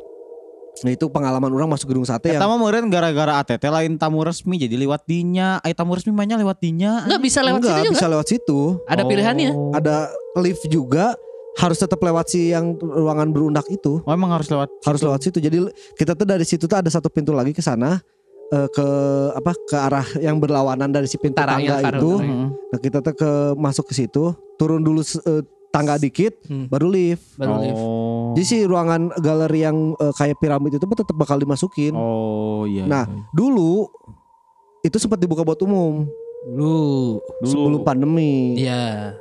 Nah 0.82 0.90
itu 0.90 1.06
pengalaman 1.08 1.50
orang 1.50 1.70
masuk 1.70 1.94
gedung 1.94 2.04
sate 2.04 2.34
yang 2.34 2.42
mah 2.44 2.58
meureun 2.58 2.90
gara-gara 2.90 3.38
ATT 3.40 3.62
lain 3.62 3.94
tamu 3.96 4.22
resmi 4.22 4.58
jadi 4.58 4.74
lewat 4.76 5.06
dinya. 5.06 5.58
Ai 5.62 5.74
tamu 5.74 5.94
resmi 5.94 6.10
mainnya 6.10 6.38
lewat 6.38 6.58
dinya. 6.60 7.06
Enggak 7.06 7.22
bisa 7.22 7.40
lewat 7.42 7.60
enggak 7.62 7.74
situ 7.74 7.86
juga. 7.86 7.96
bisa 7.98 8.08
lewat 8.10 8.28
situ. 8.30 8.60
Ada 8.86 9.02
Oh. 9.02 9.10
pilihannya. 9.10 9.50
Ada 9.74 9.96
lift 10.38 10.66
juga 10.68 11.14
harus 11.54 11.78
tetap 11.78 12.02
lewat 12.02 12.26
si 12.30 12.50
yang 12.50 12.74
ruangan 12.78 13.30
berundak 13.30 13.70
itu. 13.70 14.02
Oh, 14.02 14.12
emang 14.12 14.34
harus 14.34 14.50
lewat. 14.50 14.70
Harus 14.82 15.02
lewat 15.02 15.22
situ. 15.22 15.38
Jadi 15.38 15.58
kita 15.94 16.18
tuh 16.18 16.26
dari 16.26 16.42
situ 16.44 16.66
tuh 16.66 16.78
ada 16.82 16.90
satu 16.90 17.10
pintu 17.14 17.34
lagi 17.34 17.54
ke 17.54 17.62
sana 17.62 18.02
eh, 18.50 18.68
ke 18.68 18.88
apa 19.34 19.52
ke 19.56 19.76
arah 19.76 20.08
yang 20.18 20.38
berlawanan 20.38 20.90
dari 20.90 21.06
si 21.06 21.16
pintu 21.16 21.38
Taranya, 21.38 21.80
tangga 21.80 21.96
itu. 21.96 22.12
Heeh. 22.20 22.48
Nah 22.52 22.80
kita 22.80 22.98
tuh 23.00 23.14
ke 23.14 23.32
masuk 23.56 23.88
ke 23.88 23.94
situ, 23.96 24.36
turun 24.56 24.82
dulu 24.82 25.00
eh, 25.00 25.42
tangga 25.70 25.96
dikit, 25.96 26.38
Hmm. 26.46 26.68
baru 26.68 26.86
lift. 26.88 27.34
Baru 27.34 27.58
lift. 27.58 27.78
Oh. 27.78 28.34
Jadi 28.34 28.46
si 28.46 28.58
ruangan 28.62 29.10
galeri 29.16 29.64
yang 29.64 29.78
eh, 29.96 30.14
kayak 30.14 30.38
piramid 30.38 30.70
itu 30.72 30.86
tetap 30.86 31.14
bakal 31.14 31.38
dimasukin. 31.38 31.94
Oh, 31.94 32.66
iya. 32.66 32.86
Nah, 32.86 33.06
iya. 33.06 33.22
Dulu 33.32 33.90
itu 34.82 34.98
sempat 34.98 35.16
dibuka 35.16 35.42
buat 35.42 35.58
umum 35.64 36.04
Dulu. 36.44 37.24
Dulu. 37.40 37.48
sebelum 37.48 37.82
pandemi. 37.82 38.60
Iya. 38.60 39.16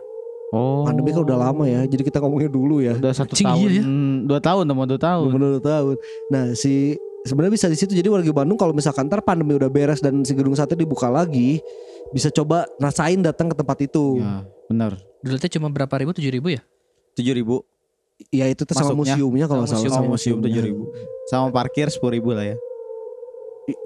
oh. 0.50 0.82
Pandemi 0.82 1.14
kan 1.14 1.22
udah 1.22 1.38
lama 1.40 1.64
ya, 1.64 1.86
jadi 1.86 2.02
kita 2.02 2.18
ngomongnya 2.18 2.50
dulu 2.50 2.82
ya. 2.82 2.92
udah 2.92 3.14
satu 3.14 3.32
Anjing, 3.32 3.46
tahun. 3.46 3.60
iya 3.62 3.72
ya. 3.72 3.84
Dua 4.26 4.40
tahun, 4.42 4.64
mau 4.68 4.84
dua 4.84 5.00
tahun. 5.00 5.28
Dua 5.32 5.62
tahun. 5.62 5.96
Nah 6.28 6.44
si 6.52 6.98
sebenarnya 7.22 7.52
bisa 7.52 7.66
di 7.66 7.76
situ. 7.76 7.92
Jadi 7.92 8.06
warga 8.06 8.32
Bandung 8.32 8.56
kalau 8.56 8.70
misalkan 8.70 9.06
ntar 9.06 9.22
pandemi 9.22 9.54
udah 9.54 9.68
beres 9.68 9.98
dan 9.98 10.22
si 10.22 10.32
gedung 10.32 10.52
sate 10.52 10.74
dibuka 10.74 11.06
lagi, 11.06 11.58
bisa 12.10 12.28
coba 12.28 12.66
rasain 12.76 13.20
datang 13.20 13.48
ke 13.48 13.56
tempat 13.56 13.78
itu. 13.82 14.18
Ya, 14.18 14.42
benar. 14.66 14.92
Dulu 15.20 15.36
teh 15.38 15.50
cuma 15.50 15.68
berapa 15.68 15.92
ribu? 15.96 16.10
Tujuh 16.12 16.32
ribu 16.32 16.48
ya? 16.50 16.62
Tujuh 17.14 17.34
ribu. 17.34 17.62
Ya 18.30 18.46
itu 18.46 18.62
tuh 18.62 18.74
sama 18.74 18.94
museumnya 18.94 19.46
kalau 19.46 19.66
Sama 19.66 19.82
salah. 19.82 19.82
museum. 19.82 19.94
Sama 19.98 20.06
museum 20.08 20.38
tujuh 20.38 20.62
ribu. 20.62 20.82
Sama 21.26 21.46
parkir 21.50 21.90
sepuluh 21.90 22.14
ribu 22.14 22.30
lah 22.30 22.46
ya. 22.46 22.56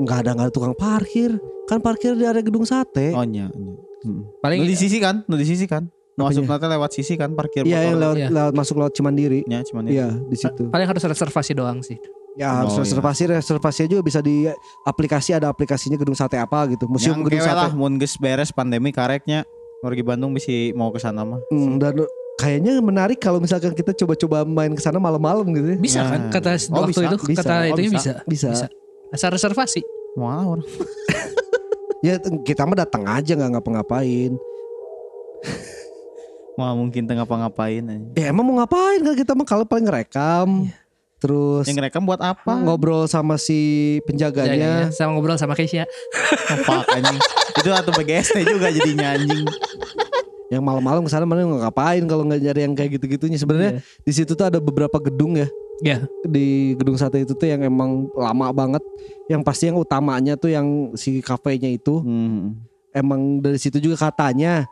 Nggak 0.00 0.18
ada 0.24 0.30
nggak 0.32 0.46
ada 0.48 0.52
tukang 0.52 0.74
parkir. 0.74 1.36
Kan 1.66 1.80
parkir 1.80 2.14
di 2.14 2.24
area 2.24 2.40
gedung 2.40 2.64
sate. 2.64 3.12
Oh 3.12 3.24
iya. 3.24 3.48
iya. 3.48 3.74
Hmm. 4.04 4.22
Paling 4.40 4.64
di 4.64 4.76
sisi 4.76 4.96
kan? 4.96 5.24
Di 5.24 5.46
sisi 5.46 5.66
kan? 5.66 5.88
Masuk 6.16 6.48
nanti 6.48 6.64
lewat 6.64 6.90
sisi 6.96 7.12
kan 7.12 7.36
parkir 7.36 7.68
Iya 7.68 7.92
motor. 7.92 8.00
lewat, 8.00 8.16
Iya. 8.16 8.28
lewat 8.32 8.52
masuk 8.56 8.74
lewat 8.80 8.92
Cimandiri. 8.96 9.40
Ya, 9.44 9.60
cuman 9.60 9.84
Iya 9.84 10.08
di 10.16 10.36
situ. 10.36 10.64
paling 10.72 10.88
harus 10.88 11.02
reservasi 11.04 11.52
doang 11.52 11.84
sih. 11.84 12.00
Ya 12.36 12.52
harus 12.52 12.72
Oh, 12.72 12.76
iya. 12.76 12.84
reservasi 12.84 13.22
reservasinya 13.26 13.88
juga 13.90 14.02
bisa 14.04 14.20
di 14.20 14.44
aplikasi 14.84 15.32
ada 15.32 15.48
aplikasinya 15.48 15.96
gedung 15.96 16.12
sate 16.12 16.36
apa 16.36 16.68
gitu. 16.68 16.84
Museum 16.84 17.16
Yang 17.16 17.32
gedung 17.32 17.42
sate. 17.42 17.56
lah 17.58 17.70
mun 17.72 17.96
geus 17.96 18.14
beres 18.14 18.52
pandemi 18.52 18.92
kareknya 18.92 19.48
warga 19.80 20.02
Bandung 20.02 20.32
bisa 20.32 20.52
mau 20.72 20.92
ke 20.92 21.00
sana 21.00 21.24
mah. 21.24 21.40
Hmm, 21.48 21.76
dan 21.76 21.96
kayaknya 22.36 22.76
menarik 22.78 23.16
kalau 23.16 23.40
misalkan 23.40 23.72
kita 23.72 23.96
coba-coba 23.96 24.44
main 24.44 24.68
ke 24.70 24.80
sana 24.80 24.96
malam-malam 24.98 25.48
gitu 25.50 25.64
ya. 25.66 25.78
Bisa 25.78 25.98
Ya. 25.98 26.12
kan 26.12 26.20
kata 26.30 26.50
Oh, 26.68 26.84
waktu 26.84 26.92
bisa, 26.92 27.00
itu 27.06 27.16
bisa. 27.24 27.40
kata 27.40 27.54
Oh, 27.54 27.64
itu 27.66 27.80
bisa. 27.82 27.96
bisa. 27.96 28.12
Bisa. 28.26 28.48
Bisa. 28.52 28.66
Asal 29.08 29.32
reservasi. 29.32 29.80
Wah, 30.14 30.44
orang. 30.46 30.68
Ya 32.04 32.20
kita 32.20 32.62
mah 32.62 32.76
datang 32.76 33.02
aja 33.02 33.32
nggak 33.34 33.56
ngapa-ngapain. 33.56 34.36
Wah, 36.54 36.72
mungkin 36.72 37.04
tengah 37.04 37.24
ngapa-ngapain 37.24 37.82
aja. 37.82 38.06
Ya 38.14 38.26
emang 38.30 38.44
mau 38.44 38.56
ngapain 38.56 39.00
kan 39.00 39.12
kita 39.12 39.32
mah 39.32 39.44
kalau 39.44 39.64
paling 39.64 39.84
ngerekam. 39.84 40.68
Terus 41.16 41.64
Yang 41.64 41.76
ngerekam 41.80 42.04
buat 42.04 42.20
apa? 42.20 42.60
ngobrol 42.60 43.08
sama 43.08 43.40
si 43.40 43.98
penjaganya. 44.04 44.52
Jaganya, 44.52 44.72
sama 44.92 45.16
ngobrol 45.16 45.40
sama 45.40 45.56
Keisha. 45.56 45.88
Oh, 46.52 46.58
fuck, 46.62 46.86
anjing. 46.92 47.18
Itu 47.58 47.70
atau 47.72 47.90
BGST 47.90 48.36
juga 48.46 48.68
jadinya 48.70 49.16
anjing. 49.16 49.48
Yang 50.46 50.62
malam-malam 50.62 51.02
ke 51.02 51.10
sana 51.10 51.26
mana 51.26 51.42
ngapain 51.42 52.06
kalau 52.06 52.22
nggak 52.22 52.38
nyari 52.38 52.60
yang 52.68 52.74
kayak 52.78 53.00
gitu-gitunya. 53.00 53.34
Sebenarnya 53.34 53.82
di 53.82 54.12
situ 54.14 54.38
tuh 54.38 54.46
ada 54.46 54.62
beberapa 54.62 55.00
gedung 55.02 55.34
ya. 55.34 55.48
Ya. 55.82 56.06
Di 56.22 56.78
gedung 56.78 56.94
sate 56.96 57.26
itu 57.26 57.34
tuh 57.34 57.48
yang 57.50 57.66
emang 57.66 58.06
lama 58.14 58.52
banget. 58.54 58.82
Yang 59.26 59.42
pasti 59.42 59.64
yang 59.72 59.76
utamanya 59.80 60.38
tuh 60.38 60.52
yang 60.54 60.94
si 60.94 61.18
kafenya 61.20 61.72
itu. 61.72 61.98
Hmm. 62.04 62.62
emang 62.96 63.44
dari 63.44 63.60
situ 63.60 63.76
juga 63.76 64.08
katanya 64.08 64.64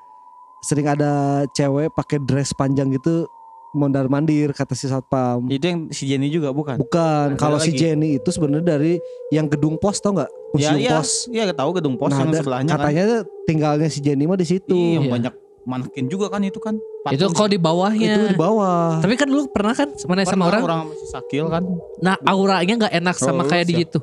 sering 0.65 0.89
ada 0.89 1.45
cewek 1.53 1.93
pakai 1.93 2.17
dress 2.25 2.57
panjang 2.57 2.89
gitu 2.89 3.29
mondar 3.75 4.07
mandir 4.07 4.51
kata 4.51 4.73
si 4.73 4.87
satpam. 4.87 5.45
Itu 5.47 5.65
yang 5.65 5.81
si 5.91 6.07
Jenny 6.07 6.31
juga 6.31 6.49
bukan? 6.51 6.79
Bukan, 6.79 7.35
Ada 7.35 7.37
kalau 7.37 7.59
si 7.59 7.71
lagi. 7.71 7.81
Jenny 7.81 8.09
itu 8.17 8.29
sebenarnya 8.29 8.67
dari 8.73 8.97
yang 9.29 9.47
gedung 9.47 9.75
pos 9.77 9.99
tau 9.99 10.15
nggak? 10.15 10.31
Ya, 10.31 10.71
Museum 10.71 10.79
iya, 10.79 10.91
pos. 10.95 11.11
iya 11.29 11.43
tahu 11.51 11.71
gedung 11.75 11.95
pos 11.95 12.09
Nah, 12.09 12.19
yang 12.21 12.31
ada- 12.31 12.39
sebelahnya 12.39 12.71
kan. 12.71 12.79
katanya 12.81 13.05
tinggalnya 13.45 13.89
si 13.89 13.99
Jenny 13.99 14.25
mah 14.25 14.35
di 14.35 14.47
situ. 14.47 14.71
Iya, 14.71 15.01
Iya. 15.01 15.11
banyak 15.11 15.35
manekin 15.65 16.07
juga 16.07 16.29
kan 16.29 16.41
itu 16.41 16.57
kan. 16.57 16.79
Itu 17.07 17.25
Patung 17.25 17.35
kalau 17.35 17.49
di 17.49 17.59
bawahnya. 17.59 18.15
Itu 18.15 18.25
di 18.31 18.39
bawah. 18.39 19.01
Tapi 19.01 19.15
kan 19.15 19.27
dulu 19.27 19.49
pernah 19.49 19.73
kan 19.73 19.89
mana 20.05 20.23
sama 20.23 20.47
Pernah 20.47 20.49
orang. 20.49 20.63
orang 20.63 20.81
masih 20.89 21.09
sakil 21.11 21.45
kan. 21.49 21.63
Nah 21.99 22.17
auranya 22.23 22.75
nggak 22.79 22.95
enak 22.95 23.17
sama 23.17 23.43
Oh, 23.43 23.49
kayak 23.49 23.67
di 23.67 23.75
siap. 23.75 23.83
situ. 23.91 23.99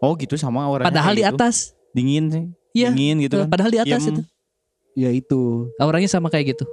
Oh 0.00 0.16
gitu 0.16 0.34
sama 0.34 0.64
orang. 0.64 0.86
Padahal 0.86 1.12
di 1.12 1.22
atas. 1.22 1.76
dingin 1.90 2.24
sih. 2.26 2.44
Iya. 2.72 2.94
Dingin 2.94 3.20
gitu 3.20 3.36
kan. 3.36 3.50
Padahal 3.50 3.70
di 3.70 3.80
atas 3.82 4.00
Diem. 4.00 4.14
itu. 4.14 4.22
Ya 4.94 5.10
itu. 5.10 5.66
Auranya 5.76 6.06
sama 6.06 6.26
kayak 6.26 6.54
gitu. 6.54 6.64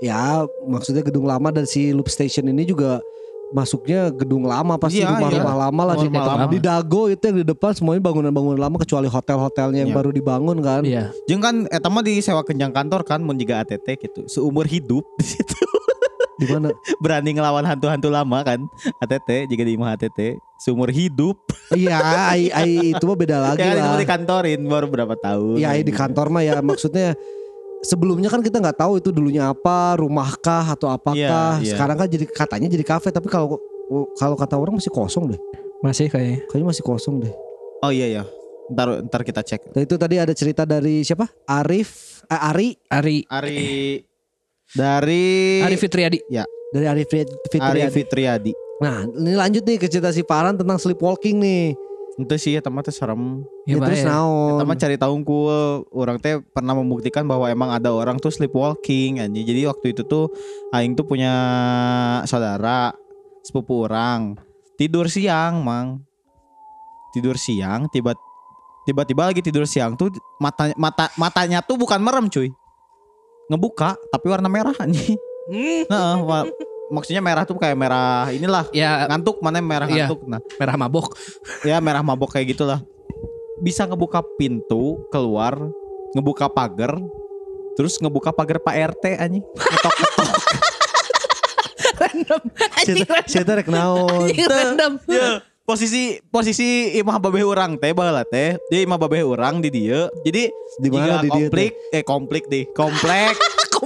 Ya 0.00 0.42
maksudnya 0.64 1.00
gedung 1.02 1.24
lama 1.24 1.48
dan 1.50 1.64
si 1.64 1.92
loop 1.92 2.08
station 2.08 2.44
ini 2.46 2.64
juga 2.64 3.04
masuknya 3.50 4.08
gedung 4.10 4.46
lama 4.46 4.78
pasti 4.78 5.02
Iya, 5.02 5.10
rumah-rumah 5.10 5.56
lama 5.60 5.82
lah 5.84 5.96
di, 5.96 6.06
Rumah 6.06 6.24
lama. 6.24 6.46
di 6.46 6.58
Dago 6.58 7.02
itu 7.06 7.20
yang 7.20 7.36
di 7.36 7.46
depan 7.46 7.74
semuanya 7.74 7.98
bangunan-bangunan 8.00 8.56
lama 8.56 8.76
kecuali 8.78 9.06
hotel-hotelnya 9.06 9.82
yang 9.82 9.90
Iya. 9.90 9.98
baru 9.98 10.10
dibangun 10.10 10.56
kan. 10.60 10.82
Iya. 10.82 11.10
Jeung 11.26 11.42
kan 11.42 11.54
eta 11.66 11.86
mah 11.86 12.00
disewa 12.00 12.40
kenjang 12.40 12.70
kantor 12.70 13.02
kan 13.02 13.18
mun 13.18 13.34
juga 13.34 13.60
ATT 13.60 13.86
gitu. 13.98 14.24
Seumur 14.26 14.64
hidup 14.64 15.02
di 15.18 15.26
situ. 15.26 15.58
Di 16.38 16.46
mana? 16.46 16.70
Berani 17.02 17.34
ngelawan 17.34 17.66
hantu-hantu 17.66 18.08
lama 18.08 18.38
kan. 18.40 18.62
ATT 18.98 19.50
jika 19.50 19.60
di 19.60 19.74
imah 19.74 19.98
ATT 19.98 20.38
seumur 20.56 20.88
hidup. 20.88 21.36
Iya, 21.70 21.98
ai, 22.30 22.48
ai 22.48 22.94
itu 22.94 23.02
mah 23.02 23.18
beda 23.18 23.36
lagi 23.44 23.58
ya 23.58 23.66
kan 23.66 23.74
itu 23.74 23.82
lah. 23.82 23.90
mah 23.90 24.00
dikantorin 24.00 24.60
baru 24.62 24.86
berapa 24.86 25.14
tahun. 25.18 25.58
Ya 25.58 25.74
ai 25.74 25.82
di 25.82 25.90
kantor 25.90 26.30
mah 26.30 26.40
ya 26.40 26.62
maksudnya 26.62 27.18
sebelumnya 27.82 28.28
kan 28.28 28.40
kita 28.40 28.60
nggak 28.60 28.78
tahu 28.78 29.00
itu 29.00 29.08
dulunya 29.10 29.50
apa, 29.50 29.96
rumahkah 30.00 30.72
atau 30.72 30.88
apakah. 30.88 31.60
Iya, 31.60 31.64
iya. 31.64 31.70
Sekarang 31.74 31.96
kan 31.96 32.08
jadi 32.08 32.24
katanya 32.28 32.68
jadi 32.68 32.84
kafe 32.84 33.08
tapi 33.10 33.28
kalau 33.28 33.58
kalau 34.14 34.36
kata 34.38 34.54
orang 34.54 34.76
masih 34.78 34.92
kosong 34.92 35.34
deh. 35.34 35.40
Masih 35.80 36.12
kayaknya. 36.12 36.44
Kayaknya 36.46 36.66
masih 36.76 36.84
kosong 36.84 37.14
deh. 37.24 37.32
Oh 37.80 37.88
iya 37.90 38.06
ya. 38.06 38.22
Ntar 38.70 39.02
ntar 39.08 39.20
kita 39.24 39.42
cek. 39.42 39.74
Dan 39.74 39.82
itu 39.82 39.96
tadi 39.98 40.14
ada 40.20 40.30
cerita 40.30 40.62
dari 40.62 41.02
siapa? 41.02 41.26
Arif, 41.48 42.22
eh, 42.28 42.38
Ari, 42.38 42.68
Ari 42.86 43.18
Ari 43.26 43.58
dari 44.70 45.26
Ari 45.66 45.76
Fitriadi. 45.76 46.18
dari 46.70 46.86
Arif 46.86 47.08
Fit- 47.10 47.26
Ari 47.26 47.42
Fitriadi. 47.50 47.90
Fitriadi. 47.90 48.52
Nah, 48.80 49.02
ini 49.04 49.34
lanjut 49.34 49.66
nih 49.66 49.76
ke 49.76 49.90
cerita 49.90 50.08
si 50.08 50.22
Paran 50.22 50.54
tentang 50.54 50.78
sleepwalking 50.78 51.36
nih. 51.36 51.74
Itu 52.20 52.34
sih 52.36 52.52
ya 52.52 52.60
teman 52.60 52.80
teh 52.80 52.90
serem. 52.90 53.40
Ya, 53.64 53.76
Ya, 53.76 53.82
terus 53.82 54.00
ya. 54.00 54.12
naon? 54.12 54.60
Teman 54.60 54.76
cari 54.76 54.96
tahu 54.96 55.14
ku 55.22 55.38
orang 55.90 56.16
teh 56.16 56.36
pernah 56.52 56.72
membuktikan 56.72 57.24
bahwa 57.24 57.46
emang 57.46 57.70
ada 57.70 57.88
orang 57.88 58.16
tuh 58.16 58.28
sleepwalking 58.28 59.18
anjing. 59.18 59.42
Jadi 59.42 59.64
waktu 59.64 59.86
itu 59.90 60.02
tuh 60.02 60.28
aing 60.70 60.92
tuh 60.92 61.04
punya 61.04 61.32
saudara 62.24 62.92
sepupu 63.40 63.84
orang 63.84 64.36
tidur 64.74 65.08
siang, 65.08 65.60
Mang. 65.60 66.04
Tidur 67.10 67.34
siang 67.34 67.88
tiba 67.88 68.14
tiba-tiba 68.84 69.26
lagi 69.26 69.40
tidur 69.40 69.64
siang 69.64 69.92
tuh 69.94 70.08
mata 70.36 70.70
mata 70.74 71.10
matanya 71.14 71.58
tuh 71.58 71.74
bukan 71.74 71.98
merem 71.98 72.28
cuy. 72.28 72.48
Ngebuka 73.48 73.98
tapi 74.08 74.26
warna 74.28 74.46
merah 74.46 74.76
anjing. 74.78 75.18
Hmm. 75.50 75.82
Heeh, 75.90 76.16
wa- 76.22 76.46
maksudnya 76.90 77.18
merah 77.18 77.42
tuh 77.42 77.54
kayak 77.54 77.74
merah 77.74 78.26
inilah 78.28 78.66
Ya 78.70 79.06
ngantuk 79.06 79.38
mana 79.38 79.58
merah 79.58 79.86
Iya. 79.86 80.04
ngantuk. 80.04 80.26
Nah, 80.26 80.40
merah 80.56 80.76
mabok. 80.76 81.14
ya 81.62 81.78
merah 81.78 82.02
mabok 82.02 82.34
kayak 82.34 82.50
gitulah 82.50 82.82
bisa 83.58 83.84
ngebuka 83.84 84.20
pintu 84.34 85.04
keluar 85.08 85.54
ngebuka 86.12 86.48
pagar 86.48 86.96
terus 87.72 87.96
ngebuka 87.96 88.30
pagar 88.30 88.58
Pak 88.58 88.74
RT 88.92 89.04
anjing 89.16 89.44
ngetok 89.44 89.94
random. 92.00 92.40
Anjing 92.74 92.86
Cerita, 93.04 93.14
cerita 93.24 93.52
rek 93.54 93.68
naon? 93.68 94.26
Anjing 94.26 94.46
random. 94.46 94.92
ya 95.06 95.28
posisi 95.60 96.02
posisi 96.26 96.66
imah 96.96 97.20
babeh 97.20 97.44
orang 97.44 97.76
teh 97.76 97.92
baheula 97.92 98.24
teh 98.24 98.58
dia 98.66 98.80
imah 98.80 98.98
babeh 98.98 99.22
orang 99.22 99.60
di 99.60 99.70
dia 99.70 100.10
jadi 100.20 100.50
Di 100.76 100.88
mana 100.88 101.20
di 101.20 101.28
dia 101.28 101.46
komplik 101.46 101.72
eh 101.90 102.02
komplik 102.02 102.44
deh 102.48 102.64
komplek 102.72 103.36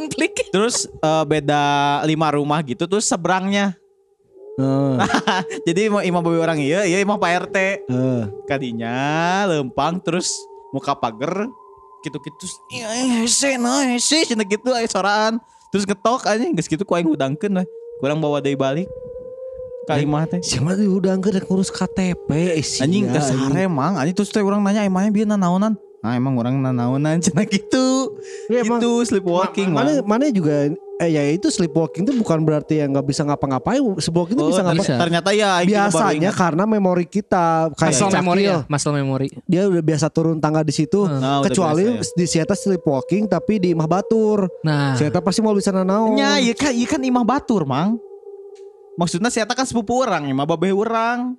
Komplik. 0.05 0.33
terus 0.55 0.85
eh, 0.85 1.25
beda 1.25 1.63
lima 2.05 2.29
rumah 2.37 2.61
gitu 2.61 2.85
terus 2.85 3.09
seberangnya 3.09 3.73
Heeh. 4.55 4.95
jadi 5.67 5.91
imah 5.91 6.03
imah 6.07 6.21
babeh 6.23 6.41
orang 6.45 6.59
iya 6.63 6.87
iya 6.87 7.03
imah 7.03 7.19
Pak 7.19 7.31
RT 7.49 7.57
heeh. 7.91 8.23
kadinya 8.47 8.95
lempang 9.51 9.99
terus 9.99 10.31
muka 10.71 10.95
pagar 10.95 11.49
gitu-gitu 12.05 12.37
terus 12.39 12.55
iya 12.71 12.87
hese 13.25 13.57
nah 13.59 13.83
hese 13.83 14.29
cenah 14.29 14.47
gitu 14.47 14.71
aya 14.71 14.87
soraan 14.87 15.41
terus 15.75 15.83
ngetok 15.89 16.29
aja 16.31 16.45
geus 16.55 16.69
gitu 16.71 16.87
ku 16.87 16.95
aing 16.95 17.09
hudangkeun 17.11 17.51
we 17.51 17.65
kurang 17.99 18.23
bawa 18.23 18.39
deui 18.39 18.55
balik 18.55 18.87
Ka 19.85 20.01
imah 20.01 20.25
teh. 20.25 20.41
Siapa 20.41 20.81
tuh 20.81 20.97
udah 20.97 21.13
nggak 21.21 21.45
ngurus 21.45 21.69
KTP 21.69 22.29
eh, 22.33 22.65
sia, 22.65 22.89
Anjing 22.89 23.05
kesare 23.13 23.69
emang. 23.69 24.01
Anjing 24.01 24.17
terus 24.17 24.33
teh 24.33 24.41
orang 24.41 24.65
nanya 24.65 24.81
emangnya 24.89 25.13
bieu 25.13 25.29
nanaonan. 25.29 25.77
Nah 26.05 26.13
emang 26.13 26.37
orang 26.37 26.61
nanaonan 26.61 27.17
cenah 27.19 27.49
gitu. 27.49 28.13
Ya, 28.47 28.61
emang- 28.61 28.77
Gitu 28.77 29.09
sleepwalking 29.09 29.73
mana 29.73 30.05
mah. 30.05 30.05
mana 30.07 30.29
juga 30.29 30.69
eh 30.95 31.11
ya 31.11 31.27
itu 31.27 31.49
sleepwalking 31.49 32.05
itu 32.05 32.15
bukan 32.15 32.39
berarti 32.39 32.79
yang 32.79 32.93
nggak 32.93 33.03
bisa 33.05 33.25
ngapa-ngapain 33.25 33.81
sleepwalking 33.99 34.37
itu 34.37 34.45
Oh, 34.45 34.51
bisa 34.53 34.63
ngapa 34.63 34.79
bisa. 34.79 34.95
ternyata 34.95 35.31
ya 35.33 35.59
biasanya 35.59 36.31
karena 36.31 36.65
memori 36.65 37.03
kita 37.05 37.73
kayak 37.73 37.99
Muscle 37.99 38.13
memory 38.15 38.43
Cakil, 38.45 38.53
ya, 38.55 38.59
muscle 38.69 38.95
memory. 38.95 39.29
dia 39.45 39.63
udah 39.65 39.83
biasa 39.83 40.07
turun 40.07 40.37
tangga 40.39 40.61
di 40.61 40.71
situ 40.71 41.03
Nah, 41.03 41.43
kecuali 41.43 41.83
biasa 41.91 42.05
ya. 42.05 42.15
di 42.15 42.25
Sieta 42.29 42.55
sleepwalking 42.55 43.27
tapi 43.27 43.59
di 43.59 43.73
Imah 43.73 43.89
Batur 43.89 44.47
Nah, 44.63 44.95
Sieta 44.95 45.19
pasti 45.19 45.41
mau 45.41 45.51
bisa 45.51 45.73
nanaon 45.73 46.15
Nya, 46.15 46.39
iya 46.39 46.53
kan, 46.53 46.71
iya 46.71 46.87
kan 46.87 47.01
imah 47.01 47.25
batur, 47.25 47.65
Mang. 47.65 47.99
Maksudnya 48.95 49.27
saya 49.27 49.49
kan 49.49 49.67
sepupu 49.67 49.99
orang, 49.99 50.23
imah 50.25 50.47
babeh 50.47 50.71
orang. 50.71 51.35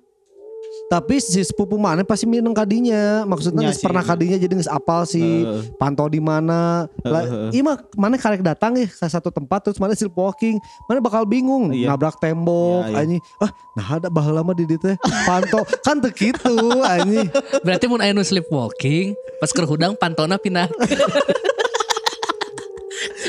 Tapi 0.86 1.18
si 1.18 1.42
sepupu 1.42 1.74
mana 1.74 2.00
pasti 2.00 2.24
minum 2.24 2.50
kadinya 2.50 3.26
maksudnya 3.26 3.70
sih. 3.70 3.82
pernah 3.82 4.00
kadinya 4.00 4.34
jadi 4.34 4.52
nggak 4.52 4.70
apal 4.70 5.02
si 5.02 5.18
Heeh. 5.18 5.74
pantau 5.74 6.06
di 6.06 6.18
mana 6.18 6.86
lah 7.02 7.22
Heeh. 7.22 7.50
iya 7.52 7.62
mah 7.62 7.76
mana 7.92 8.14
karek 8.14 8.38
datang 8.40 8.74
ya 8.74 8.86
ke 8.86 9.02
satu 9.04 9.28
tempat 9.28 9.66
terus 9.66 9.78
mana 9.78 9.92
sleepwalking 9.92 10.56
mana 10.86 10.98
bakal 11.00 11.26
bingung 11.26 11.74
Iya. 11.74 11.90
nabrak 11.90 12.16
tembok 12.16 12.86
Iya, 12.86 12.90
iya. 12.92 12.98
anjing 13.02 13.22
ah 13.36 13.50
nah 13.74 13.86
ada 13.98 14.08
baheula 14.08 14.40
mah 14.40 14.54
di 14.54 14.62
dieu 14.64 14.78
teh 14.78 14.94
pantau 15.26 15.66
kan 15.84 15.98
teu 15.98 16.08
kitu 16.08 16.54
anjing 16.80 17.26
berarti 17.60 17.84
mun 17.86 17.98
aya 17.98 18.10
nu 18.10 18.22
sleepwalking, 18.22 19.10
pas 19.36 19.50
keur 19.50 19.66
hudang 19.66 19.92
pantona 19.92 20.38
pindah. 20.38 20.70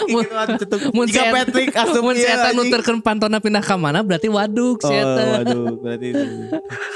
Mun 0.07 0.23
mun 0.93 1.05
Jika 1.05 1.23
Patrick 1.29 1.71
asup 1.73 2.01
mun 2.01 2.13
eta 2.13 2.49
anjing. 2.49 2.57
nuturkeun 2.57 2.99
pantona 2.99 3.37
pindah 3.37 3.59
ka 3.59 3.75
mana 3.75 3.99
berarti 3.99 4.27
waduk 4.27 4.79
si 4.79 4.87
Oh, 4.87 4.95
eta. 4.95 5.21
waduh, 5.37 5.75
berarti 5.77 6.07
itu. 6.09 6.23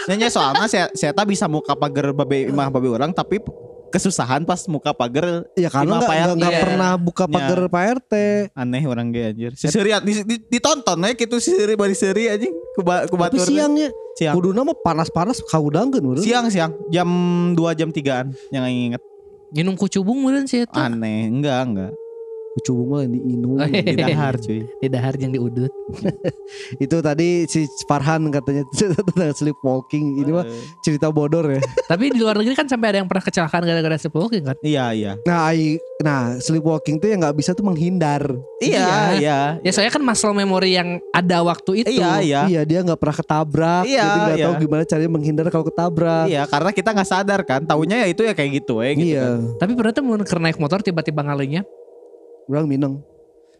Nanya 0.05 0.27
soalnya 0.27 0.65
saya 0.65 0.85
saya 0.91 1.11
tak 1.11 1.25
bisa 1.25 1.45
muka 1.45 1.73
pagar 1.73 2.11
babe 2.11 2.47
imah 2.47 2.67
babe 2.67 2.87
orang 2.89 3.11
tapi 3.11 3.39
kesusahan 3.87 4.41
pas 4.41 4.63
muka 4.65 4.91
pagar 4.91 5.43
ya 5.53 5.67
karena 5.67 5.99
nggak 5.99 6.07
Pak 6.07 6.15
nggak- 6.31 6.47
Iya. 6.49 6.61
pernah 6.63 6.91
buka 6.95 7.23
Nya. 7.25 7.33
pagar 7.33 7.59
Pak 7.67 7.83
RT 7.97 8.13
aneh 8.53 8.83
orang 8.85 9.07
ge 9.09 9.21
anjir. 9.25 9.51
Si 9.53 9.67
Seri 9.67 9.91
di, 9.99 10.13
di- 10.23 10.43
ditonton 10.49 10.95
ya 10.97 11.11
gitu 11.11 11.35
si 11.37 11.51
Seri 11.51 11.75
bari 11.75 11.91
Seri 11.91 12.25
anjing 12.25 12.55
ku 12.71 12.81
ba- 12.81 13.03
ku 13.03 13.19
tapi 13.19 13.35
siangnya 13.37 13.91
siang. 14.15 14.31
kuduna 14.33 14.63
mah 14.63 14.77
panas-panas 14.77 15.43
kaudangkeun 15.43 16.07
urang 16.07 16.23
Siang 16.23 16.47
siang 16.47 16.71
jam 16.87 17.07
2 17.51 17.59
jam 17.73 17.89
3-an 17.89 18.31
yang 18.49 18.63
inget. 18.65 19.03
Minum 19.51 19.75
kucubung 19.75 20.15
meureun 20.17 20.47
si 20.47 20.63
eta. 20.63 20.87
Aneh, 20.87 21.27
enggak 21.27 21.59
enggak. 21.61 21.91
Mah 22.81 23.07
yang 23.07 23.13
diinum 23.15 23.49
Oh, 23.55 23.67
iya. 23.67 23.83
Di 23.83 23.95
dahar 23.95 24.33
cuy. 24.35 24.59
Di 24.79 24.87
dahar 24.87 25.13
yang 25.15 25.31
diudut. 25.31 25.71
itu 26.83 26.97
tadi 26.99 27.47
si 27.47 27.63
Farhan 27.87 28.27
katanya 28.27 28.63
tentang 29.07 29.31
sleepwalking 29.31 30.19
ini 30.19 30.31
mah 30.31 30.45
cerita 30.81 31.11
bodor 31.11 31.47
ya 31.51 31.61
Tapi 31.91 32.11
di 32.11 32.19
luar 32.19 32.39
negeri 32.39 32.55
kan 32.55 32.67
sampai 32.67 32.95
ada 32.95 32.97
yang 33.03 33.07
pernah 33.07 33.23
kecelakaan 33.23 33.63
gara-gara 33.63 33.95
sleepwalking 33.95 34.43
kan. 34.47 34.57
Iya 34.59 34.85
iya. 34.91 35.11
nah 35.23 35.47
ai- 35.47 35.79
nah 36.01 36.35
sleepwalking 36.41 36.97
tuh 36.97 37.07
yang 37.07 37.21
nggak 37.21 37.37
bisa 37.37 37.53
tuh 37.53 37.61
menghindar 37.63 38.23
Iya 38.61 38.89
iya. 39.17 39.39
Ya 39.61 39.71
saya 39.73 39.89
kan 39.89 40.01
muscle 40.01 40.33
memory 40.33 40.75
yang 40.77 41.01
ada 41.11 41.41
waktu 41.41 41.81
itu. 41.85 41.97
Iya 41.97 42.21
iya. 42.21 42.41
Iya 42.45 42.61
dia 42.61 42.79
nggak 42.85 42.99
pernah 42.99 43.17
ketabrak, 43.17 43.83
Iya, 43.89 44.05
jadi 44.05 44.19
nggak 44.21 44.37
iya. 44.37 44.45
tahu 44.45 44.53
gimana 44.61 44.81
caranya 44.85 45.11
menghindar 45.11 45.45
kalau 45.49 45.65
ketabrak. 45.65 46.25
Iya, 46.29 46.43
karena 46.45 46.69
kita 46.69 46.89
nggak 46.93 47.09
sadar 47.09 47.41
kan, 47.41 47.61
taunya 47.65 48.05
ya 48.05 48.07
itu 48.09 48.21
ya 48.21 48.33
kayak 48.37 48.61
gitu 48.61 48.85
ya 48.85 48.91
gitu. 48.93 49.17
Iya, 49.17 49.25
kan. 49.25 49.39
Tapi 49.65 49.71
pernah 49.73 49.91
tuh 49.93 50.03
mun 50.05 50.21
keur 50.21 50.39
naik 50.41 50.57
motor 50.61 50.79
tiba-tiba 50.85 51.25
ngalinya 51.25 51.61
orang 52.51 52.67
mineng. 52.67 52.93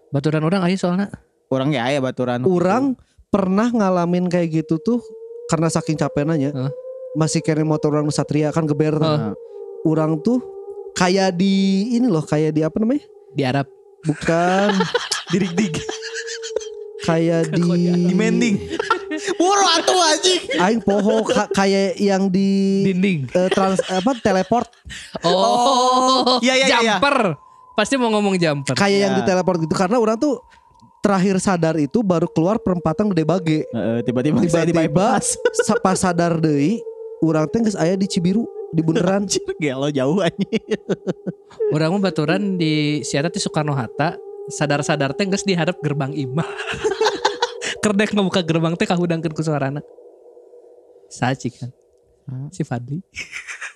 baturan 0.09 0.43
orang 0.43 0.59
aja 0.61 0.75
soalnya. 0.77 1.07
Orang 1.47 1.71
ya 1.71 1.87
ya 1.87 1.99
baturan. 1.99 2.43
Orang 2.43 2.99
pernah 3.27 3.67
ngalamin 3.67 4.27
kayak 4.27 4.61
gitu 4.61 4.75
tuh 4.77 4.99
karena 5.47 5.67
saking 5.67 5.95
capeknya. 5.95 6.51
Hah? 6.51 6.71
Masih 7.13 7.39
keren 7.39 7.63
motor 7.63 7.91
orang 7.91 8.07
Satria 8.09 8.51
kan 8.51 8.63
geber. 8.63 8.95
Hah. 8.97 9.31
Orang 9.81 10.19
tuh 10.19 10.43
kayak 10.91 11.33
di 11.33 11.53
ini 11.91 12.05
loh, 12.05 12.21
kayak 12.21 12.51
di 12.51 12.61
apa 12.61 12.75
namanya? 12.77 13.07
Di 13.31 13.43
Arab. 13.43 13.67
Bukan 14.01 14.75
dirik 15.29 15.53
dig 15.53 15.79
kayak 17.01 17.49
di 17.49 17.63
di 18.03 18.13
mending. 18.13 18.55
Buru 19.39 19.65
atuh 19.69 19.99
anjing. 20.01 20.41
Aing 20.57 20.81
poho 20.81 21.23
ka- 21.23 21.51
kayak 21.51 21.95
yang 21.95 22.27
di 22.27 22.83
Dinding. 22.85 23.27
eh, 23.29 23.47
trans 23.47 23.79
apa 23.85 24.15
teleport 24.17 24.71
Oh, 25.21 26.39
Iya, 26.39 26.53
iya, 26.53 26.65
iya, 26.65 26.77
iya. 26.79 26.95
jumper. 26.97 27.35
Pasti 27.81 27.97
mau 27.97 28.09
ngomong 28.09 28.37
jumper. 28.37 28.77
kayak 28.77 28.99
yang 29.01 29.13
Ya. 29.13 29.17
di 29.17 29.23
teleport 29.25 29.57
gitu 29.57 29.73
karena 29.73 29.97
orang 29.97 30.13
tuh 30.15 30.37
terakhir 31.01 31.41
sadar 31.41 31.73
itu 31.75 31.99
baru 31.99 32.29
keluar 32.29 32.55
perempatan 32.55 33.09
gede 33.09 33.25
bage 33.25 33.59
Heeh, 33.65 34.05
tiba-tiba 34.05 34.37
di 34.37 34.45
tiba-tiba 34.45 35.17
pas 35.85 35.97
sadar 35.97 36.37
deui 36.37 36.77
urang 37.19 37.49
teh 37.49 37.57
geus 37.59 37.73
aya 37.73 37.97
di 37.97 38.05
Cibiru 38.05 38.45
di 38.69 38.79
bundaran 38.79 39.25
Anjir, 39.25 39.41
gelo 39.57 39.89
jauh 39.89 40.21
anjing. 40.21 40.61
Orang 41.69 41.97
mah 41.97 42.01
baturan 42.03 42.55
di 42.55 43.01
Siata 43.01 43.27
di 43.27 43.37
Soekarno 43.37 43.73
Hatta 43.73 44.13
sadar-sadar 44.47 45.11
teh 45.11 45.25
geus 45.25 45.41
dihadap 45.41 45.81
gerbang 45.81 46.13
imah. 46.13 46.45
Kerdek 47.81 48.13
ngebuka 48.13 48.41
gerbang 48.41 48.77
teh 48.77 48.85
kahudangkeun 48.85 49.33
ku 49.33 49.41
suarana. 49.41 49.81
Saci 51.07 51.49
kan. 51.49 51.73
Si 52.49 52.61
Fadli. 52.61 53.01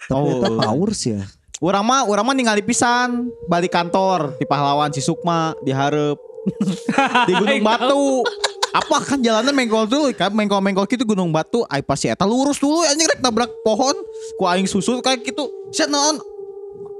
tapi 0.05 0.21
Oh. 0.21 0.37
eta 0.37 0.49
powers 0.53 1.01
ya 1.03 1.25
Urang 1.63 1.87
mah 1.87 2.03
urang 2.03 2.25
mah 2.27 2.35
ningali 2.35 2.59
pisan. 2.59 3.31
Balik 3.47 3.71
kantor 3.71 4.35
di 4.35 4.43
pahlawan 4.43 4.91
si 4.91 4.99
Sukma 4.99 5.55
di 5.63 5.71
Hareup 5.71 6.19
di 7.27 7.33
Gunung 7.35 7.63
Batu. 7.63 8.25
Apa 8.75 8.99
kan 8.99 9.23
jalanan 9.23 9.55
mengkol 9.55 9.87
dulu 9.87 10.11
kan? 10.11 10.35
Mengkol-mengkol 10.35 10.83
gitu 10.91 11.07
Gunung 11.07 11.31
Batu. 11.31 11.63
Ai 11.71 11.79
pas 11.79 11.95
si 11.95 12.11
eta 12.11 12.27
lurus 12.27 12.59
dulu 12.59 12.83
anjing 12.83 13.07
rek 13.07 13.23
nabrak 13.23 13.51
pohon. 13.63 13.95
Ku 14.35 14.43
aing 14.43 14.67
susut 14.67 14.99
kayak 14.99 15.23
gitu. 15.23 15.47
Sia 15.71 15.87
naon? 15.87 16.19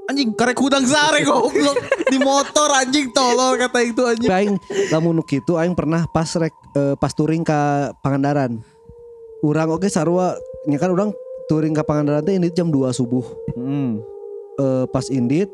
Anjing 0.08 0.32
karek 0.32 0.56
hudang 0.56 0.88
sare 0.88 1.20
goblok. 1.20 1.76
Di 2.08 2.16
motor 2.16 2.72
anjing 2.72 3.12
tolol 3.12 3.60
kata 3.60 3.78
itu 3.84 4.02
anjing. 4.08 4.30
Aing 4.32 4.54
lamun 4.88 5.20
nu 5.20 5.24
kitu 5.26 5.60
aing 5.60 5.76
pernah 5.76 6.08
pas 6.08 6.32
rek 6.32 6.54
eh, 6.72 6.96
pas 6.96 7.12
touring 7.12 7.44
ka 7.44 7.92
Pangandaran. 8.00 8.56
Urang 9.44 9.76
oke 9.76 9.92
sarua 9.92 10.32
nya 10.64 10.80
kan 10.80 10.88
urang 10.88 11.12
touring 11.52 11.76
ka 11.76 11.84
Pangandaran 11.84 12.24
teh 12.24 12.40
ini 12.40 12.48
jam 12.48 12.72
2 12.72 12.88
subuh. 12.96 13.26
Hmm. 13.52 14.15
Eh, 14.56 14.84
pas 14.88 15.04
indit 15.08 15.52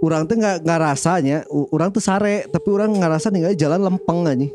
urang 0.00 0.26
teh 0.26 0.34
nggak 0.34 0.64
nggak 0.64 0.80
rasanya 0.80 1.44
urang 1.70 1.90
tuh 1.90 2.00
sare 2.00 2.48
tapi 2.48 2.66
urang 2.66 2.90
ngerasa 2.90 3.30
ningali 3.30 3.54
jalan 3.54 3.78
lempeng 3.80 4.26
aja 4.26 4.48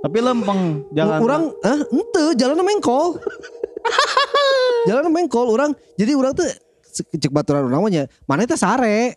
Tapi 0.00 0.18
lempeng 0.18 0.88
jalan. 0.90 1.18
Orang 1.20 1.42
ah 1.60 1.76
ente 1.76 2.24
jalan 2.34 2.56
mengkol. 2.58 3.20
jalan 4.88 5.12
mengkol 5.12 5.52
orang. 5.52 5.70
Jadi 5.94 6.12
orang 6.16 6.32
tuh 6.32 6.48
cek 6.90 7.28
baturan 7.28 7.68
orang 7.68 7.80
mah 7.80 7.92
nya, 7.92 8.04
mana 8.24 8.48
teh 8.48 8.56
sare. 8.56 9.14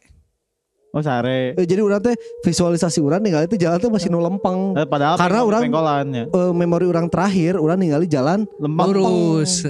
Oh 0.92 1.02
sare. 1.02 1.56
Eh, 1.56 1.66
jadi 1.66 1.80
orang 1.80 2.04
teh 2.04 2.14
visualisasi 2.44 3.00
orang 3.00 3.24
ningali 3.24 3.48
teh 3.48 3.58
jalan 3.58 3.80
teh 3.80 3.88
masih 3.88 4.12
nu 4.12 4.20
lempeng. 4.20 4.76
Eh, 4.76 4.84
Padahal 4.84 5.16
Karena 5.16 5.40
orang- 5.42 5.64
pengkolan 5.66 6.06
ya. 6.12 6.24
Eh, 6.28 6.52
memori 6.54 6.86
orang 6.86 7.08
terakhir 7.08 7.56
orang 7.56 7.80
ningali 7.80 8.06
jalan 8.06 8.44
Lempeng. 8.60 8.92
Lurus. 8.92 9.64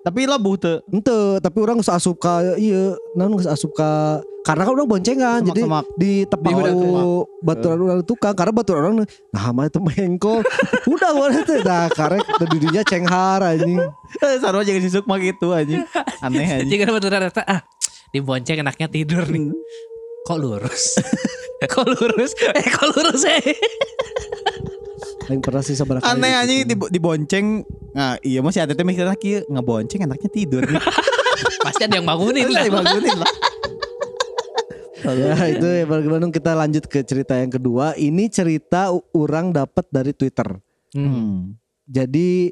Tapi 0.00 0.24
lebuh 0.24 0.56
tuh. 0.56 0.78
ente 0.88 1.42
tapi 1.44 1.58
orang 1.60 1.76
geus 1.80 1.92
asup 1.92 2.16
ka 2.16 2.40
iya 2.56 2.96
naon 3.12 3.36
geus 3.36 3.50
asup 3.50 3.76
ka 3.76 4.24
karena 4.40 4.64
kan 4.64 4.72
orang 4.72 4.88
boncengan 4.88 5.40
jadi 5.44 5.62
di 6.00 6.24
tepak 6.24 6.48
Di 6.56 6.72
ku 6.72 7.28
baturan 7.44 7.78
orang 7.84 8.00
tukang 8.08 8.32
karena 8.32 8.52
baturan 8.56 8.80
orang 8.80 8.96
nah 9.28 9.52
mah 9.52 9.68
itu 9.68 9.76
mengkol 9.76 10.40
udah 10.96 11.10
mana 11.12 11.44
teh 11.44 11.60
nah 11.60 11.92
karek 11.92 12.24
dirinya 12.48 12.80
cenghar 12.80 13.44
anjing 13.44 13.76
Sarwa 14.40 14.66
jangan 14.66 14.82
si 14.82 14.90
Sukma 14.90 15.22
gitu 15.22 15.54
anjing. 15.54 15.86
Aneh 16.24 16.48
anjing. 16.60 16.82
Jika 16.82 16.90
baturan 16.90 17.30
rata 17.30 17.42
ah 17.46 17.60
dibonceng 18.10 18.58
enaknya 18.58 18.90
tidur 18.90 19.22
nih. 19.30 19.54
Kok 20.26 20.38
lurus? 20.40 20.98
kok 21.72 21.86
lurus? 21.86 22.34
Eh 22.36 22.66
kok 22.68 22.88
lurus 22.92 23.22
eh? 23.24 23.54
Yang 25.30 25.40
pernah 25.46 25.62
sih 25.62 25.76
seberapa 25.78 26.02
Aneh 26.02 26.34
anjing 26.34 26.66
di, 26.66 26.74
dibonceng. 26.74 27.62
Nah, 27.94 28.18
iya 28.26 28.42
masih 28.42 28.66
ada 28.66 28.74
teh 28.74 28.82
mikirnya 28.82 29.14
kieu 29.14 29.46
ngebonceng 29.46 30.02
enaknya 30.02 30.30
tidur. 30.30 30.66
Pasti 31.64 31.86
ada 31.86 31.94
yang 32.02 32.06
bangunin 32.06 32.50
lah. 32.50 32.66
Lah 32.66 32.82
bangunin 32.82 33.14
lah. 33.14 33.32
Ya 35.00 35.32
itu 35.54 35.64
ya 35.64 35.84
bagaimana 35.88 36.28
kita 36.28 36.52
lanjut 36.52 36.84
ke 36.90 37.00
cerita 37.06 37.38
yang 37.38 37.48
kedua. 37.48 37.96
Ini 37.96 38.28
cerita 38.28 38.92
orang 39.14 39.54
dapat 39.54 39.86
dari 39.88 40.12
Twitter. 40.12 40.58
Hmm. 40.92 41.56
Jadi 41.86 42.50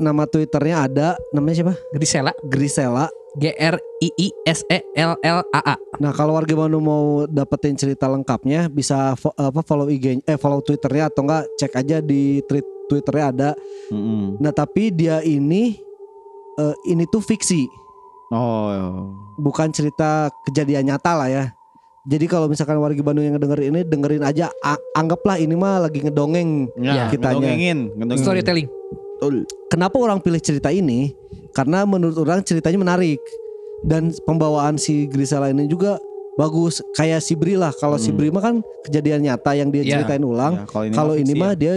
nama 0.00 0.24
Twitternya 0.24 0.76
ada 0.82 1.08
namanya 1.30 1.60
siapa? 1.60 1.74
Grisela. 1.92 2.32
Grisela. 2.42 3.06
G 3.32 3.54
R 3.54 3.78
I 4.00 4.08
I 4.18 4.28
S 4.42 4.66
E 4.66 4.82
L 4.96 5.14
L 5.16 5.38
A 5.46 5.60
A. 5.62 5.76
Nah 5.96 6.10
kalau 6.10 6.34
warga 6.34 6.50
Bandung 6.50 6.82
mau 6.82 7.04
dapetin 7.24 7.78
cerita 7.78 8.10
lengkapnya 8.10 8.66
bisa 8.66 9.14
fo- 9.14 9.30
apa 9.32 9.62
follow 9.62 9.86
IG 9.86 10.18
eh 10.20 10.34
follow 10.34 10.58
Twitternya 10.58 11.06
atau 11.06 11.22
enggak 11.22 11.46
cek 11.54 11.78
aja 11.78 11.96
di 12.00 12.42
tweet 12.42 12.66
Twitternya 12.88 13.24
ada. 13.30 13.50
Nah 14.34 14.50
tapi 14.50 14.90
dia 14.90 15.22
ini 15.22 15.78
eh, 16.56 16.74
ini 16.84 17.06
tuh 17.06 17.20
fiksi 17.20 17.70
Oh. 18.30 19.10
bukan 19.36 19.70
cerita 19.70 20.26
kejadian 20.44 20.86
nyata 20.86 21.14
lah 21.14 21.26
ya. 21.26 21.44
Jadi 22.02 22.26
kalau 22.26 22.46
misalkan 22.46 22.78
warga 22.78 22.98
Bandung 22.98 23.22
yang 23.22 23.34
ngedengerin 23.34 23.70
ini 23.70 23.80
dengerin 23.84 24.22
aja 24.22 24.50
a- 24.58 24.78
anggaplah 24.92 25.36
ini 25.36 25.52
mah 25.52 25.84
lagi 25.84 26.00
ngedongeng 26.00 26.66
Ya, 26.74 27.06
kitanya. 27.06 27.38
ngedongengin, 27.38 27.78
ngedongengin. 27.92 28.22
Storytelling. 28.22 28.68
Betul. 29.20 29.44
Kenapa 29.68 29.96
orang 29.96 30.16
pilih 30.18 30.40
cerita 30.40 30.72
ini? 30.72 31.12
Karena 31.52 31.84
menurut 31.84 32.16
orang 32.16 32.40
ceritanya 32.40 32.80
menarik 32.80 33.20
dan 33.82 34.08
pembawaan 34.24 34.74
si 34.74 35.04
Grisela 35.04 35.46
ini 35.46 35.66
juga 35.66 36.00
bagus 36.34 36.80
kayak 36.94 37.20
si 37.20 37.36
Bri 37.36 37.52
lah. 37.52 37.68
Kalau 37.70 37.94
si 37.94 38.08
Hmm. 38.08 38.16
Bri 38.16 38.28
mah 38.30 38.40
kan 38.40 38.54
kejadian 38.82 39.20
nyata 39.22 39.52
yang 39.52 39.68
dia 39.68 39.84
Ya. 39.84 40.00
ceritain 40.00 40.22
ulang. 40.22 40.56
Ya, 40.56 40.64
kalau 40.64 40.84
ini, 40.86 40.94
Kalau 40.96 41.14
ini 41.14 41.32
mah 41.34 41.52
ya. 41.52 41.58
dia 41.58 41.72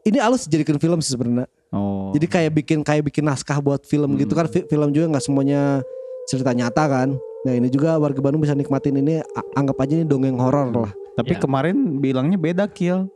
ini 0.00 0.18
alus 0.18 0.46
dijadikan 0.46 0.78
film 0.78 0.98
sih 1.00 1.10
sebenarnya. 1.10 1.50
Oh. 1.70 2.10
Jadi 2.10 2.26
kayak 2.26 2.52
bikin 2.54 2.78
kayak 2.80 3.02
bikin 3.04 3.24
naskah 3.24 3.58
buat 3.58 3.82
film 3.82 4.14
gitu 4.16 4.30
kan. 4.32 4.46
Fi- 4.46 4.64
Film 4.64 4.90
juga 4.90 5.10
nggak 5.10 5.24
semuanya 5.24 5.82
cerita 6.24 6.50
nyata 6.50 6.86
kan. 6.86 7.08
Nah 7.40 7.52
ini 7.52 7.66
juga 7.66 7.96
warga 7.96 8.20
Bandung 8.20 8.38
bisa 8.38 8.54
nikmatin 8.54 8.94
ini 8.94 9.18
anggap 9.52 9.74
aja 9.80 9.92
ini 9.92 10.04
dongeng 10.04 10.38
horor 10.38 10.70
lah. 10.70 10.92
tapi 11.10 11.34
Ya. 11.34 11.42
kemarin 11.42 11.76
bilangnya 11.98 12.38
beda 12.38 12.64
kill. 12.66 13.10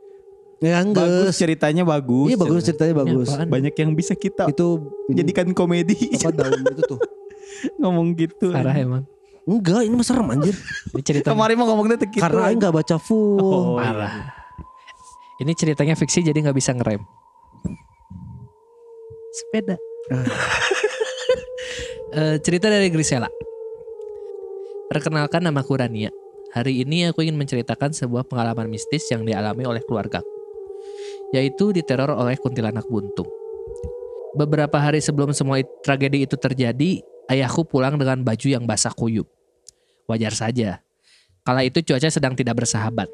Ya 0.63 0.79
Bagus 0.79 0.87
enggak. 0.87 1.35
ceritanya 1.35 1.83
bagus. 1.83 2.29
Iya 2.31 2.37
bagus 2.39 2.61
ceritanya 2.63 2.93
bagus. 3.03 3.27
apaan? 3.27 3.47
Banyak 3.51 3.73
yang 3.75 3.91
bisa 3.91 4.13
kita 4.15 4.47
Itu 4.47 4.87
ini, 5.11 5.19
jadikan 5.19 5.51
komedi. 5.51 6.15
apa 6.15 6.31
daun 6.31 6.63
itu 6.63 6.83
tuh. 6.87 6.99
Ngomong 7.83 8.15
gitu. 8.15 8.55
Parah 8.55 8.75
emang. 8.75 9.03
Enggak, 9.45 9.85
ini 9.85 9.93
mah 9.93 10.07
serem 10.07 10.25
anjir. 10.31 10.55
Ini 10.95 11.01
cerita 11.05 11.29
Kemarin 11.29 11.55
mah 11.61 11.67
ngomongnya 11.69 12.01
tuh 12.01 12.09
gitu. 12.09 12.23
Karena 12.23 12.49
aing 12.49 12.57
nggak 12.57 12.73
baca 12.73 12.95
full. 12.97 13.37
Oh, 13.37 13.77
parah. 13.77 14.33
Ini 15.37 15.51
ceritanya 15.53 15.93
fiksi 15.93 16.25
jadi 16.25 16.39
nggak 16.39 16.57
bisa 16.57 16.73
ngerem. 16.73 17.01
Sepeda. 19.33 19.75
Eh, 22.15 22.39
cerita 22.39 22.71
dari 22.71 22.87
Grisela. 22.87 23.27
Perkenalkan 24.87 25.43
nama 25.43 25.59
Rania. 25.59 26.07
Hari 26.55 26.87
ini 26.87 27.11
aku 27.11 27.27
ingin 27.27 27.35
menceritakan 27.35 27.91
sebuah 27.91 28.23
pengalaman 28.23 28.71
mistis 28.71 29.03
yang 29.11 29.27
dialami 29.27 29.67
oleh 29.67 29.83
keluargaku. 29.83 30.34
Yaitu 31.35 31.75
diteror 31.75 32.15
oleh 32.15 32.39
kuntilanak 32.39 32.87
buntung. 32.87 33.27
Beberapa 34.39 34.79
hari 34.79 35.03
sebelum 35.03 35.35
semua 35.35 35.59
tragedi 35.83 36.23
itu 36.23 36.39
terjadi, 36.39 37.03
ayahku 37.27 37.67
pulang 37.67 37.99
dengan 37.99 38.23
baju 38.23 38.47
yang 38.47 38.63
basah 38.63 38.95
kuyup. 38.95 39.27
Wajar 40.07 40.31
saja. 40.31 40.79
Kala 41.43 41.67
itu 41.67 41.83
cuaca 41.83 42.07
sedang 42.07 42.39
tidak 42.39 42.63
bersahabat. 42.63 43.11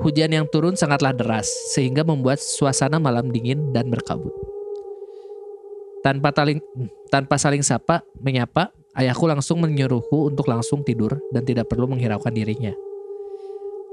Hujan 0.00 0.30
yang 0.32 0.46
turun 0.48 0.78
sangatlah 0.78 1.12
deras 1.12 1.50
sehingga 1.74 2.06
membuat 2.06 2.40
suasana 2.40 2.96
malam 2.96 3.28
dingin 3.28 3.76
dan 3.76 3.92
berkabut. 3.92 4.32
Tanpa 6.00 6.30
taling, 6.30 6.62
tanpa 7.10 7.36
saling 7.36 7.60
sapa, 7.60 8.06
menyapa, 8.22 8.70
ayahku 8.94 9.26
langsung 9.26 9.58
menyuruhku 9.60 10.30
untuk 10.30 10.46
langsung 10.46 10.86
tidur 10.86 11.18
dan 11.34 11.42
tidak 11.42 11.66
perlu 11.66 11.90
menghiraukan 11.90 12.30
dirinya. 12.30 12.72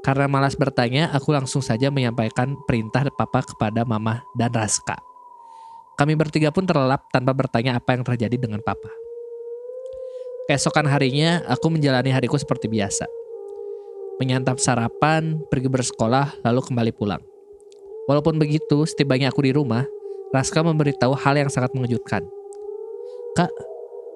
Karena 0.06 0.30
malas 0.30 0.54
bertanya, 0.54 1.10
aku 1.10 1.34
langsung 1.34 1.66
saja 1.66 1.90
menyampaikan 1.90 2.54
perintah 2.70 3.02
papa 3.10 3.42
kepada 3.42 3.82
mama 3.82 4.22
dan 4.38 4.54
Raska. 4.54 5.02
Kami 5.98 6.14
bertiga 6.14 6.54
pun 6.54 6.70
terlelap 6.70 7.10
tanpa 7.10 7.34
bertanya 7.34 7.74
apa 7.82 7.98
yang 7.98 8.06
terjadi 8.06 8.38
dengan 8.38 8.62
papa. 8.62 8.94
Keesokan 10.46 10.86
harinya, 10.86 11.42
aku 11.50 11.74
menjalani 11.74 12.14
hariku 12.14 12.38
seperti 12.38 12.70
biasa 12.70 13.10
menyantap 14.20 14.60
sarapan, 14.64 15.44
pergi 15.52 15.68
bersekolah, 15.68 16.40
lalu 16.44 16.60
kembali 16.64 16.92
pulang. 16.96 17.22
Walaupun 18.06 18.38
begitu, 18.38 18.86
setibanya 18.88 19.34
aku 19.34 19.44
di 19.44 19.52
rumah, 19.52 19.84
Raska 20.32 20.62
memberitahu 20.62 21.16
hal 21.16 21.36
yang 21.40 21.50
sangat 21.52 21.74
mengejutkan. 21.76 22.24
Kak, 23.36 23.52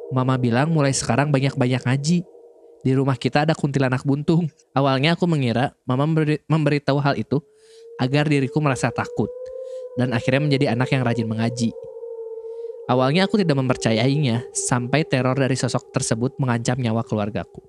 Mama 0.10 0.42
bilang 0.42 0.74
mulai 0.74 0.90
sekarang 0.90 1.30
banyak-banyak 1.30 1.86
ngaji. 1.86 2.26
Di 2.80 2.96
rumah 2.96 3.20
kita 3.20 3.44
ada 3.44 3.52
kuntilanak 3.52 4.08
buntung. 4.08 4.48
Awalnya 4.72 5.20
aku 5.20 5.28
mengira 5.28 5.76
Mama 5.84 6.08
memberi- 6.08 6.44
memberitahu 6.48 7.00
hal 7.04 7.20
itu 7.20 7.44
agar 8.00 8.32
diriku 8.32 8.64
merasa 8.64 8.88
takut 8.88 9.28
dan 10.00 10.16
akhirnya 10.16 10.48
menjadi 10.48 10.66
anak 10.72 10.90
yang 10.96 11.04
rajin 11.04 11.28
mengaji. 11.28 11.76
Awalnya 12.90 13.28
aku 13.28 13.38
tidak 13.38 13.60
mempercayainya 13.60 14.50
sampai 14.56 15.06
teror 15.06 15.38
dari 15.38 15.54
sosok 15.54 15.94
tersebut 15.94 16.40
mengancam 16.42 16.80
nyawa 16.80 17.06
keluargaku. 17.06 17.62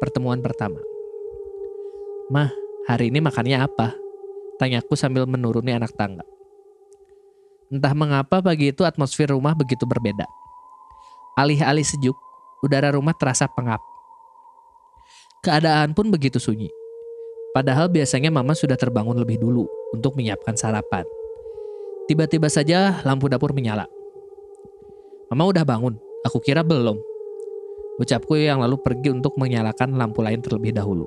Pertemuan 0.00 0.40
pertama. 0.40 0.80
Mah, 2.32 2.50
hari 2.88 3.12
ini 3.12 3.20
makannya 3.20 3.60
apa? 3.60 3.94
Tanyaku 4.58 4.96
sambil 4.96 5.28
menuruni 5.28 5.76
anak 5.76 5.92
tangga. 5.94 6.24
Entah 7.70 7.94
mengapa 7.94 8.42
pagi 8.42 8.74
itu 8.74 8.82
atmosfer 8.82 9.30
rumah 9.30 9.54
begitu 9.54 9.86
berbeda. 9.86 10.26
Alih-alih 11.38 11.86
sejuk, 11.86 12.18
udara 12.60 12.92
rumah 12.92 13.16
terasa 13.16 13.48
pengap. 13.48 13.80
Keadaan 15.40 15.96
pun 15.96 16.12
begitu 16.12 16.36
sunyi. 16.36 16.68
Padahal 17.50 17.90
biasanya 17.90 18.30
mama 18.30 18.54
sudah 18.54 18.78
terbangun 18.78 19.16
lebih 19.18 19.40
dulu 19.40 19.66
untuk 19.90 20.14
menyiapkan 20.14 20.54
sarapan. 20.54 21.02
Tiba-tiba 22.06 22.46
saja 22.46 23.02
lampu 23.02 23.26
dapur 23.26 23.50
menyala. 23.56 23.88
Mama 25.32 25.50
udah 25.50 25.64
bangun, 25.66 25.98
aku 26.26 26.38
kira 26.42 26.60
belum. 26.60 26.98
Ucapku 27.98 28.38
yang 28.38 28.62
lalu 28.62 28.78
pergi 28.80 29.12
untuk 29.12 29.34
menyalakan 29.36 29.98
lampu 29.98 30.22
lain 30.22 30.40
terlebih 30.40 30.72
dahulu. 30.74 31.06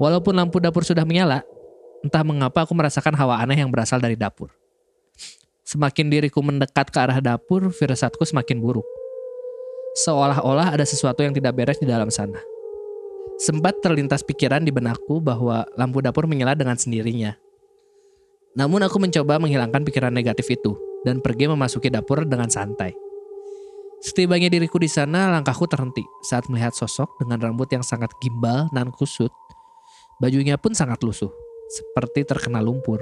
Walaupun 0.00 0.32
lampu 0.32 0.58
dapur 0.58 0.82
sudah 0.82 1.04
menyala, 1.04 1.44
entah 2.00 2.24
mengapa 2.24 2.64
aku 2.64 2.72
merasakan 2.72 3.12
hawa 3.14 3.40
aneh 3.40 3.60
yang 3.60 3.68
berasal 3.68 4.00
dari 4.00 4.16
dapur. 4.16 4.48
Semakin 5.66 6.10
diriku 6.10 6.42
mendekat 6.42 6.90
ke 6.90 6.98
arah 6.98 7.20
dapur, 7.22 7.70
firasatku 7.70 8.24
semakin 8.26 8.58
buruk. 8.58 8.86
Seolah-olah 9.90 10.70
ada 10.78 10.86
sesuatu 10.86 11.26
yang 11.26 11.34
tidak 11.34 11.58
beres 11.58 11.82
di 11.82 11.86
dalam 11.90 12.14
sana. 12.14 12.38
Sempat 13.42 13.82
terlintas 13.82 14.22
pikiran 14.22 14.62
di 14.62 14.70
benakku 14.70 15.18
bahwa 15.18 15.66
lampu 15.74 15.98
dapur 15.98 16.30
menyala 16.30 16.54
dengan 16.54 16.78
sendirinya. 16.78 17.34
Namun 18.54 18.86
aku 18.86 19.02
mencoba 19.02 19.42
menghilangkan 19.42 19.82
pikiran 19.82 20.14
negatif 20.14 20.46
itu 20.54 20.78
dan 21.02 21.18
pergi 21.18 21.50
memasuki 21.50 21.90
dapur 21.90 22.22
dengan 22.22 22.46
santai. 22.46 22.94
Setibanya 24.00 24.48
diriku 24.48 24.80
di 24.80 24.88
sana, 24.88 25.28
langkahku 25.28 25.68
terhenti 25.68 26.00
saat 26.24 26.48
melihat 26.48 26.72
sosok 26.72 27.20
dengan 27.20 27.50
rambut 27.50 27.68
yang 27.68 27.84
sangat 27.84 28.08
gimbal 28.22 28.70
dan 28.72 28.88
kusut. 28.94 29.32
Bajunya 30.20 30.56
pun 30.56 30.72
sangat 30.72 31.04
lusuh, 31.04 31.32
seperti 31.68 32.24
terkena 32.24 32.64
lumpur. 32.64 33.00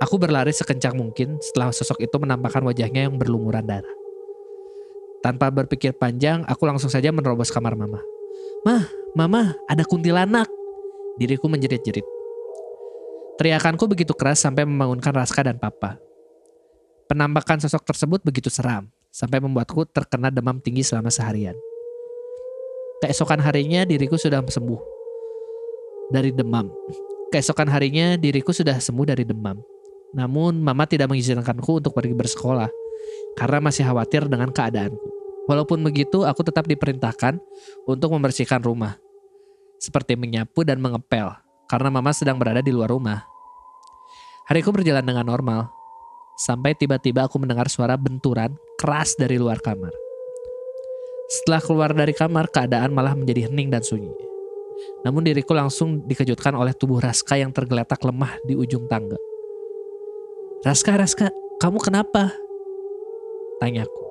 Aku 0.00 0.16
berlari 0.16 0.54
sekencang 0.54 0.94
mungkin 0.94 1.38
setelah 1.42 1.74
sosok 1.74 2.02
itu 2.02 2.16
menampakkan 2.18 2.62
wajahnya 2.64 3.10
yang 3.10 3.18
berlumuran 3.18 3.66
darah. 3.66 3.99
Tanpa 5.20 5.52
berpikir 5.52 5.92
panjang, 5.92 6.40
aku 6.48 6.64
langsung 6.64 6.88
saja 6.88 7.12
menerobos 7.12 7.52
kamar 7.52 7.76
mama. 7.76 8.00
Mah, 8.64 8.88
mama, 9.12 9.52
ada 9.68 9.84
kuntilanak. 9.84 10.48
Diriku 11.20 11.44
menjerit-jerit. 11.44 12.04
Teriakanku 13.36 13.84
begitu 13.84 14.16
keras 14.16 14.40
sampai 14.40 14.64
membangunkan 14.64 15.12
Raska 15.12 15.44
dan 15.44 15.60
papa. 15.60 16.00
Penampakan 17.04 17.60
sosok 17.60 17.84
tersebut 17.84 18.24
begitu 18.24 18.48
seram, 18.48 18.88
sampai 19.12 19.44
membuatku 19.44 19.84
terkena 19.92 20.32
demam 20.32 20.56
tinggi 20.56 20.80
selama 20.80 21.12
seharian. 21.12 21.56
Keesokan 23.04 23.44
harinya 23.44 23.84
diriku 23.84 24.16
sudah 24.16 24.40
sembuh 24.40 24.80
dari 26.08 26.32
demam. 26.32 26.72
Keesokan 27.28 27.68
harinya 27.68 28.16
diriku 28.16 28.56
sudah 28.56 28.80
sembuh 28.80 29.04
dari 29.12 29.24
demam. 29.28 29.60
Namun 30.16 30.64
mama 30.64 30.88
tidak 30.88 31.12
mengizinkanku 31.12 31.80
untuk 31.80 31.92
pergi 31.92 32.16
bersekolah 32.16 32.79
karena 33.38 33.58
masih 33.62 33.86
khawatir 33.86 34.26
dengan 34.26 34.50
keadaanku. 34.50 35.08
Walaupun 35.50 35.82
begitu, 35.82 36.22
aku 36.22 36.46
tetap 36.46 36.70
diperintahkan 36.70 37.42
untuk 37.86 38.14
membersihkan 38.14 38.62
rumah. 38.62 38.94
Seperti 39.80 40.14
menyapu 40.14 40.62
dan 40.62 40.78
mengepel 40.78 41.32
karena 41.66 41.88
mama 41.90 42.14
sedang 42.14 42.38
berada 42.38 42.62
di 42.62 42.70
luar 42.70 42.90
rumah. 42.90 43.26
Hariku 44.50 44.74
berjalan 44.74 45.06
dengan 45.06 45.26
normal, 45.26 45.70
sampai 46.34 46.74
tiba-tiba 46.74 47.30
aku 47.30 47.38
mendengar 47.38 47.70
suara 47.70 47.94
benturan 47.94 48.54
keras 48.74 49.14
dari 49.14 49.38
luar 49.38 49.62
kamar. 49.62 49.94
Setelah 51.30 51.62
keluar 51.62 51.90
dari 51.94 52.10
kamar, 52.10 52.50
keadaan 52.50 52.90
malah 52.90 53.14
menjadi 53.14 53.46
hening 53.46 53.70
dan 53.70 53.86
sunyi. 53.86 54.10
Namun 55.06 55.22
diriku 55.22 55.54
langsung 55.54 56.02
dikejutkan 56.02 56.58
oleh 56.58 56.74
tubuh 56.74 56.98
Raska 56.98 57.38
yang 57.38 57.54
tergeletak 57.54 58.02
lemah 58.02 58.34
di 58.42 58.58
ujung 58.58 58.90
tangga. 58.90 59.14
Raska, 60.66 60.98
Raska, 60.98 61.30
kamu 61.62 61.78
kenapa? 61.78 62.34
Tanyaku. 63.60 64.04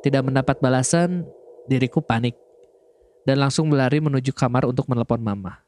Tidak 0.00 0.24
mendapat 0.24 0.56
balasan, 0.64 1.28
diriku 1.68 2.00
panik 2.00 2.32
dan 3.28 3.36
langsung 3.36 3.68
berlari 3.68 4.00
menuju 4.00 4.32
kamar 4.32 4.64
untuk 4.64 4.88
menelepon 4.88 5.20
mama. 5.20 5.60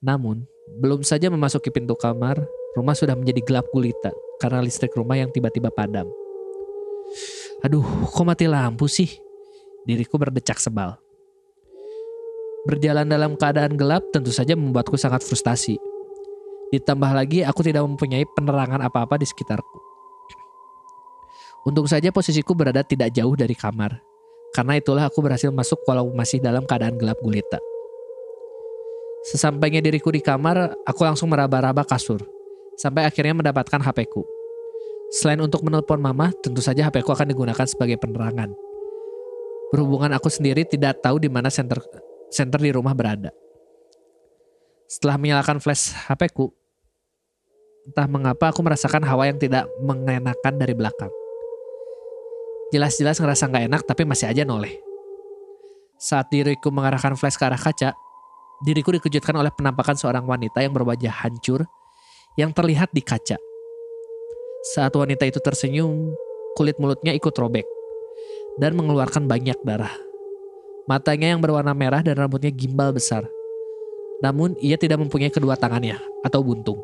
Namun, 0.00 0.48
belum 0.80 1.04
saja 1.04 1.28
memasuki 1.28 1.68
pintu 1.68 1.92
kamar, 1.92 2.40
rumah 2.72 2.96
sudah 2.96 3.12
menjadi 3.12 3.44
gelap 3.44 3.68
gulita 3.70 4.08
karena 4.40 4.64
listrik 4.64 4.96
rumah 4.96 5.20
yang 5.20 5.28
tiba-tiba 5.28 5.68
padam. 5.68 6.08
Aduh, 7.62 7.84
kok 8.08 8.24
mati 8.24 8.48
lampu 8.48 8.88
sih? 8.88 9.12
Diriku 9.84 10.16
berdecak 10.16 10.58
sebal. 10.58 10.96
Berjalan 12.62 13.10
dalam 13.10 13.34
keadaan 13.34 13.74
gelap 13.74 14.06
tentu 14.14 14.30
saja 14.30 14.54
membuatku 14.54 14.94
sangat 14.94 15.22
frustasi. 15.26 15.76
Ditambah 16.72 17.10
lagi 17.12 17.44
aku 17.44 17.60
tidak 17.66 17.84
mempunyai 17.84 18.24
penerangan 18.32 18.80
apa-apa 18.86 19.20
di 19.20 19.26
sekitarku. 19.26 19.81
Untung 21.62 21.86
saja 21.86 22.10
posisiku 22.10 22.58
berada 22.58 22.82
tidak 22.82 23.14
jauh 23.14 23.38
dari 23.38 23.54
kamar. 23.54 24.02
Karena 24.52 24.76
itulah 24.76 25.06
aku 25.06 25.22
berhasil 25.22 25.48
masuk 25.48 25.80
walau 25.86 26.10
masih 26.12 26.42
dalam 26.42 26.66
keadaan 26.66 26.98
gelap 26.98 27.16
gulita. 27.22 27.62
Sesampainya 29.22 29.78
diriku 29.78 30.10
di 30.10 30.18
kamar, 30.18 30.74
aku 30.82 31.00
langsung 31.06 31.30
meraba-raba 31.30 31.86
kasur. 31.86 32.20
Sampai 32.74 33.06
akhirnya 33.06 33.38
mendapatkan 33.38 33.78
HP-ku. 33.78 34.26
Selain 35.14 35.38
untuk 35.38 35.62
menelpon 35.62 36.02
mama, 36.02 36.34
tentu 36.42 36.58
saja 36.58 36.90
HP-ku 36.90 37.14
akan 37.14 37.30
digunakan 37.30 37.66
sebagai 37.68 37.94
penerangan. 38.02 38.50
Berhubungan 39.70 40.10
aku 40.18 40.26
sendiri 40.26 40.66
tidak 40.66 40.98
tahu 40.98 41.22
di 41.22 41.30
mana 41.30 41.48
center 41.48 41.78
center 42.34 42.58
di 42.58 42.74
rumah 42.74 42.92
berada. 42.98 43.30
Setelah 44.90 45.16
menyalakan 45.16 45.62
flash 45.62 45.94
HP-ku, 46.10 46.50
entah 47.86 48.10
mengapa 48.10 48.50
aku 48.50 48.60
merasakan 48.60 49.06
hawa 49.06 49.30
yang 49.30 49.38
tidak 49.38 49.70
mengenakan 49.80 50.54
dari 50.58 50.74
belakang. 50.74 51.21
Jelas-jelas 52.72 53.20
ngerasa 53.20 53.52
nggak 53.52 53.64
enak 53.68 53.82
tapi 53.84 54.08
masih 54.08 54.32
aja 54.32 54.48
noleh. 54.48 54.80
Saat 56.00 56.32
diriku 56.32 56.72
mengarahkan 56.72 57.14
flash 57.14 57.36
ke 57.36 57.44
arah 57.44 57.60
kaca, 57.60 57.92
diriku 58.64 58.96
dikejutkan 58.96 59.36
oleh 59.36 59.52
penampakan 59.52 59.94
seorang 59.94 60.24
wanita 60.24 60.64
yang 60.64 60.72
berwajah 60.72 61.12
hancur 61.12 61.68
yang 62.40 62.50
terlihat 62.50 62.88
di 62.96 63.04
kaca. 63.04 63.36
Saat 64.72 64.96
wanita 64.96 65.28
itu 65.28 65.36
tersenyum, 65.44 66.16
kulit 66.56 66.80
mulutnya 66.80 67.12
ikut 67.12 67.34
robek 67.36 67.68
dan 68.56 68.72
mengeluarkan 68.72 69.28
banyak 69.28 69.60
darah. 69.62 69.92
Matanya 70.88 71.36
yang 71.36 71.40
berwarna 71.44 71.76
merah 71.76 72.02
dan 72.02 72.18
rambutnya 72.18 72.50
gimbal 72.50 72.90
besar. 72.90 73.28
Namun 74.24 74.56
ia 74.58 74.80
tidak 74.80 74.98
mempunyai 75.02 75.30
kedua 75.30 75.60
tangannya 75.60 75.98
atau 76.24 76.40
buntung. 76.42 76.80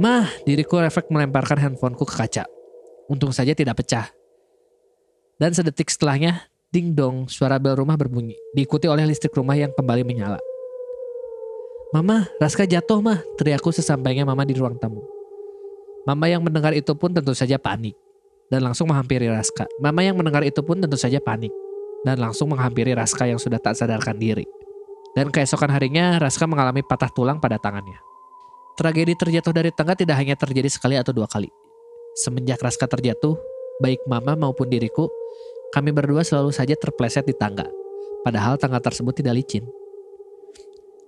Mah, 0.00 0.26
diriku 0.48 0.80
refleks 0.80 1.12
melemparkan 1.12 1.60
handphoneku 1.60 2.08
ke 2.08 2.16
kaca. 2.16 2.44
Untung 3.10 3.34
saja 3.34 3.54
tidak 3.56 3.82
pecah. 3.82 4.10
Dan 5.40 5.50
sedetik 5.50 5.90
setelahnya, 5.90 6.46
ding 6.70 6.94
dong, 6.94 7.26
suara 7.26 7.58
bel 7.58 7.74
rumah 7.74 7.98
berbunyi, 7.98 8.38
diikuti 8.54 8.86
oleh 8.86 9.02
listrik 9.08 9.34
rumah 9.34 9.58
yang 9.58 9.74
kembali 9.74 10.06
menyala. 10.06 10.38
Mama, 11.92 12.24
Raska 12.40 12.64
jatuh 12.64 13.04
mah, 13.04 13.20
teriakku 13.36 13.68
sesampainya 13.68 14.24
mama 14.24 14.48
di 14.48 14.56
ruang 14.56 14.80
tamu. 14.80 15.04
Mama 16.08 16.26
yang 16.26 16.40
mendengar 16.40 16.72
itu 16.72 16.96
pun 16.96 17.12
tentu 17.12 17.36
saja 17.36 17.60
panik 17.60 17.94
dan 18.48 18.64
langsung 18.64 18.88
menghampiri 18.88 19.28
Raska. 19.28 19.68
Mama 19.78 20.00
yang 20.00 20.16
mendengar 20.16 20.42
itu 20.42 20.64
pun 20.64 20.80
tentu 20.80 20.96
saja 20.96 21.20
panik 21.20 21.52
dan 22.02 22.18
langsung 22.18 22.50
menghampiri 22.50 22.96
Raska 22.96 23.28
yang 23.28 23.38
sudah 23.38 23.60
tak 23.60 23.78
sadarkan 23.78 24.18
diri. 24.18 24.48
Dan 25.12 25.28
keesokan 25.28 25.68
harinya 25.68 26.16
Raska 26.16 26.48
mengalami 26.48 26.80
patah 26.80 27.12
tulang 27.12 27.38
pada 27.38 27.60
tangannya. 27.60 28.00
Tragedi 28.74 29.12
terjatuh 29.12 29.52
dari 29.52 29.68
tangga 29.68 29.92
tidak 29.92 30.16
hanya 30.16 30.32
terjadi 30.32 30.72
sekali 30.72 30.96
atau 30.96 31.12
dua 31.12 31.28
kali. 31.28 31.52
Semenjak 32.12 32.60
Raska 32.60 32.84
terjatuh, 32.84 33.40
baik 33.80 34.04
mama 34.04 34.36
maupun 34.36 34.68
diriku, 34.68 35.08
kami 35.72 35.96
berdua 35.96 36.20
selalu 36.20 36.52
saja 36.52 36.76
terpleset 36.76 37.24
di 37.24 37.32
tangga. 37.32 37.64
Padahal 38.20 38.60
tangga 38.60 38.84
tersebut 38.84 39.16
tidak 39.16 39.40
licin. 39.40 39.64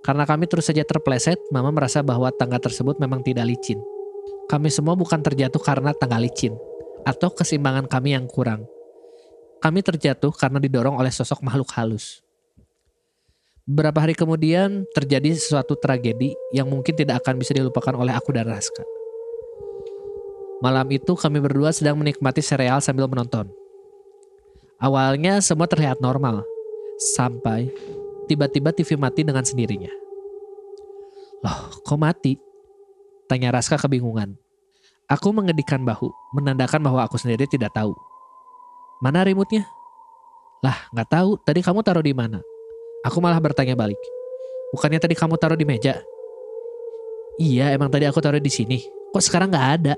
Karena 0.01 0.25
kami 0.25 0.49
terus 0.49 0.65
saja 0.65 0.81
terpleset, 0.81 1.37
mama 1.53 1.69
merasa 1.69 2.01
bahwa 2.01 2.33
tangga 2.33 2.57
tersebut 2.57 2.97
memang 2.97 3.21
tidak 3.21 3.45
licin. 3.45 3.77
Kami 4.49 4.73
semua 4.73 4.97
bukan 4.97 5.21
terjatuh 5.21 5.61
karena 5.61 5.93
tangga 5.93 6.17
licin, 6.17 6.57
atau 7.05 7.29
keseimbangan 7.29 7.85
kami 7.85 8.17
yang 8.17 8.25
kurang. 8.25 8.65
Kami 9.61 9.85
terjatuh 9.85 10.33
karena 10.33 10.57
didorong 10.57 10.97
oleh 10.97 11.13
sosok 11.13 11.45
makhluk 11.45 11.69
halus. 11.77 12.25
Beberapa 13.65 14.05
hari 14.05 14.13
kemudian 14.13 14.85
terjadi 14.93 15.33
sesuatu 15.33 15.73
tragedi 15.77 16.33
yang 16.53 16.69
mungkin 16.69 16.93
tidak 16.93 17.25
akan 17.25 17.41
bisa 17.41 17.53
dilupakan 17.57 17.93
oleh 17.97 18.13
aku 18.13 18.29
dan 18.29 18.45
Raska. 18.45 18.94
Malam 20.63 20.87
itu 20.95 21.13
kami 21.19 21.43
berdua 21.43 21.75
sedang 21.75 21.99
menikmati 21.99 22.39
sereal 22.39 22.79
sambil 22.79 23.11
menonton. 23.11 23.51
Awalnya 24.79 25.39
semua 25.39 25.67
terlihat 25.67 25.99
normal, 25.99 26.43
sampai 27.15 27.71
tiba-tiba 28.27 28.71
TV 28.71 28.95
mati 28.95 29.23
dengan 29.23 29.43
sendirinya. 29.43 29.91
Loh, 31.43 31.71
kok 31.83 31.99
mati? 31.99 32.39
Tanya 33.27 33.55
Raska 33.55 33.79
kebingungan. 33.79 34.35
Aku 35.05 35.29
mengedikan 35.29 35.85
bahu, 35.85 36.09
menandakan 36.33 36.81
bahwa 36.81 37.05
aku 37.05 37.21
sendiri 37.21 37.45
tidak 37.45 37.71
tahu. 37.75 37.93
Mana 39.03 39.21
remote-nya? 39.21 39.69
Lah, 40.65 40.89
nggak 40.89 41.09
tahu. 41.13 41.37
Tadi 41.45 41.61
kamu 41.61 41.85
taruh 41.85 42.01
di 42.01 42.15
mana? 42.15 42.41
Aku 43.05 43.21
malah 43.21 43.37
bertanya 43.37 43.77
balik. 43.77 43.99
Bukannya 44.73 44.97
tadi 44.97 45.13
kamu 45.13 45.37
taruh 45.37 45.59
di 45.59 45.67
meja? 45.67 46.01
Iya, 47.37 47.69
emang 47.75 47.93
tadi 47.93 48.09
aku 48.09 48.17
taruh 48.17 48.41
di 48.41 48.49
sini. 48.49 48.81
Kok 49.13 49.21
sekarang 49.21 49.53
nggak 49.53 49.67
ada? 49.77 49.95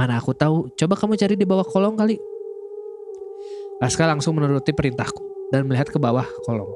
Mana 0.00 0.16
aku 0.16 0.32
tahu. 0.32 0.72
Coba 0.80 0.96
kamu 0.96 1.20
cari 1.20 1.36
di 1.36 1.44
bawah 1.44 1.60
kolong 1.68 1.92
kali. 1.92 2.16
Raska 3.84 4.08
langsung 4.08 4.32
menuruti 4.32 4.72
perintahku 4.72 5.52
dan 5.52 5.68
melihat 5.68 5.92
ke 5.92 6.00
bawah 6.00 6.24
kolong. 6.48 6.72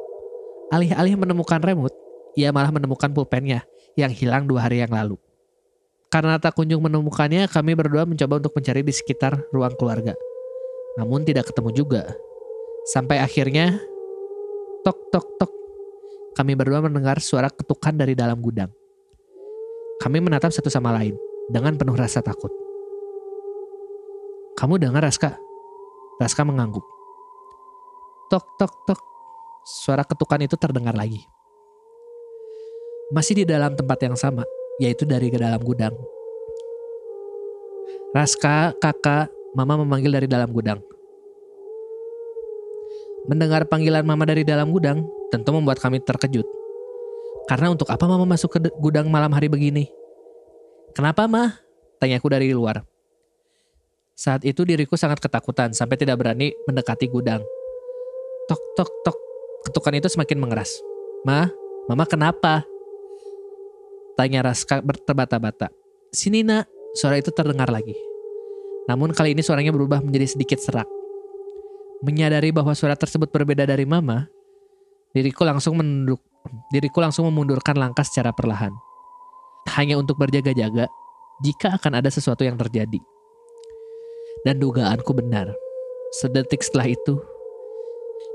Alih-alih 0.68 1.16
menemukan 1.16 1.56
remote, 1.64 1.96
ia 2.36 2.52
malah 2.52 2.68
menemukan 2.68 3.08
pulpennya 3.16 3.64
yang 3.96 4.12
hilang 4.12 4.44
dua 4.44 4.68
hari 4.68 4.84
yang 4.84 4.92
lalu. 4.92 5.16
Karena 6.12 6.36
tak 6.36 6.52
kunjung 6.52 6.84
menemukannya, 6.84 7.48
kami 7.48 7.72
berdua 7.72 8.04
mencoba 8.04 8.44
untuk 8.44 8.52
mencari 8.60 8.84
di 8.84 8.92
sekitar 8.92 9.40
ruang 9.56 9.72
keluarga. 9.80 10.12
Namun 11.00 11.24
tidak 11.24 11.48
ketemu 11.48 11.72
juga. 11.72 12.02
Sampai 12.92 13.24
akhirnya, 13.24 13.80
tok 14.84 15.00
tok 15.08 15.26
tok, 15.40 15.52
kami 16.36 16.52
berdua 16.52 16.84
mendengar 16.84 17.24
suara 17.24 17.48
ketukan 17.48 17.96
dari 17.96 18.12
dalam 18.12 18.36
gudang. 18.44 18.68
Kami 20.04 20.20
menatap 20.20 20.52
satu 20.52 20.68
sama 20.68 20.92
lain 20.92 21.16
dengan 21.48 21.72
penuh 21.80 21.96
rasa 21.96 22.20
takut. 22.20 22.63
Kamu 24.64 24.80
dengar 24.80 25.04
Raska? 25.04 25.36
Raska 26.16 26.40
mengangguk. 26.40 26.88
Tok 28.32 28.56
tok 28.56 28.72
tok, 28.88 29.00
suara 29.84 30.08
ketukan 30.08 30.40
itu 30.40 30.56
terdengar 30.56 30.96
lagi. 30.96 31.20
Masih 33.12 33.36
di 33.36 33.44
dalam 33.44 33.76
tempat 33.76 34.00
yang 34.00 34.16
sama, 34.16 34.40
yaitu 34.80 35.04
dari 35.04 35.28
ke 35.28 35.36
dalam 35.36 35.60
gudang. 35.60 35.92
Raska, 38.16 38.72
kakak, 38.80 39.28
mama 39.52 39.84
memanggil 39.84 40.16
dari 40.16 40.32
dalam 40.32 40.48
gudang. 40.48 40.80
Mendengar 43.28 43.68
panggilan 43.68 44.00
mama 44.00 44.24
dari 44.24 44.48
dalam 44.48 44.72
gudang 44.72 45.04
tentu 45.28 45.52
membuat 45.52 45.76
kami 45.76 46.00
terkejut. 46.00 46.48
Karena 47.52 47.68
untuk 47.68 47.92
apa 47.92 48.08
mama 48.08 48.24
masuk 48.24 48.56
ke 48.56 48.72
gudang 48.80 49.12
malam 49.12 49.28
hari 49.28 49.52
begini? 49.52 49.92
Kenapa 50.96 51.28
mah? 51.28 51.52
Tanyaku 52.00 52.32
dari 52.32 52.48
luar. 52.56 52.93
Saat 54.14 54.46
itu 54.46 54.62
diriku 54.62 54.94
sangat 54.94 55.18
ketakutan 55.18 55.74
sampai 55.74 55.98
tidak 55.98 56.22
berani 56.22 56.54
mendekati 56.70 57.10
gudang. 57.10 57.42
Tok 58.46 58.62
tok 58.78 58.90
tok, 59.02 59.18
ketukan 59.66 59.98
itu 59.98 60.06
semakin 60.06 60.38
mengeras. 60.38 60.70
Ma, 61.26 61.50
mama 61.90 62.06
kenapa? 62.06 62.62
Tanya 64.14 64.46
Raska 64.46 64.78
terbata-bata. 65.02 65.74
Sini 66.14 66.46
nak, 66.46 66.70
suara 66.94 67.18
itu 67.18 67.34
terdengar 67.34 67.66
lagi. 67.74 67.98
Namun 68.86 69.10
kali 69.10 69.34
ini 69.34 69.42
suaranya 69.42 69.74
berubah 69.74 69.98
menjadi 69.98 70.38
sedikit 70.38 70.62
serak. 70.62 70.86
Menyadari 72.06 72.54
bahwa 72.54 72.70
suara 72.78 72.94
tersebut 72.94 73.34
berbeda 73.34 73.66
dari 73.66 73.82
mama, 73.82 74.30
diriku 75.10 75.42
langsung 75.42 75.74
menunduk, 75.74 76.22
diriku 76.70 77.02
langsung 77.02 77.26
memundurkan 77.26 77.74
langkah 77.74 78.06
secara 78.06 78.30
perlahan. 78.30 78.70
Hanya 79.74 79.98
untuk 79.98 80.22
berjaga-jaga 80.22 80.86
jika 81.42 81.74
akan 81.74 81.98
ada 81.98 82.12
sesuatu 82.12 82.46
yang 82.46 82.54
terjadi. 82.54 83.02
Dan 84.44 84.60
dugaanku 84.60 85.10
benar. 85.16 85.56
Sedetik 86.20 86.60
setelah 86.60 86.92
itu, 86.92 87.16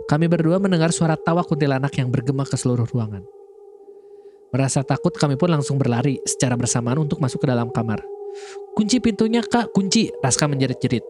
kami 0.10 0.26
berdua 0.26 0.58
mendengar 0.58 0.90
suara 0.90 1.14
tawa 1.16 1.46
kuntilanak 1.46 1.94
yang 1.96 2.10
bergema 2.10 2.44
ke 2.44 2.58
seluruh 2.58 2.90
ruangan. 2.90 3.24
Merasa 4.50 4.82
takut 4.82 5.14
kami 5.14 5.38
pun 5.38 5.54
langsung 5.54 5.78
berlari 5.78 6.18
secara 6.26 6.58
bersamaan 6.58 7.06
untuk 7.06 7.22
masuk 7.22 7.46
ke 7.46 7.48
dalam 7.48 7.70
kamar. 7.70 8.02
Kunci 8.74 8.98
pintunya 8.98 9.46
kak, 9.46 9.70
kunci, 9.70 10.10
Raska 10.20 10.50
menjerit-jerit. 10.50 11.06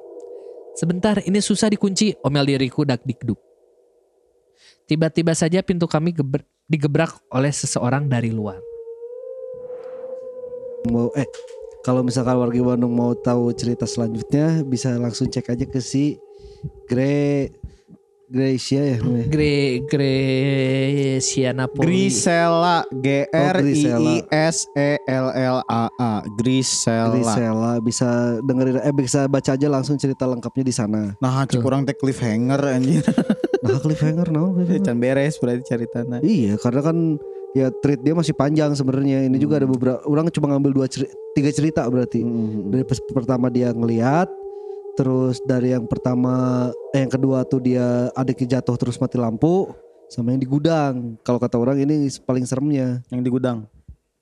Sebentar, 0.76 1.24
ini 1.24 1.40
susah 1.40 1.72
dikunci, 1.72 2.20
omel 2.20 2.52
diriku 2.52 2.84
dak 2.84 3.00
dikduk. 3.08 3.40
Tiba-tiba 4.84 5.32
saja 5.32 5.64
pintu 5.64 5.88
kami 5.88 6.12
geber, 6.12 6.44
digebrak 6.68 7.16
oleh 7.32 7.56
seseorang 7.56 8.12
dari 8.12 8.36
luar. 8.36 8.60
Eh 11.16 11.28
kalau 11.90 12.06
misalkan 12.06 12.38
warga 12.38 12.62
Bandung 12.62 12.94
mau 12.94 13.18
tahu 13.18 13.50
cerita 13.58 13.90
selanjutnya 13.90 14.62
bisa 14.62 14.94
langsung 14.94 15.26
cek 15.26 15.58
aja 15.58 15.66
ke 15.66 15.82
si 15.82 16.22
Gre 16.86 17.50
Gracia 18.30 18.94
ya 18.94 19.02
namanya. 19.02 19.26
Gre 19.26 19.82
Grecia 19.90 21.50
Napoli. 21.50 21.82
Grisela 21.82 22.86
G 22.94 23.26
R 23.26 23.58
I. 23.66 23.90
I 23.90 24.22
S 24.30 24.70
E 24.78 25.02
L 25.10 25.34
L 25.34 25.66
A 25.66 25.90
A 25.90 26.22
Grisela. 26.38 27.10
Grisela 27.10 27.82
bisa 27.82 28.38
dengerin 28.46 28.86
eh 28.86 28.94
bisa 28.94 29.26
baca 29.26 29.58
aja 29.58 29.66
langsung 29.66 29.98
cerita 29.98 30.30
lengkapnya 30.30 30.62
di 30.62 30.76
sana. 30.78 31.18
Nah, 31.18 31.42
cek 31.50 31.58
kurang 31.58 31.90
teh 31.90 31.98
cliffhanger 31.98 32.70
anjir. 32.70 33.02
Nah, 33.66 33.82
cliffhanger 33.82 34.30
no. 34.30 34.54
Can 34.86 35.02
beres 35.02 35.42
berarti 35.42 35.66
ceritanya. 35.66 36.22
Iya, 36.22 36.62
karena 36.62 36.86
kan 36.86 37.18
ya 37.58 37.74
treat 37.82 38.02
dia 38.02 38.14
masih 38.14 38.34
panjang 38.38 38.74
sebenarnya. 38.78 39.26
Ini 39.26 39.38
juga 39.42 39.62
ada 39.62 39.68
beberapa 39.70 40.00
orang 40.06 40.30
cuma 40.34 40.54
ngambil 40.54 40.72
dua 40.84 40.88
cerita, 40.90 41.14
tiga 41.34 41.50
cerita 41.54 41.82
berarti. 41.88 42.22
Hmm. 42.22 42.70
Dari 42.74 42.84
pas 42.86 43.00
pertama 43.14 43.48
dia 43.50 43.74
ngelihat, 43.74 44.30
Terus 45.00 45.40
dari 45.48 45.72
yang 45.72 45.88
pertama, 45.88 46.68
eh, 46.92 47.00
yang 47.00 47.08
kedua 47.08 47.48
tuh 47.48 47.64
dia 47.64 48.12
adiknya 48.20 48.60
jatuh 48.60 48.76
terus 48.76 49.00
mati 49.00 49.16
lampu, 49.16 49.72
sama 50.12 50.36
yang 50.36 50.44
di 50.44 50.50
gudang. 50.50 51.16
Kalau 51.24 51.40
kata 51.40 51.56
orang 51.56 51.80
ini 51.80 52.12
paling 52.20 52.44
seremnya. 52.44 53.00
Yang 53.08 53.22
di 53.24 53.32
gudang. 53.32 53.58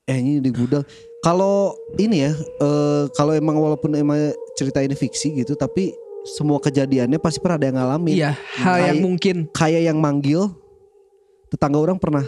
Eh 0.06 0.22
ini 0.22 0.38
di 0.38 0.54
gudang. 0.54 0.86
Kalau 1.18 1.74
ini 1.98 2.30
ya, 2.30 2.32
eh, 2.38 3.04
kalau 3.10 3.34
emang 3.34 3.58
walaupun 3.58 3.98
emang 3.98 4.30
cerita 4.54 4.78
ini 4.78 4.94
fiksi 4.94 5.42
gitu, 5.42 5.58
tapi 5.58 5.90
semua 6.38 6.62
kejadiannya 6.62 7.18
pasti 7.18 7.42
pernah 7.42 7.58
ada 7.58 7.66
yang 7.66 7.78
ngalamin. 7.82 8.14
Iya, 8.14 8.32
hal 8.62 8.78
yang 8.94 9.02
mungkin 9.02 9.36
Kayak 9.50 9.82
yang 9.82 9.98
manggil, 9.98 10.46
tetangga 11.50 11.82
orang 11.82 11.98
pernah 11.98 12.22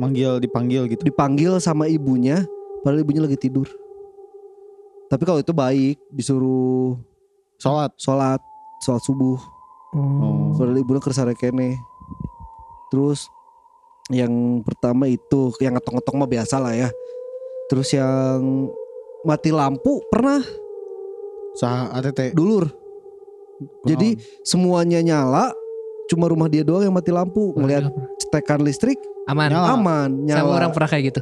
Manggil 0.00 0.40
dipanggil 0.40 0.88
gitu. 0.88 1.04
dipanggil 1.04 1.60
sama 1.60 1.84
ibunya, 1.84 2.40
padahal 2.80 3.04
ibunya 3.04 3.20
lagi 3.28 3.36
tidur. 3.36 3.68
Tapi 5.12 5.22
kalau 5.28 5.44
itu 5.44 5.52
baik, 5.52 6.00
disuruh 6.08 6.96
Sholat. 7.60 7.92
sholat, 8.00 8.40
sholat 8.80 9.02
subuh. 9.04 9.36
Oh. 9.92 10.56
Padahal 10.56 10.80
ibunya 10.80 11.02
kersare 11.04 11.36
kene. 11.36 11.76
Terus 12.88 13.28
yang 14.08 14.64
pertama 14.64 15.04
itu 15.06 15.52
yang 15.60 15.76
ngetok-ngetok 15.76 16.14
mah 16.16 16.30
biasa 16.30 16.56
lah 16.56 16.72
ya. 16.72 16.88
Terus 17.68 17.92
yang 17.92 18.72
mati 19.22 19.52
lampu 19.52 20.00
pernah 20.08 20.40
Sah 21.54 21.92
ATT. 21.92 22.32
dulur. 22.32 22.70
Jadi 23.84 24.16
semuanya 24.40 25.04
nyala, 25.04 25.52
cuma 26.08 26.24
rumah 26.32 26.48
dia 26.48 26.64
doang 26.64 26.88
yang 26.88 26.96
mati 26.96 27.12
lampu. 27.12 27.52
Ngelihat 27.52 27.92
cetekan 28.30 28.62
listrik 28.62 28.96
aman. 29.26 29.50
Nyala. 29.50 29.66
aman, 29.74 30.08
nyala. 30.22 30.38
Sama 30.40 30.50
orang 30.54 30.70
pernah 30.70 30.88
kayak 30.88 31.04
gitu. 31.10 31.20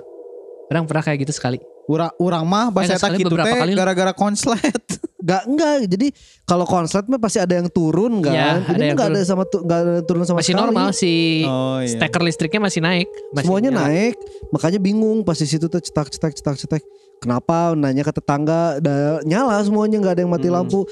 Orang 0.68 0.84
pernah 0.84 1.00
kayak 1.02 1.18
gitu 1.24 1.32
sekali. 1.32 1.59
Urang 1.88 2.12
urang 2.18 2.44
mah 2.44 2.68
bahasa 2.68 3.00
Eh, 3.00 3.16
beberapa 3.18 3.48
teh 3.48 3.56
kali. 3.56 3.72
gara-gara 3.72 4.12
konslet. 4.12 4.61
Gak 5.18 5.44
enggak. 5.44 5.88
Jadi 5.88 6.06
kalau 6.44 6.62
konslet 6.62 7.04
mah 7.04 7.16
pasti 7.16 7.36
ada 7.36 7.50
yang 7.50 7.66
turun 7.66 8.20
kan. 8.20 8.30
Iya, 8.30 8.48
ada 8.62 8.70
Ini 8.70 8.84
yang 8.84 8.92
enggak 8.94 9.09
ada 9.11 9.20
sama 9.22 9.42
tu- 9.44 9.61
enggak 9.61 9.78
ada 9.78 9.90
yang 9.94 10.06
turun 10.06 10.22
sama 10.22 10.38
Masih 10.38 10.52
sekali. 10.52 10.62
normal 10.62 10.88
si 10.90 11.12
Oh, 11.42 11.80
iya. 11.80 11.88
steker 11.90 12.22
listriknya 12.22 12.61
masih 12.62 12.80
naik. 12.80 13.09
Masih 13.30 13.44
Semuanya 13.44 13.70
nyala. 13.72 13.82
naik, 13.88 14.14
makanya 14.50 14.78
bingung 14.78 15.18
pas 15.22 15.34
di 15.34 15.44
situ 15.44 15.66
tuh 15.66 15.80
cetak 15.80 16.09
cetak 16.09 16.32
cetak 16.34 16.56
cetak. 16.56 16.82
Kenapa? 17.18 17.72
Nanya 17.74 18.04
ke 18.04 18.12
tetangga, 18.14 18.78
da- 18.78 19.20
nyala 19.22 19.59
semuanya 19.59 19.96
nggak 19.98 20.12
ada 20.12 20.22
yang 20.22 20.30
mati 20.30 20.46
Hmm. 20.46 20.54
lampu. 20.54 20.84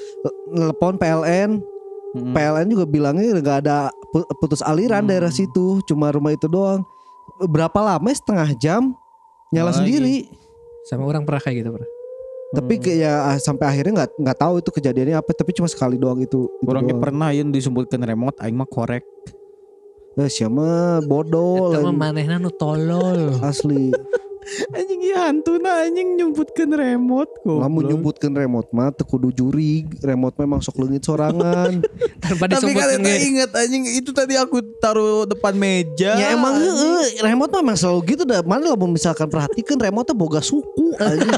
Telepon 0.49 0.93
PLN, 0.95 1.49
Mm-mm. 2.13 2.33
PLN 2.33 2.67
juga 2.67 2.83
bilangnya 2.85 3.31
nggak 3.33 3.57
ada 3.63 3.77
putus 4.37 4.61
aliran 4.61 5.03
Hmm. 5.03 5.09
daerah 5.09 5.29
situ, 5.29 5.79
cuma 5.83 6.09
rumah 6.09 6.31
itu 6.31 6.47
doang. 6.47 6.83
Berapa 7.39 7.77
lama? 7.79 8.07
Setengah 8.07 8.49
jam 8.55 8.95
nyala 9.51 9.69
Nyala 9.69 9.71
sendiri. 9.73 10.17
Sama 10.87 11.03
orang 11.03 11.27
pernah 11.27 11.41
kayak 11.43 11.57
gitu 11.61 11.69
pernah. 11.71 11.89
Tapi 12.47 12.79
kayak 12.79 12.95
ya, 12.95 13.13
sampai 13.37 13.67
akhirnya 13.67 13.91
nggak 14.03 14.11
nggak 14.23 14.37
tahu 14.39 14.53
itu 14.63 14.69
kejadiannya 14.71 15.19
apa. 15.19 15.35
Tapi 15.35 15.51
cuma 15.51 15.67
sekali 15.67 15.99
doang 15.99 16.15
itu. 16.17 16.47
itu 16.47 16.63
Orangnya 16.63 16.95
doang. 16.95 17.03
pernah 17.03 17.29
yang 17.35 17.51
disebutkan 17.51 17.99
remote 18.01 18.39
aing 18.39 18.55
mah 18.55 18.63
korek. 18.65 19.03
Eh, 20.17 20.31
siapa 20.31 20.97
bodoh 21.05 21.75
lain. 21.77 21.93
manehna 21.93 22.39
nu 22.39 22.49
tolol. 22.49 23.37
asli. 23.43 23.91
Anjing 24.71 25.01
iya 25.03 25.27
hantuna 25.27 25.83
anjing 25.83 26.15
nyebutkan 26.15 26.71
remote 26.71 27.31
kok. 27.43 27.59
Lamun 27.59 27.83
nyebutkan 27.83 28.31
remote 28.31 28.71
mah 28.71 28.95
teu 28.95 29.03
kudu 29.03 29.29
juri, 29.35 29.83
remote 29.99 30.39
memang 30.39 30.63
sok 30.63 30.79
leungit 30.79 31.03
sorangan. 31.03 31.83
Tanpa 32.23 32.47
Tapi 32.47 32.71
kan 32.71 32.95
nge- 32.95 33.23
inget 33.27 33.51
anjing 33.51 33.83
itu 33.91 34.15
tadi 34.15 34.39
aku 34.39 34.63
taruh 34.79 35.27
depan 35.27 35.51
meja. 35.51 36.15
ya 36.15 36.31
emang 36.31 36.55
heeh, 36.55 37.19
remote 37.27 37.51
mah 37.59 37.61
memang 37.63 37.77
selalu 37.77 38.15
gitu 38.15 38.23
dah. 38.23 38.39
Mana 38.47 38.71
lamun 38.71 38.95
misalkan 38.95 39.27
perhatikan 39.27 39.75
remote 39.75 40.07
teh 40.07 40.15
boga 40.15 40.39
suku 40.39 40.95
anjing. 40.95 41.27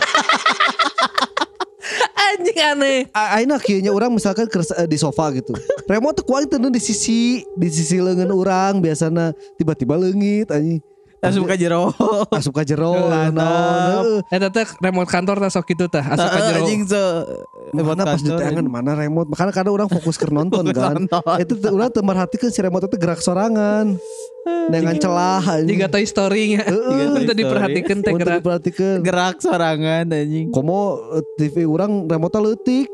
anjing 2.30 2.58
aneh. 2.62 3.00
Aina 3.10 3.58
kieu 3.58 3.82
nya 3.82 3.90
urang 3.90 4.14
misalkan 4.14 4.46
eh, 4.46 4.86
di 4.86 4.98
sofa 5.02 5.34
gitu. 5.34 5.58
Remote 5.90 6.22
teh 6.22 6.26
kuat 6.30 6.46
teu 6.46 6.62
di 6.62 6.82
sisi 6.82 7.42
di 7.58 7.68
sisi 7.74 7.98
leungeun 7.98 8.30
urang 8.30 8.78
biasana 8.78 9.34
tiba-tiba 9.58 9.98
leungit 9.98 10.54
anjing. 10.54 10.78
Langsung 11.20 11.46
ke 11.46 11.56
jero. 11.60 11.92
Asup 12.32 12.54
ka 12.56 12.64
jero 12.64 12.96
naon. 13.32 14.24
Eta 14.32 14.48
teh 14.48 14.68
remote 14.80 15.10
kantor 15.12 15.44
teh 15.44 15.52
sok 15.52 15.66
kitu 15.68 15.86
teh 15.92 16.04
asup 16.04 16.28
ka 16.28 16.40
jero. 16.50 16.64
Anjing 16.64 16.82
se 16.88 17.02
Mana 17.70 18.02
pas 18.02 18.18
diteangan 18.18 18.66
mana 18.66 18.98
remote 18.98 19.30
Makanya 19.30 19.54
kadang 19.54 19.74
orang 19.78 19.90
fokus 19.92 20.18
ke 20.18 20.26
nonton 20.32 20.66
kan. 20.74 21.06
Itu 21.44 21.54
orang 21.70 21.90
tuh 21.94 22.04
merhatikan 22.04 22.50
si 22.50 22.60
remote 22.64 22.88
itu 22.90 22.98
gerak 22.98 23.20
sorangan 23.22 24.00
Dengan 24.70 24.96
celah 24.98 25.44
anjing. 25.60 25.78
Jika 25.78 25.88
Toy 25.92 26.06
Story-nya. 26.08 26.66
Heeh. 26.66 27.06
Itu 27.06 27.22
Story. 27.22 27.38
diperhatikan 27.38 27.98
teh 28.02 28.14
gerak. 28.18 28.38
diperhatikan 28.42 28.98
gerak 29.06 29.36
sorangan 29.44 30.06
anjing. 30.10 30.50
Komo 30.50 30.98
eh, 31.20 31.24
TV 31.38 31.68
orang 31.68 32.10
remote 32.10 32.40
leutik 32.42 32.90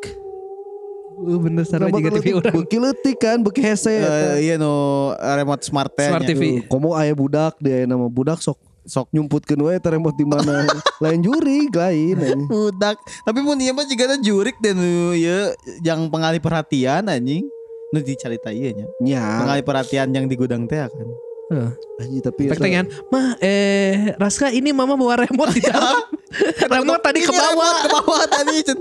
Uh, 1.16 1.40
bener 1.40 1.64
Remote 1.64 1.96
juga 1.96 2.12
TV 2.14 2.28
orang. 2.34 2.54
Beuki 2.54 2.78
leutik 2.78 3.18
kan 3.18 3.38
Beuki 3.40 3.62
hese 3.62 3.88
Eh, 3.90 4.36
iya 4.44 4.56
no 4.56 4.74
remote 5.16 5.64
smart 5.64 5.92
Smart. 5.92 6.24
TV. 6.24 6.60
Tuh, 6.60 6.68
Komo 6.68 6.92
aya 6.92 7.12
budak 7.12 7.56
dia 7.58 7.84
nama 7.84 8.06
budak 8.06 8.38
sok 8.38 8.56
sok 8.84 9.10
nyumputkeun 9.10 9.58
we 9.58 9.74
eta 9.74 9.90
remote 9.90 10.14
di 10.14 10.22
mana 10.22 10.68
lain 11.04 11.20
juri 11.20 11.66
lain. 11.68 12.46
Budak. 12.46 13.00
Tapi 13.24 13.40
mun 13.40 13.58
ieu 13.58 13.72
mah 13.72 13.84
jigana 13.84 14.20
jurik 14.20 14.60
dan 14.60 14.78
ya 15.16 15.50
yang 15.82 16.06
pengalih 16.06 16.38
perhatian 16.38 17.02
anjing. 17.06 17.48
Nu 17.90 18.00
dicarita 18.00 18.52
ieu 18.52 18.70
nya. 18.70 18.86
nya 19.00 19.22
Pengalih 19.40 19.64
perhatian 19.64 20.08
yang 20.10 20.26
di 20.28 20.36
gudang 20.36 20.68
teh 20.68 20.78
kan. 20.78 21.08
Heeh. 21.46 21.70
anjing 21.96 22.22
tapi 22.22 22.42
tengan, 22.52 22.86
mah 23.08 23.38
eh 23.40 24.18
Raska 24.18 24.50
ini 24.50 24.70
mama 24.70 24.94
bawa 24.94 25.24
remote 25.24 25.54
di 25.54 25.62
dalam. 25.62 26.02
remote 26.76 27.02
tadi 27.02 27.22
ke 27.22 27.30
Iya, 27.30 27.40
bawah. 27.40 27.74
ke 27.80 27.88
bawah 27.88 28.24
tadi. 28.28 28.56
Cen. 28.62 28.78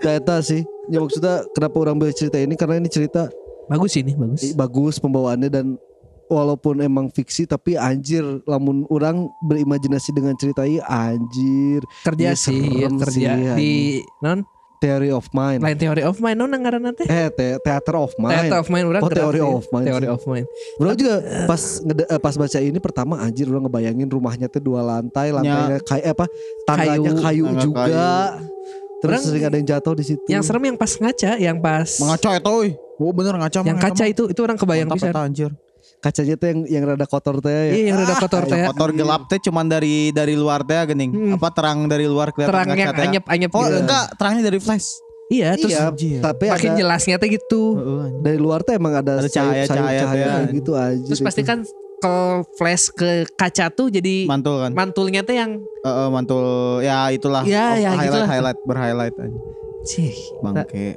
Nah, 0.00 0.16
eta 0.16 0.40
sih 0.40 0.64
ya 0.90 0.98
maksudnya 0.98 1.46
kenapa 1.50 1.76
orang 1.78 1.96
beli 1.96 2.12
cerita 2.12 2.36
ini? 2.36 2.54
Karena 2.54 2.76
ini 2.76 2.86
cerita 2.86 3.30
Bagus 3.66 3.94
ini, 3.94 4.10
bagus. 4.12 4.42
Eh, 4.42 4.52
bagus 4.52 4.98
pembawaannya 4.98 5.46
dan 5.46 5.78
walaupun 6.26 6.78
emang 6.80 7.06
fiksi 7.08 7.42
tapi 7.44 7.74
anjir 7.74 8.22
lamun 8.44 8.82
orang 8.86 9.30
berimajinasi 9.40 10.10
dengan 10.10 10.34
cerita 10.34 10.62
ini 10.62 10.82
anjir. 10.82 11.78
Kerja 12.02 12.22
Iya, 12.24 12.34
sih, 12.34 12.58
ya, 12.76 12.88
kerja 12.90 13.30
sih, 13.30 13.54
di 13.54 13.72
non? 14.20 14.42
Theory 14.80 15.12
of 15.12 15.28
mind. 15.30 15.60
Lain 15.60 15.76
theory 15.76 16.00
of 16.00 16.16
mind 16.18 16.34
non 16.34 16.50
ngaranna 16.50 16.90
teh. 16.90 17.04
eh 17.04 17.28
te- 17.28 17.60
theater 17.60 17.94
of 17.94 18.16
mind. 18.16 18.32
Theater 18.32 18.58
of 18.58 18.68
mind 18.68 18.86
orang 18.88 19.02
Oh, 19.04 19.10
theory 19.12 19.38
of 19.38 19.64
mind 19.68 19.84
Theory 19.84 20.08
sih. 20.08 20.10
of 20.10 20.22
mind. 20.24 20.46
bro 20.74 20.90
juga 20.96 21.14
pas 21.44 21.62
ngede- 21.78 22.08
eh, 22.08 22.16
pas 22.16 22.34
baca 22.34 22.58
ini 22.58 22.78
pertama 22.80 23.14
anjir 23.20 23.44
orang 23.44 23.68
ngebayangin 23.68 24.08
rumahnya 24.08 24.48
tuh 24.48 24.58
dua 24.58 24.80
lantai 24.80 25.30
lantainya 25.30 25.78
kayak 25.84 26.16
apa 26.16 26.24
tangganya 26.64 27.12
Kayu. 27.12 27.44
kayu, 27.44 27.60
juga 27.60 28.40
terus 29.00 29.10
Orang- 29.10 29.24
sering 29.26 29.44
ada 29.44 29.56
yang 29.56 29.66
jatuh 29.66 29.92
di 29.92 30.04
situ 30.04 30.22
Yang 30.26 30.42
serem 30.44 30.62
yang 30.62 30.76
pas 30.76 30.92
ngaca, 30.92 31.32
yang 31.36 31.58
pas 31.58 31.88
Mengaca 31.96 32.28
euy. 32.38 32.68
Oh 32.96 33.10
bener 33.10 33.34
ngaca 33.34 33.58
yang 33.62 33.76
kaca 33.76 34.04
eta 34.04 34.04
itu 34.06 34.22
itu 34.26 34.40
orang 34.40 34.54
kebayang 34.54 34.88
bisa. 34.88 35.08
anjir. 35.10 35.50
kacanya 35.98 36.32
tuh 36.34 36.48
yang 36.48 36.60
yang 36.66 36.84
rada 36.86 37.04
kotor 37.04 37.36
teh 37.38 37.52
ya 37.52 37.64
Iya, 37.70 37.84
yang 37.86 37.96
rada 37.98 38.16
kotor 38.16 38.42
teh. 38.42 38.56
Yang 38.56 38.72
kotor 38.72 38.90
gelap 38.90 39.22
teh 39.26 39.38
cuman 39.38 39.64
dari 39.66 40.08
dari 40.10 40.32
luar 40.32 40.60
teh 40.62 40.80
gening. 40.86 41.12
Hmm. 41.12 41.36
Apa 41.36 41.48
terang 41.50 41.84
dari 41.84 42.04
luar 42.04 42.28
kelihatan 42.30 42.48
Terang 42.50 42.68
yang 42.72 42.88
teh. 42.90 43.04
anyep-anyep 43.06 43.50
Oh 43.50 43.60
gitu. 43.62 43.76
enggak, 43.78 44.04
terangnya 44.14 44.42
dari 44.42 44.58
flash. 44.58 44.88
Iya, 45.28 45.54
terus 45.54 45.70
iya 45.70 46.18
tapi 46.18 46.44
makin 46.48 46.70
ada 46.70 46.78
jelasnya 46.78 47.16
teh 47.16 47.28
gitu. 47.30 47.62
Heeh, 47.76 48.00
anjing. 48.02 48.22
dari 48.22 48.38
luar 48.38 48.60
tuh 48.60 48.72
emang 48.74 48.92
ada, 48.94 49.20
Ada 49.20 49.28
cahaya-cahaya 49.28 50.00
cahaya 50.00 50.24
teh. 50.24 50.32
kayak 50.32 50.48
gitu 50.54 50.72
aja 50.74 51.04
Terus 51.06 51.20
pasti 51.20 51.42
kan 51.42 51.58
kalau 52.00 52.26
flash 52.54 52.88
ke 52.90 53.08
kaca 53.30 53.68
tuh 53.68 53.88
jadi 53.88 54.24
mantul 54.24 54.56
kan. 54.58 54.72
mantulnya 54.72 55.20
teh 55.20 55.36
yang 55.36 55.60
Heeh, 55.80 56.08
mantul 56.08 56.44
ya 56.80 57.08
itulah. 57.08 57.40
Iya, 57.42 57.64
Of- 57.70 57.78
ya, 57.78 57.90
highlight 57.90 58.04
gitulah. 58.10 58.28
highlight 58.28 58.58
berhighlight 58.64 59.14
anjing. 59.16 59.42
Cih, 59.82 60.12
Bangke 60.38 60.96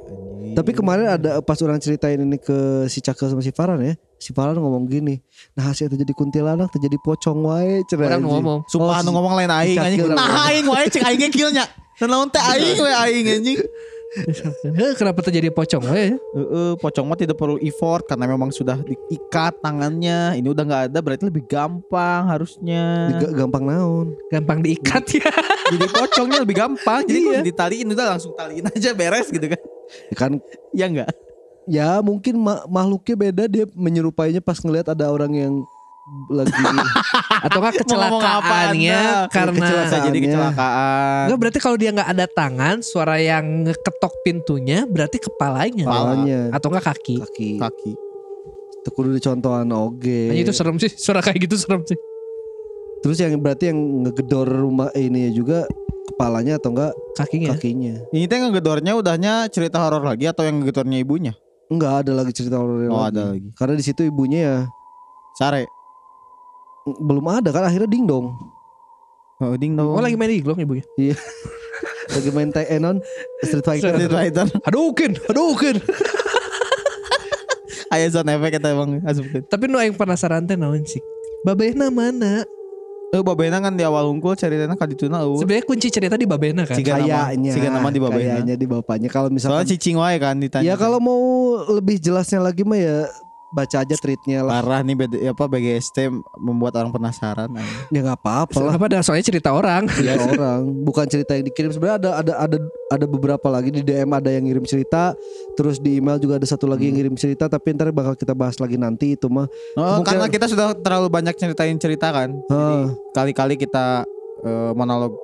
Tapi 0.52 0.70
kemarin 0.70 1.06
ada 1.10 1.40
pas 1.40 1.56
orang 1.58 1.76
ceritain 1.78 2.16
ini 2.16 2.36
ke 2.36 2.56
si 2.86 3.00
Cakel 3.00 3.26
sama 3.26 3.40
si 3.40 3.48
Farhan 3.48 3.80
ya. 3.80 3.96
Si 4.16 4.30
Farhan 4.30 4.54
ngomong 4.54 4.84
gini. 4.84 5.18
Nah 5.52 5.68
hasil 5.68 5.88
terjadi 5.88 6.12
kuntilanak 6.12 6.68
terjadi 6.70 7.00
pocong 7.00 7.42
wae 7.42 7.80
cenah 7.84 8.06
orang 8.06 8.22
ngomong. 8.22 8.60
Sumpah 8.66 8.86
Oh, 8.86 8.94
anu 8.94 9.08
si- 9.08 9.14
ngomong 9.14 9.32
lain 9.34 9.50
aing 9.50 9.78
anjing. 9.78 10.00
Cakil 10.04 10.12
Nah 10.12 10.28
aing 10.46 10.66
wae 10.66 10.84
cek 10.86 11.02
aing 11.02 11.18
ge 11.18 11.28
kill 11.30 11.48
nya. 11.48 11.64
Naon 11.98 12.28
teh 12.28 12.38
aing 12.40 12.76
we 12.76 12.92
aing 12.92 13.26
anjing. 13.30 13.58
Eh, 14.74 14.94
kenapa 14.94 15.20
terjadi 15.20 15.50
pocong 15.50 15.84
we? 15.86 16.14
Heeh, 16.14 16.72
pocong 16.76 17.02
mah 17.02 17.14
tidak 17.14 17.34
perlu 17.34 17.58
effort 17.58 18.04
karena 18.04 18.24
memang 18.24 18.48
sudah 18.48 18.78
diikat 18.78 19.58
tangannya. 19.58 20.34
Ini 20.34 20.46
udah 20.46 20.62
nggak 20.62 20.82
ada 20.88 20.98
berarti 20.98 21.24
lebih 21.24 21.44
gampang 21.44 22.26
harusnya. 22.26 23.10
Diga- 23.10 23.34
gampang 23.36 23.64
naon. 23.64 24.14
Gampang 24.28 24.58
diikat 24.60 25.04
ya. 25.12 25.30
Jadi 25.72 25.86
pocongnya 25.88 26.38
lebih 26.40 26.56
gampang. 26.56 27.02
Jadi 27.02 27.18
Iya. 27.18 27.28
kalau 27.28 27.44
ditaliin 27.44 27.88
udah 27.90 28.06
langsung 28.08 28.32
taliin 28.32 28.66
aja 28.66 28.90
beres 28.92 29.28
gitu 29.28 29.46
kan. 29.46 29.60
Ya 30.08 30.16
kan 30.16 30.32
Iya 30.70 30.86
enggak? 30.88 31.10
ya 31.64 31.98
mungkin 31.98 32.36
ma- 32.36 32.60
makhluknya 32.66 33.16
beda 33.18 33.44
dia 33.48 33.64
menyerupainya 33.72 34.36
pas 34.38 34.60
ngelihat 34.60 34.92
ada 34.92 35.08
orang 35.08 35.32
yang 35.32 35.54
lagi 36.28 36.52
Atau 37.44 37.60
enggak 37.60 37.84
kecelakaannya 37.84 39.00
karena 39.28 39.52
Kecelakaan. 39.52 39.52
Jadi 39.52 39.60
Kecelakaannya. 39.60 40.22
kecelakaan. 40.24 41.22
Enggak 41.28 41.38
berarti 41.44 41.58
kalau 41.60 41.76
dia 41.76 41.90
nggak 41.92 42.08
ada 42.08 42.26
tangan, 42.26 42.76
suara 42.80 43.16
yang 43.20 43.44
ngeketok 43.62 44.14
pintunya 44.24 44.78
berarti 44.88 45.18
kepalanya. 45.20 45.84
kepalanya 45.84 46.40
Atau 46.50 46.72
enggak 46.72 46.84
kaki. 46.88 47.16
kaki. 47.20 47.50
Kaki. 47.60 47.92
Itu 48.80 48.88
kudu 48.90 49.12
dicontohan 49.12 49.68
oge. 49.70 50.32
Anjing, 50.32 50.40
itu 50.40 50.52
serem 50.52 50.76
sih, 50.76 50.88
suara 50.90 51.20
kayak 51.20 51.44
gitu 51.44 51.56
serem 51.56 51.84
sih. 51.84 51.96
Terus 53.00 53.20
yang 53.20 53.36
berarti 53.36 53.68
yang 53.68 53.78
ngegedor 54.02 54.48
rumah 54.48 54.88
ini 54.96 55.28
juga 55.30 55.68
kepalanya 56.08 56.56
atau 56.56 56.72
enggak 56.72 56.92
kakinya. 57.12 57.52
kakinya. 57.52 57.94
Ini 58.08 58.24
teh 58.24 58.40
ngegedornya 58.40 58.92
udahnya 58.96 59.48
cerita 59.48 59.84
horor 59.84 60.00
lagi 60.00 60.24
atau 60.24 60.44
yang 60.44 60.60
ngegedornya 60.60 60.96
ibunya? 60.96 61.32
Enggak 61.68 62.04
ada 62.04 62.12
lagi 62.16 62.32
cerita 62.32 62.56
horor 62.56 62.88
Oh, 62.88 63.00
lagi. 63.00 63.12
ada 63.12 63.22
lagi. 63.32 63.48
Karena 63.52 63.74
di 63.74 63.84
situ 63.84 64.00
ibunya 64.00 64.38
ya 64.40 64.56
Sare. 65.34 65.64
Belum 66.84 67.24
ada 67.26 67.48
kan 67.48 67.64
akhirnya 67.64 67.88
ding 67.88 68.04
dong. 68.04 68.36
Oh, 69.40 69.56
ding 69.56 69.74
dong. 69.74 69.96
Oh 69.96 70.02
lagi 70.04 70.14
main 70.14 70.30
iglong 70.30 70.60
ibunya. 70.60 70.84
Lagi 72.04 72.30
main 72.30 72.52
TE 72.52 72.76
non 72.78 73.00
Street 73.42 73.64
Fighter. 73.64 73.96
Street 73.96 74.12
Fighter. 74.12 74.46
Hadouken, 74.62 75.16
Hadouken. 75.24 75.76
Aya 77.94 78.06
sound 78.12 78.28
effect 78.28 78.60
eta 78.60 78.68
emang 78.70 79.00
asupkeun. 79.02 79.42
Tapi 79.48 79.64
nu 79.70 79.80
aing 79.80 79.96
penasaran 79.96 80.44
teh 80.44 80.54
naon 80.54 80.84
sih? 80.84 81.00
Babehna 81.42 81.88
mana? 81.88 82.44
Eh 83.14 83.22
babena 83.22 83.62
kan 83.62 83.70
di 83.70 83.86
awal 83.86 84.10
unggul 84.10 84.34
ceritanya 84.34 84.74
kadituna 84.74 85.22
eueuh. 85.22 85.38
Sebenarnya 85.38 85.64
kunci 85.64 85.86
cerita 85.86 86.18
di 86.18 86.26
babehna 86.26 86.66
kan. 86.66 86.74
Siga 86.74 86.98
nama- 86.98 87.30
Kayaknya. 87.30 87.50
siga 87.54 87.68
nama 87.70 87.88
di 87.88 88.00
bapaknya. 88.02 88.26
Kayaknya 88.34 88.54
di 88.58 88.66
bapaknya. 88.66 89.08
Kalau 89.08 89.30
Soalnya 89.30 89.38
misalkan 89.38 89.66
cicing 89.70 89.96
wae 89.96 90.16
kan 90.18 90.34
ditanya. 90.42 90.66
Ya 90.66 90.74
kalau 90.74 90.98
mau 90.98 91.22
lebih 91.70 92.02
jelasnya 92.02 92.42
lagi 92.42 92.66
mah 92.66 92.78
ya 92.78 93.06
baca 93.54 93.76
aja 93.86 93.94
tweetnya 93.94 94.42
lah. 94.42 94.58
parah 94.58 94.82
nih 94.82 94.94
BD, 94.98 95.14
apa 95.30 95.44
BGST 95.46 96.10
membuat 96.36 96.74
orang 96.74 96.90
penasaran. 96.90 97.48
Ya 97.94 98.02
nggak 98.02 98.18
apa-apa 98.18 98.58
lah. 98.58 98.74
Apa 98.74 98.90
soalnya 99.00 99.24
cerita 99.24 99.54
orang. 99.54 99.86
cerita 99.86 100.26
orang 100.26 100.60
bukan 100.82 101.06
cerita 101.06 101.38
yang 101.38 101.46
dikirim 101.46 101.70
sebenarnya 101.70 101.96
ada 102.02 102.10
ada 102.18 102.32
ada 102.42 102.56
ada 102.90 103.06
beberapa 103.06 103.46
lagi 103.48 103.70
di 103.70 103.86
DM 103.86 104.10
ada 104.10 104.28
yang 104.28 104.44
ngirim 104.44 104.66
cerita 104.66 105.14
terus 105.54 105.78
di 105.78 106.02
email 106.02 106.18
juga 106.18 106.42
ada 106.42 106.46
satu 106.46 106.66
lagi 106.66 106.90
yang 106.90 106.96
ngirim 106.98 107.14
cerita 107.14 107.46
tapi 107.46 107.72
ntar 107.72 107.94
bakal 107.94 108.18
kita 108.18 108.34
bahas 108.34 108.58
lagi 108.58 108.74
nanti 108.74 109.14
itu 109.14 109.30
mah 109.30 109.46
Oh, 109.74 110.00
Mungkin- 110.00 110.18
karena 110.18 110.26
kita 110.26 110.46
sudah 110.50 110.74
terlalu 110.74 111.08
banyak 111.12 111.34
ceritain 111.36 111.76
cerita 111.78 112.10
kan. 112.10 112.30
Heeh. 112.50 112.84
Kali-kali 113.14 113.54
kita 113.54 114.02
eh, 114.42 114.72
monolog. 114.74 115.14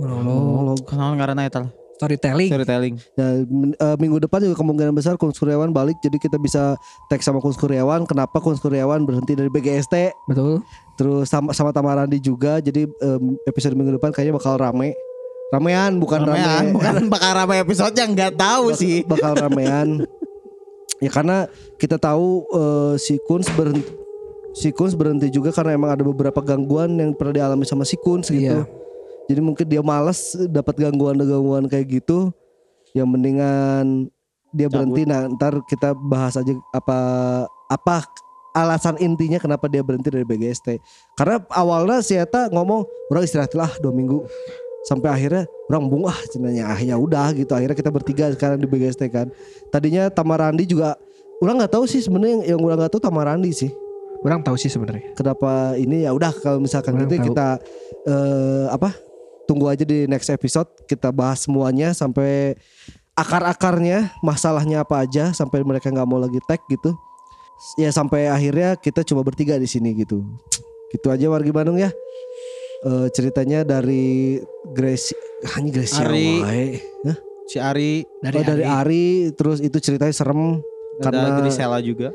Monolog. 0.00 0.80
Kenal 0.86 1.16
karena 1.18 1.44
eta 1.44 1.66
lah. 1.66 1.70
Storytelling. 2.00 2.48
Storytelling. 2.48 2.94
Eh, 3.76 3.96
minggu 4.00 4.24
depan 4.24 4.40
juga 4.40 4.56
kemungkinan 4.56 4.96
besar 4.96 5.20
Kun 5.20 5.36
Kuryawan 5.36 5.68
balik 5.68 6.00
jadi 6.00 6.16
kita 6.16 6.40
bisa 6.40 6.80
tag 7.12 7.20
sama 7.20 7.44
Kun 7.44 7.52
Kuryawan 7.52 8.08
kenapa 8.08 8.40
Kun 8.40 8.56
Kuryawan 8.56 9.04
berhenti 9.04 9.36
dari 9.36 9.52
BGST 9.52 10.16
Betul. 10.24 10.64
terus 10.96 11.28
sama 11.28 11.52
sama 11.52 11.76
Tamarandi 11.76 12.16
juga 12.16 12.56
jadi 12.58 12.88
episode 13.44 13.76
minggu 13.76 14.00
depan 14.00 14.16
kayaknya 14.16 14.40
bakal 14.40 14.56
rame 14.56 14.96
ramean 15.52 16.00
bukan 16.00 16.24
Ramean, 16.24 16.72
rame 16.72 16.72
bukan 16.80 16.94
bakal 17.12 17.30
rame 17.36 17.54
episode 17.60 17.92
yang 17.92 18.16
nggak 18.16 18.32
tahu 18.32 18.72
Bak- 18.72 18.80
sih. 18.80 18.96
bakal 19.04 19.32
ramean 19.36 19.88
ya 21.04 21.10
karena 21.12 21.44
kita 21.76 22.00
tahu 22.00 22.48
eh, 22.48 22.94
si 22.96 23.20
Kuns 23.28 23.52
berhenti 23.52 23.92
si 24.56 24.72
berhenti 24.74 25.30
juga 25.30 25.54
karena 25.54 25.76
emang 25.78 25.90
ada 25.94 26.02
beberapa 26.02 26.42
gangguan 26.42 26.96
yang 26.98 27.14
pernah 27.14 27.44
dialami 27.44 27.62
sama 27.62 27.84
si 27.84 27.94
Kuns 28.00 28.32
gitu 28.32 28.64
Iya. 28.64 28.79
Jadi 29.30 29.38
mungkin 29.38 29.62
dia 29.70 29.78
malas 29.78 30.34
dapat 30.50 30.74
gangguan-gangguan 30.74 31.70
kayak 31.70 32.02
gitu 32.02 32.34
yang 32.98 33.06
mendingan 33.06 34.10
dia 34.50 34.66
Cabut. 34.66 34.90
berhenti. 34.90 35.02
Nah 35.06 35.30
ntar 35.30 35.62
kita 35.70 35.94
bahas 35.94 36.34
aja 36.34 36.50
apa 36.74 36.98
apa 37.70 38.10
alasan 38.50 38.98
intinya 38.98 39.38
kenapa 39.38 39.70
dia 39.70 39.86
berhenti 39.86 40.10
dari 40.10 40.26
BGST 40.26 40.82
karena 41.14 41.38
awalnya 41.54 42.02
si 42.02 42.18
Eta 42.18 42.50
ngomong 42.50 42.82
orang 43.14 43.22
istirahat 43.22 43.54
lah 43.54 43.70
dua 43.78 43.94
minggu. 43.94 44.26
Sampai 44.80 45.12
akhirnya 45.12 45.44
orang 45.70 45.92
bung 45.92 46.08
ah 46.08 46.16
cenanya 46.26 46.74
ah 46.74 46.80
ya 46.82 46.98
udah 46.98 47.30
gitu. 47.36 47.54
Akhirnya 47.54 47.78
kita 47.78 47.94
bertiga 47.94 48.34
sekarang 48.34 48.58
di 48.58 48.66
BGST 48.66 49.06
kan. 49.14 49.30
Tadinya 49.70 50.10
Tamarandi 50.10 50.66
juga 50.66 50.98
orang 51.38 51.62
nggak 51.62 51.70
tahu 51.78 51.86
sih 51.86 52.02
sebenarnya 52.02 52.42
yang, 52.42 52.58
yang 52.58 52.60
orang 52.66 52.82
nggak 52.82 52.92
tahu 52.98 53.02
Tamarandi 53.06 53.52
sih. 53.54 53.70
Orang 54.20 54.42
tahu 54.42 54.58
sih 54.58 54.68
sebenarnya. 54.68 55.14
kenapa 55.16 55.78
ini? 55.80 56.04
Ya 56.04 56.12
udah 56.12 56.34
kalau 56.44 56.60
misalkan 56.60 56.92
Orang 56.98 57.08
gitu 57.08 57.14
tahu. 57.16 57.26
kita 57.32 57.48
eh, 58.04 58.66
apa 58.68 58.90
tunggu 59.50 59.66
aja 59.66 59.82
di 59.82 60.06
next 60.06 60.30
episode 60.30 60.70
kita 60.86 61.10
bahas 61.10 61.42
semuanya 61.42 61.90
sampai 61.90 62.54
akar-akarnya 63.18 64.14
masalahnya 64.22 64.86
apa 64.86 65.02
aja 65.02 65.34
sampai 65.34 65.66
mereka 65.66 65.90
nggak 65.90 66.06
mau 66.06 66.22
lagi 66.22 66.38
tag 66.46 66.62
gitu 66.70 66.94
ya 67.74 67.90
sampai 67.90 68.30
akhirnya 68.30 68.78
kita 68.78 69.02
cuma 69.02 69.26
bertiga 69.26 69.58
di 69.58 69.66
sini 69.66 69.90
gitu 69.98 70.22
gitu 70.94 71.10
aja 71.10 71.26
wargi 71.26 71.50
Bandung 71.50 71.82
ya 71.82 71.90
Eh, 72.80 73.08
ceritanya 73.12 73.60
dari 73.60 74.40
Gracie 74.72 75.12
hanya 75.52 75.68
Gracie 75.68 76.00
Ari. 76.00 76.28
Hah? 77.04 77.16
Si 77.44 77.60
Ari 77.60 78.08
Oh, 78.24 78.40
dari 78.40 78.64
Ari 78.64 79.04
terus 79.36 79.60
itu 79.60 79.76
ceritanya 79.84 80.16
serem 80.16 80.64
karena 81.04 81.28
karena 81.28 81.40
Grisela 81.44 81.78
juga. 81.84 82.08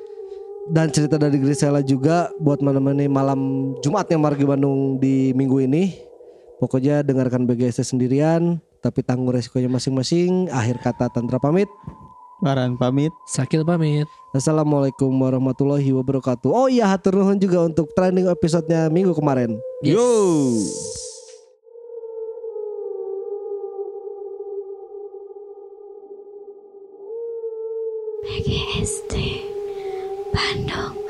dan 0.65 0.89
cerita 0.89 1.21
dari 1.21 1.37
Grisela 1.37 1.85
juga 1.85 2.33
buat 2.41 2.65
menemani 2.65 3.05
malam 3.05 3.73
Jumatnya 3.85 4.17
Margi 4.17 4.41
Bandung 4.41 4.97
di 4.97 5.37
minggu 5.37 5.69
ini. 5.69 5.93
Pokoknya 6.55 7.03
dengarkan 7.03 7.43
BGS 7.43 7.83
sendirian, 7.83 8.63
tapi 8.79 9.03
tanggung 9.03 9.35
resikonya 9.35 9.67
masing-masing. 9.67 10.47
Akhir 10.47 10.79
kata 10.79 11.11
Tantra 11.11 11.35
pamit. 11.35 11.67
Baran 12.39 12.79
pamit. 12.79 13.11
Sakil 13.27 13.67
pamit. 13.67 14.07
Assalamualaikum 14.31 15.11
warahmatullahi 15.11 15.91
wabarakatuh. 15.95 16.51
Oh 16.51 16.67
iya, 16.67 16.87
hatur 16.87 17.19
nuhun 17.19 17.39
juga 17.39 17.63
untuk 17.63 17.91
trending 17.95 18.27
episodenya 18.31 18.87
minggu 18.91 19.15
kemarin. 19.15 19.59
Yes. 19.83 19.95
Yo. 19.95 20.07
PGST 28.25 29.13
Bandung 30.33 31.04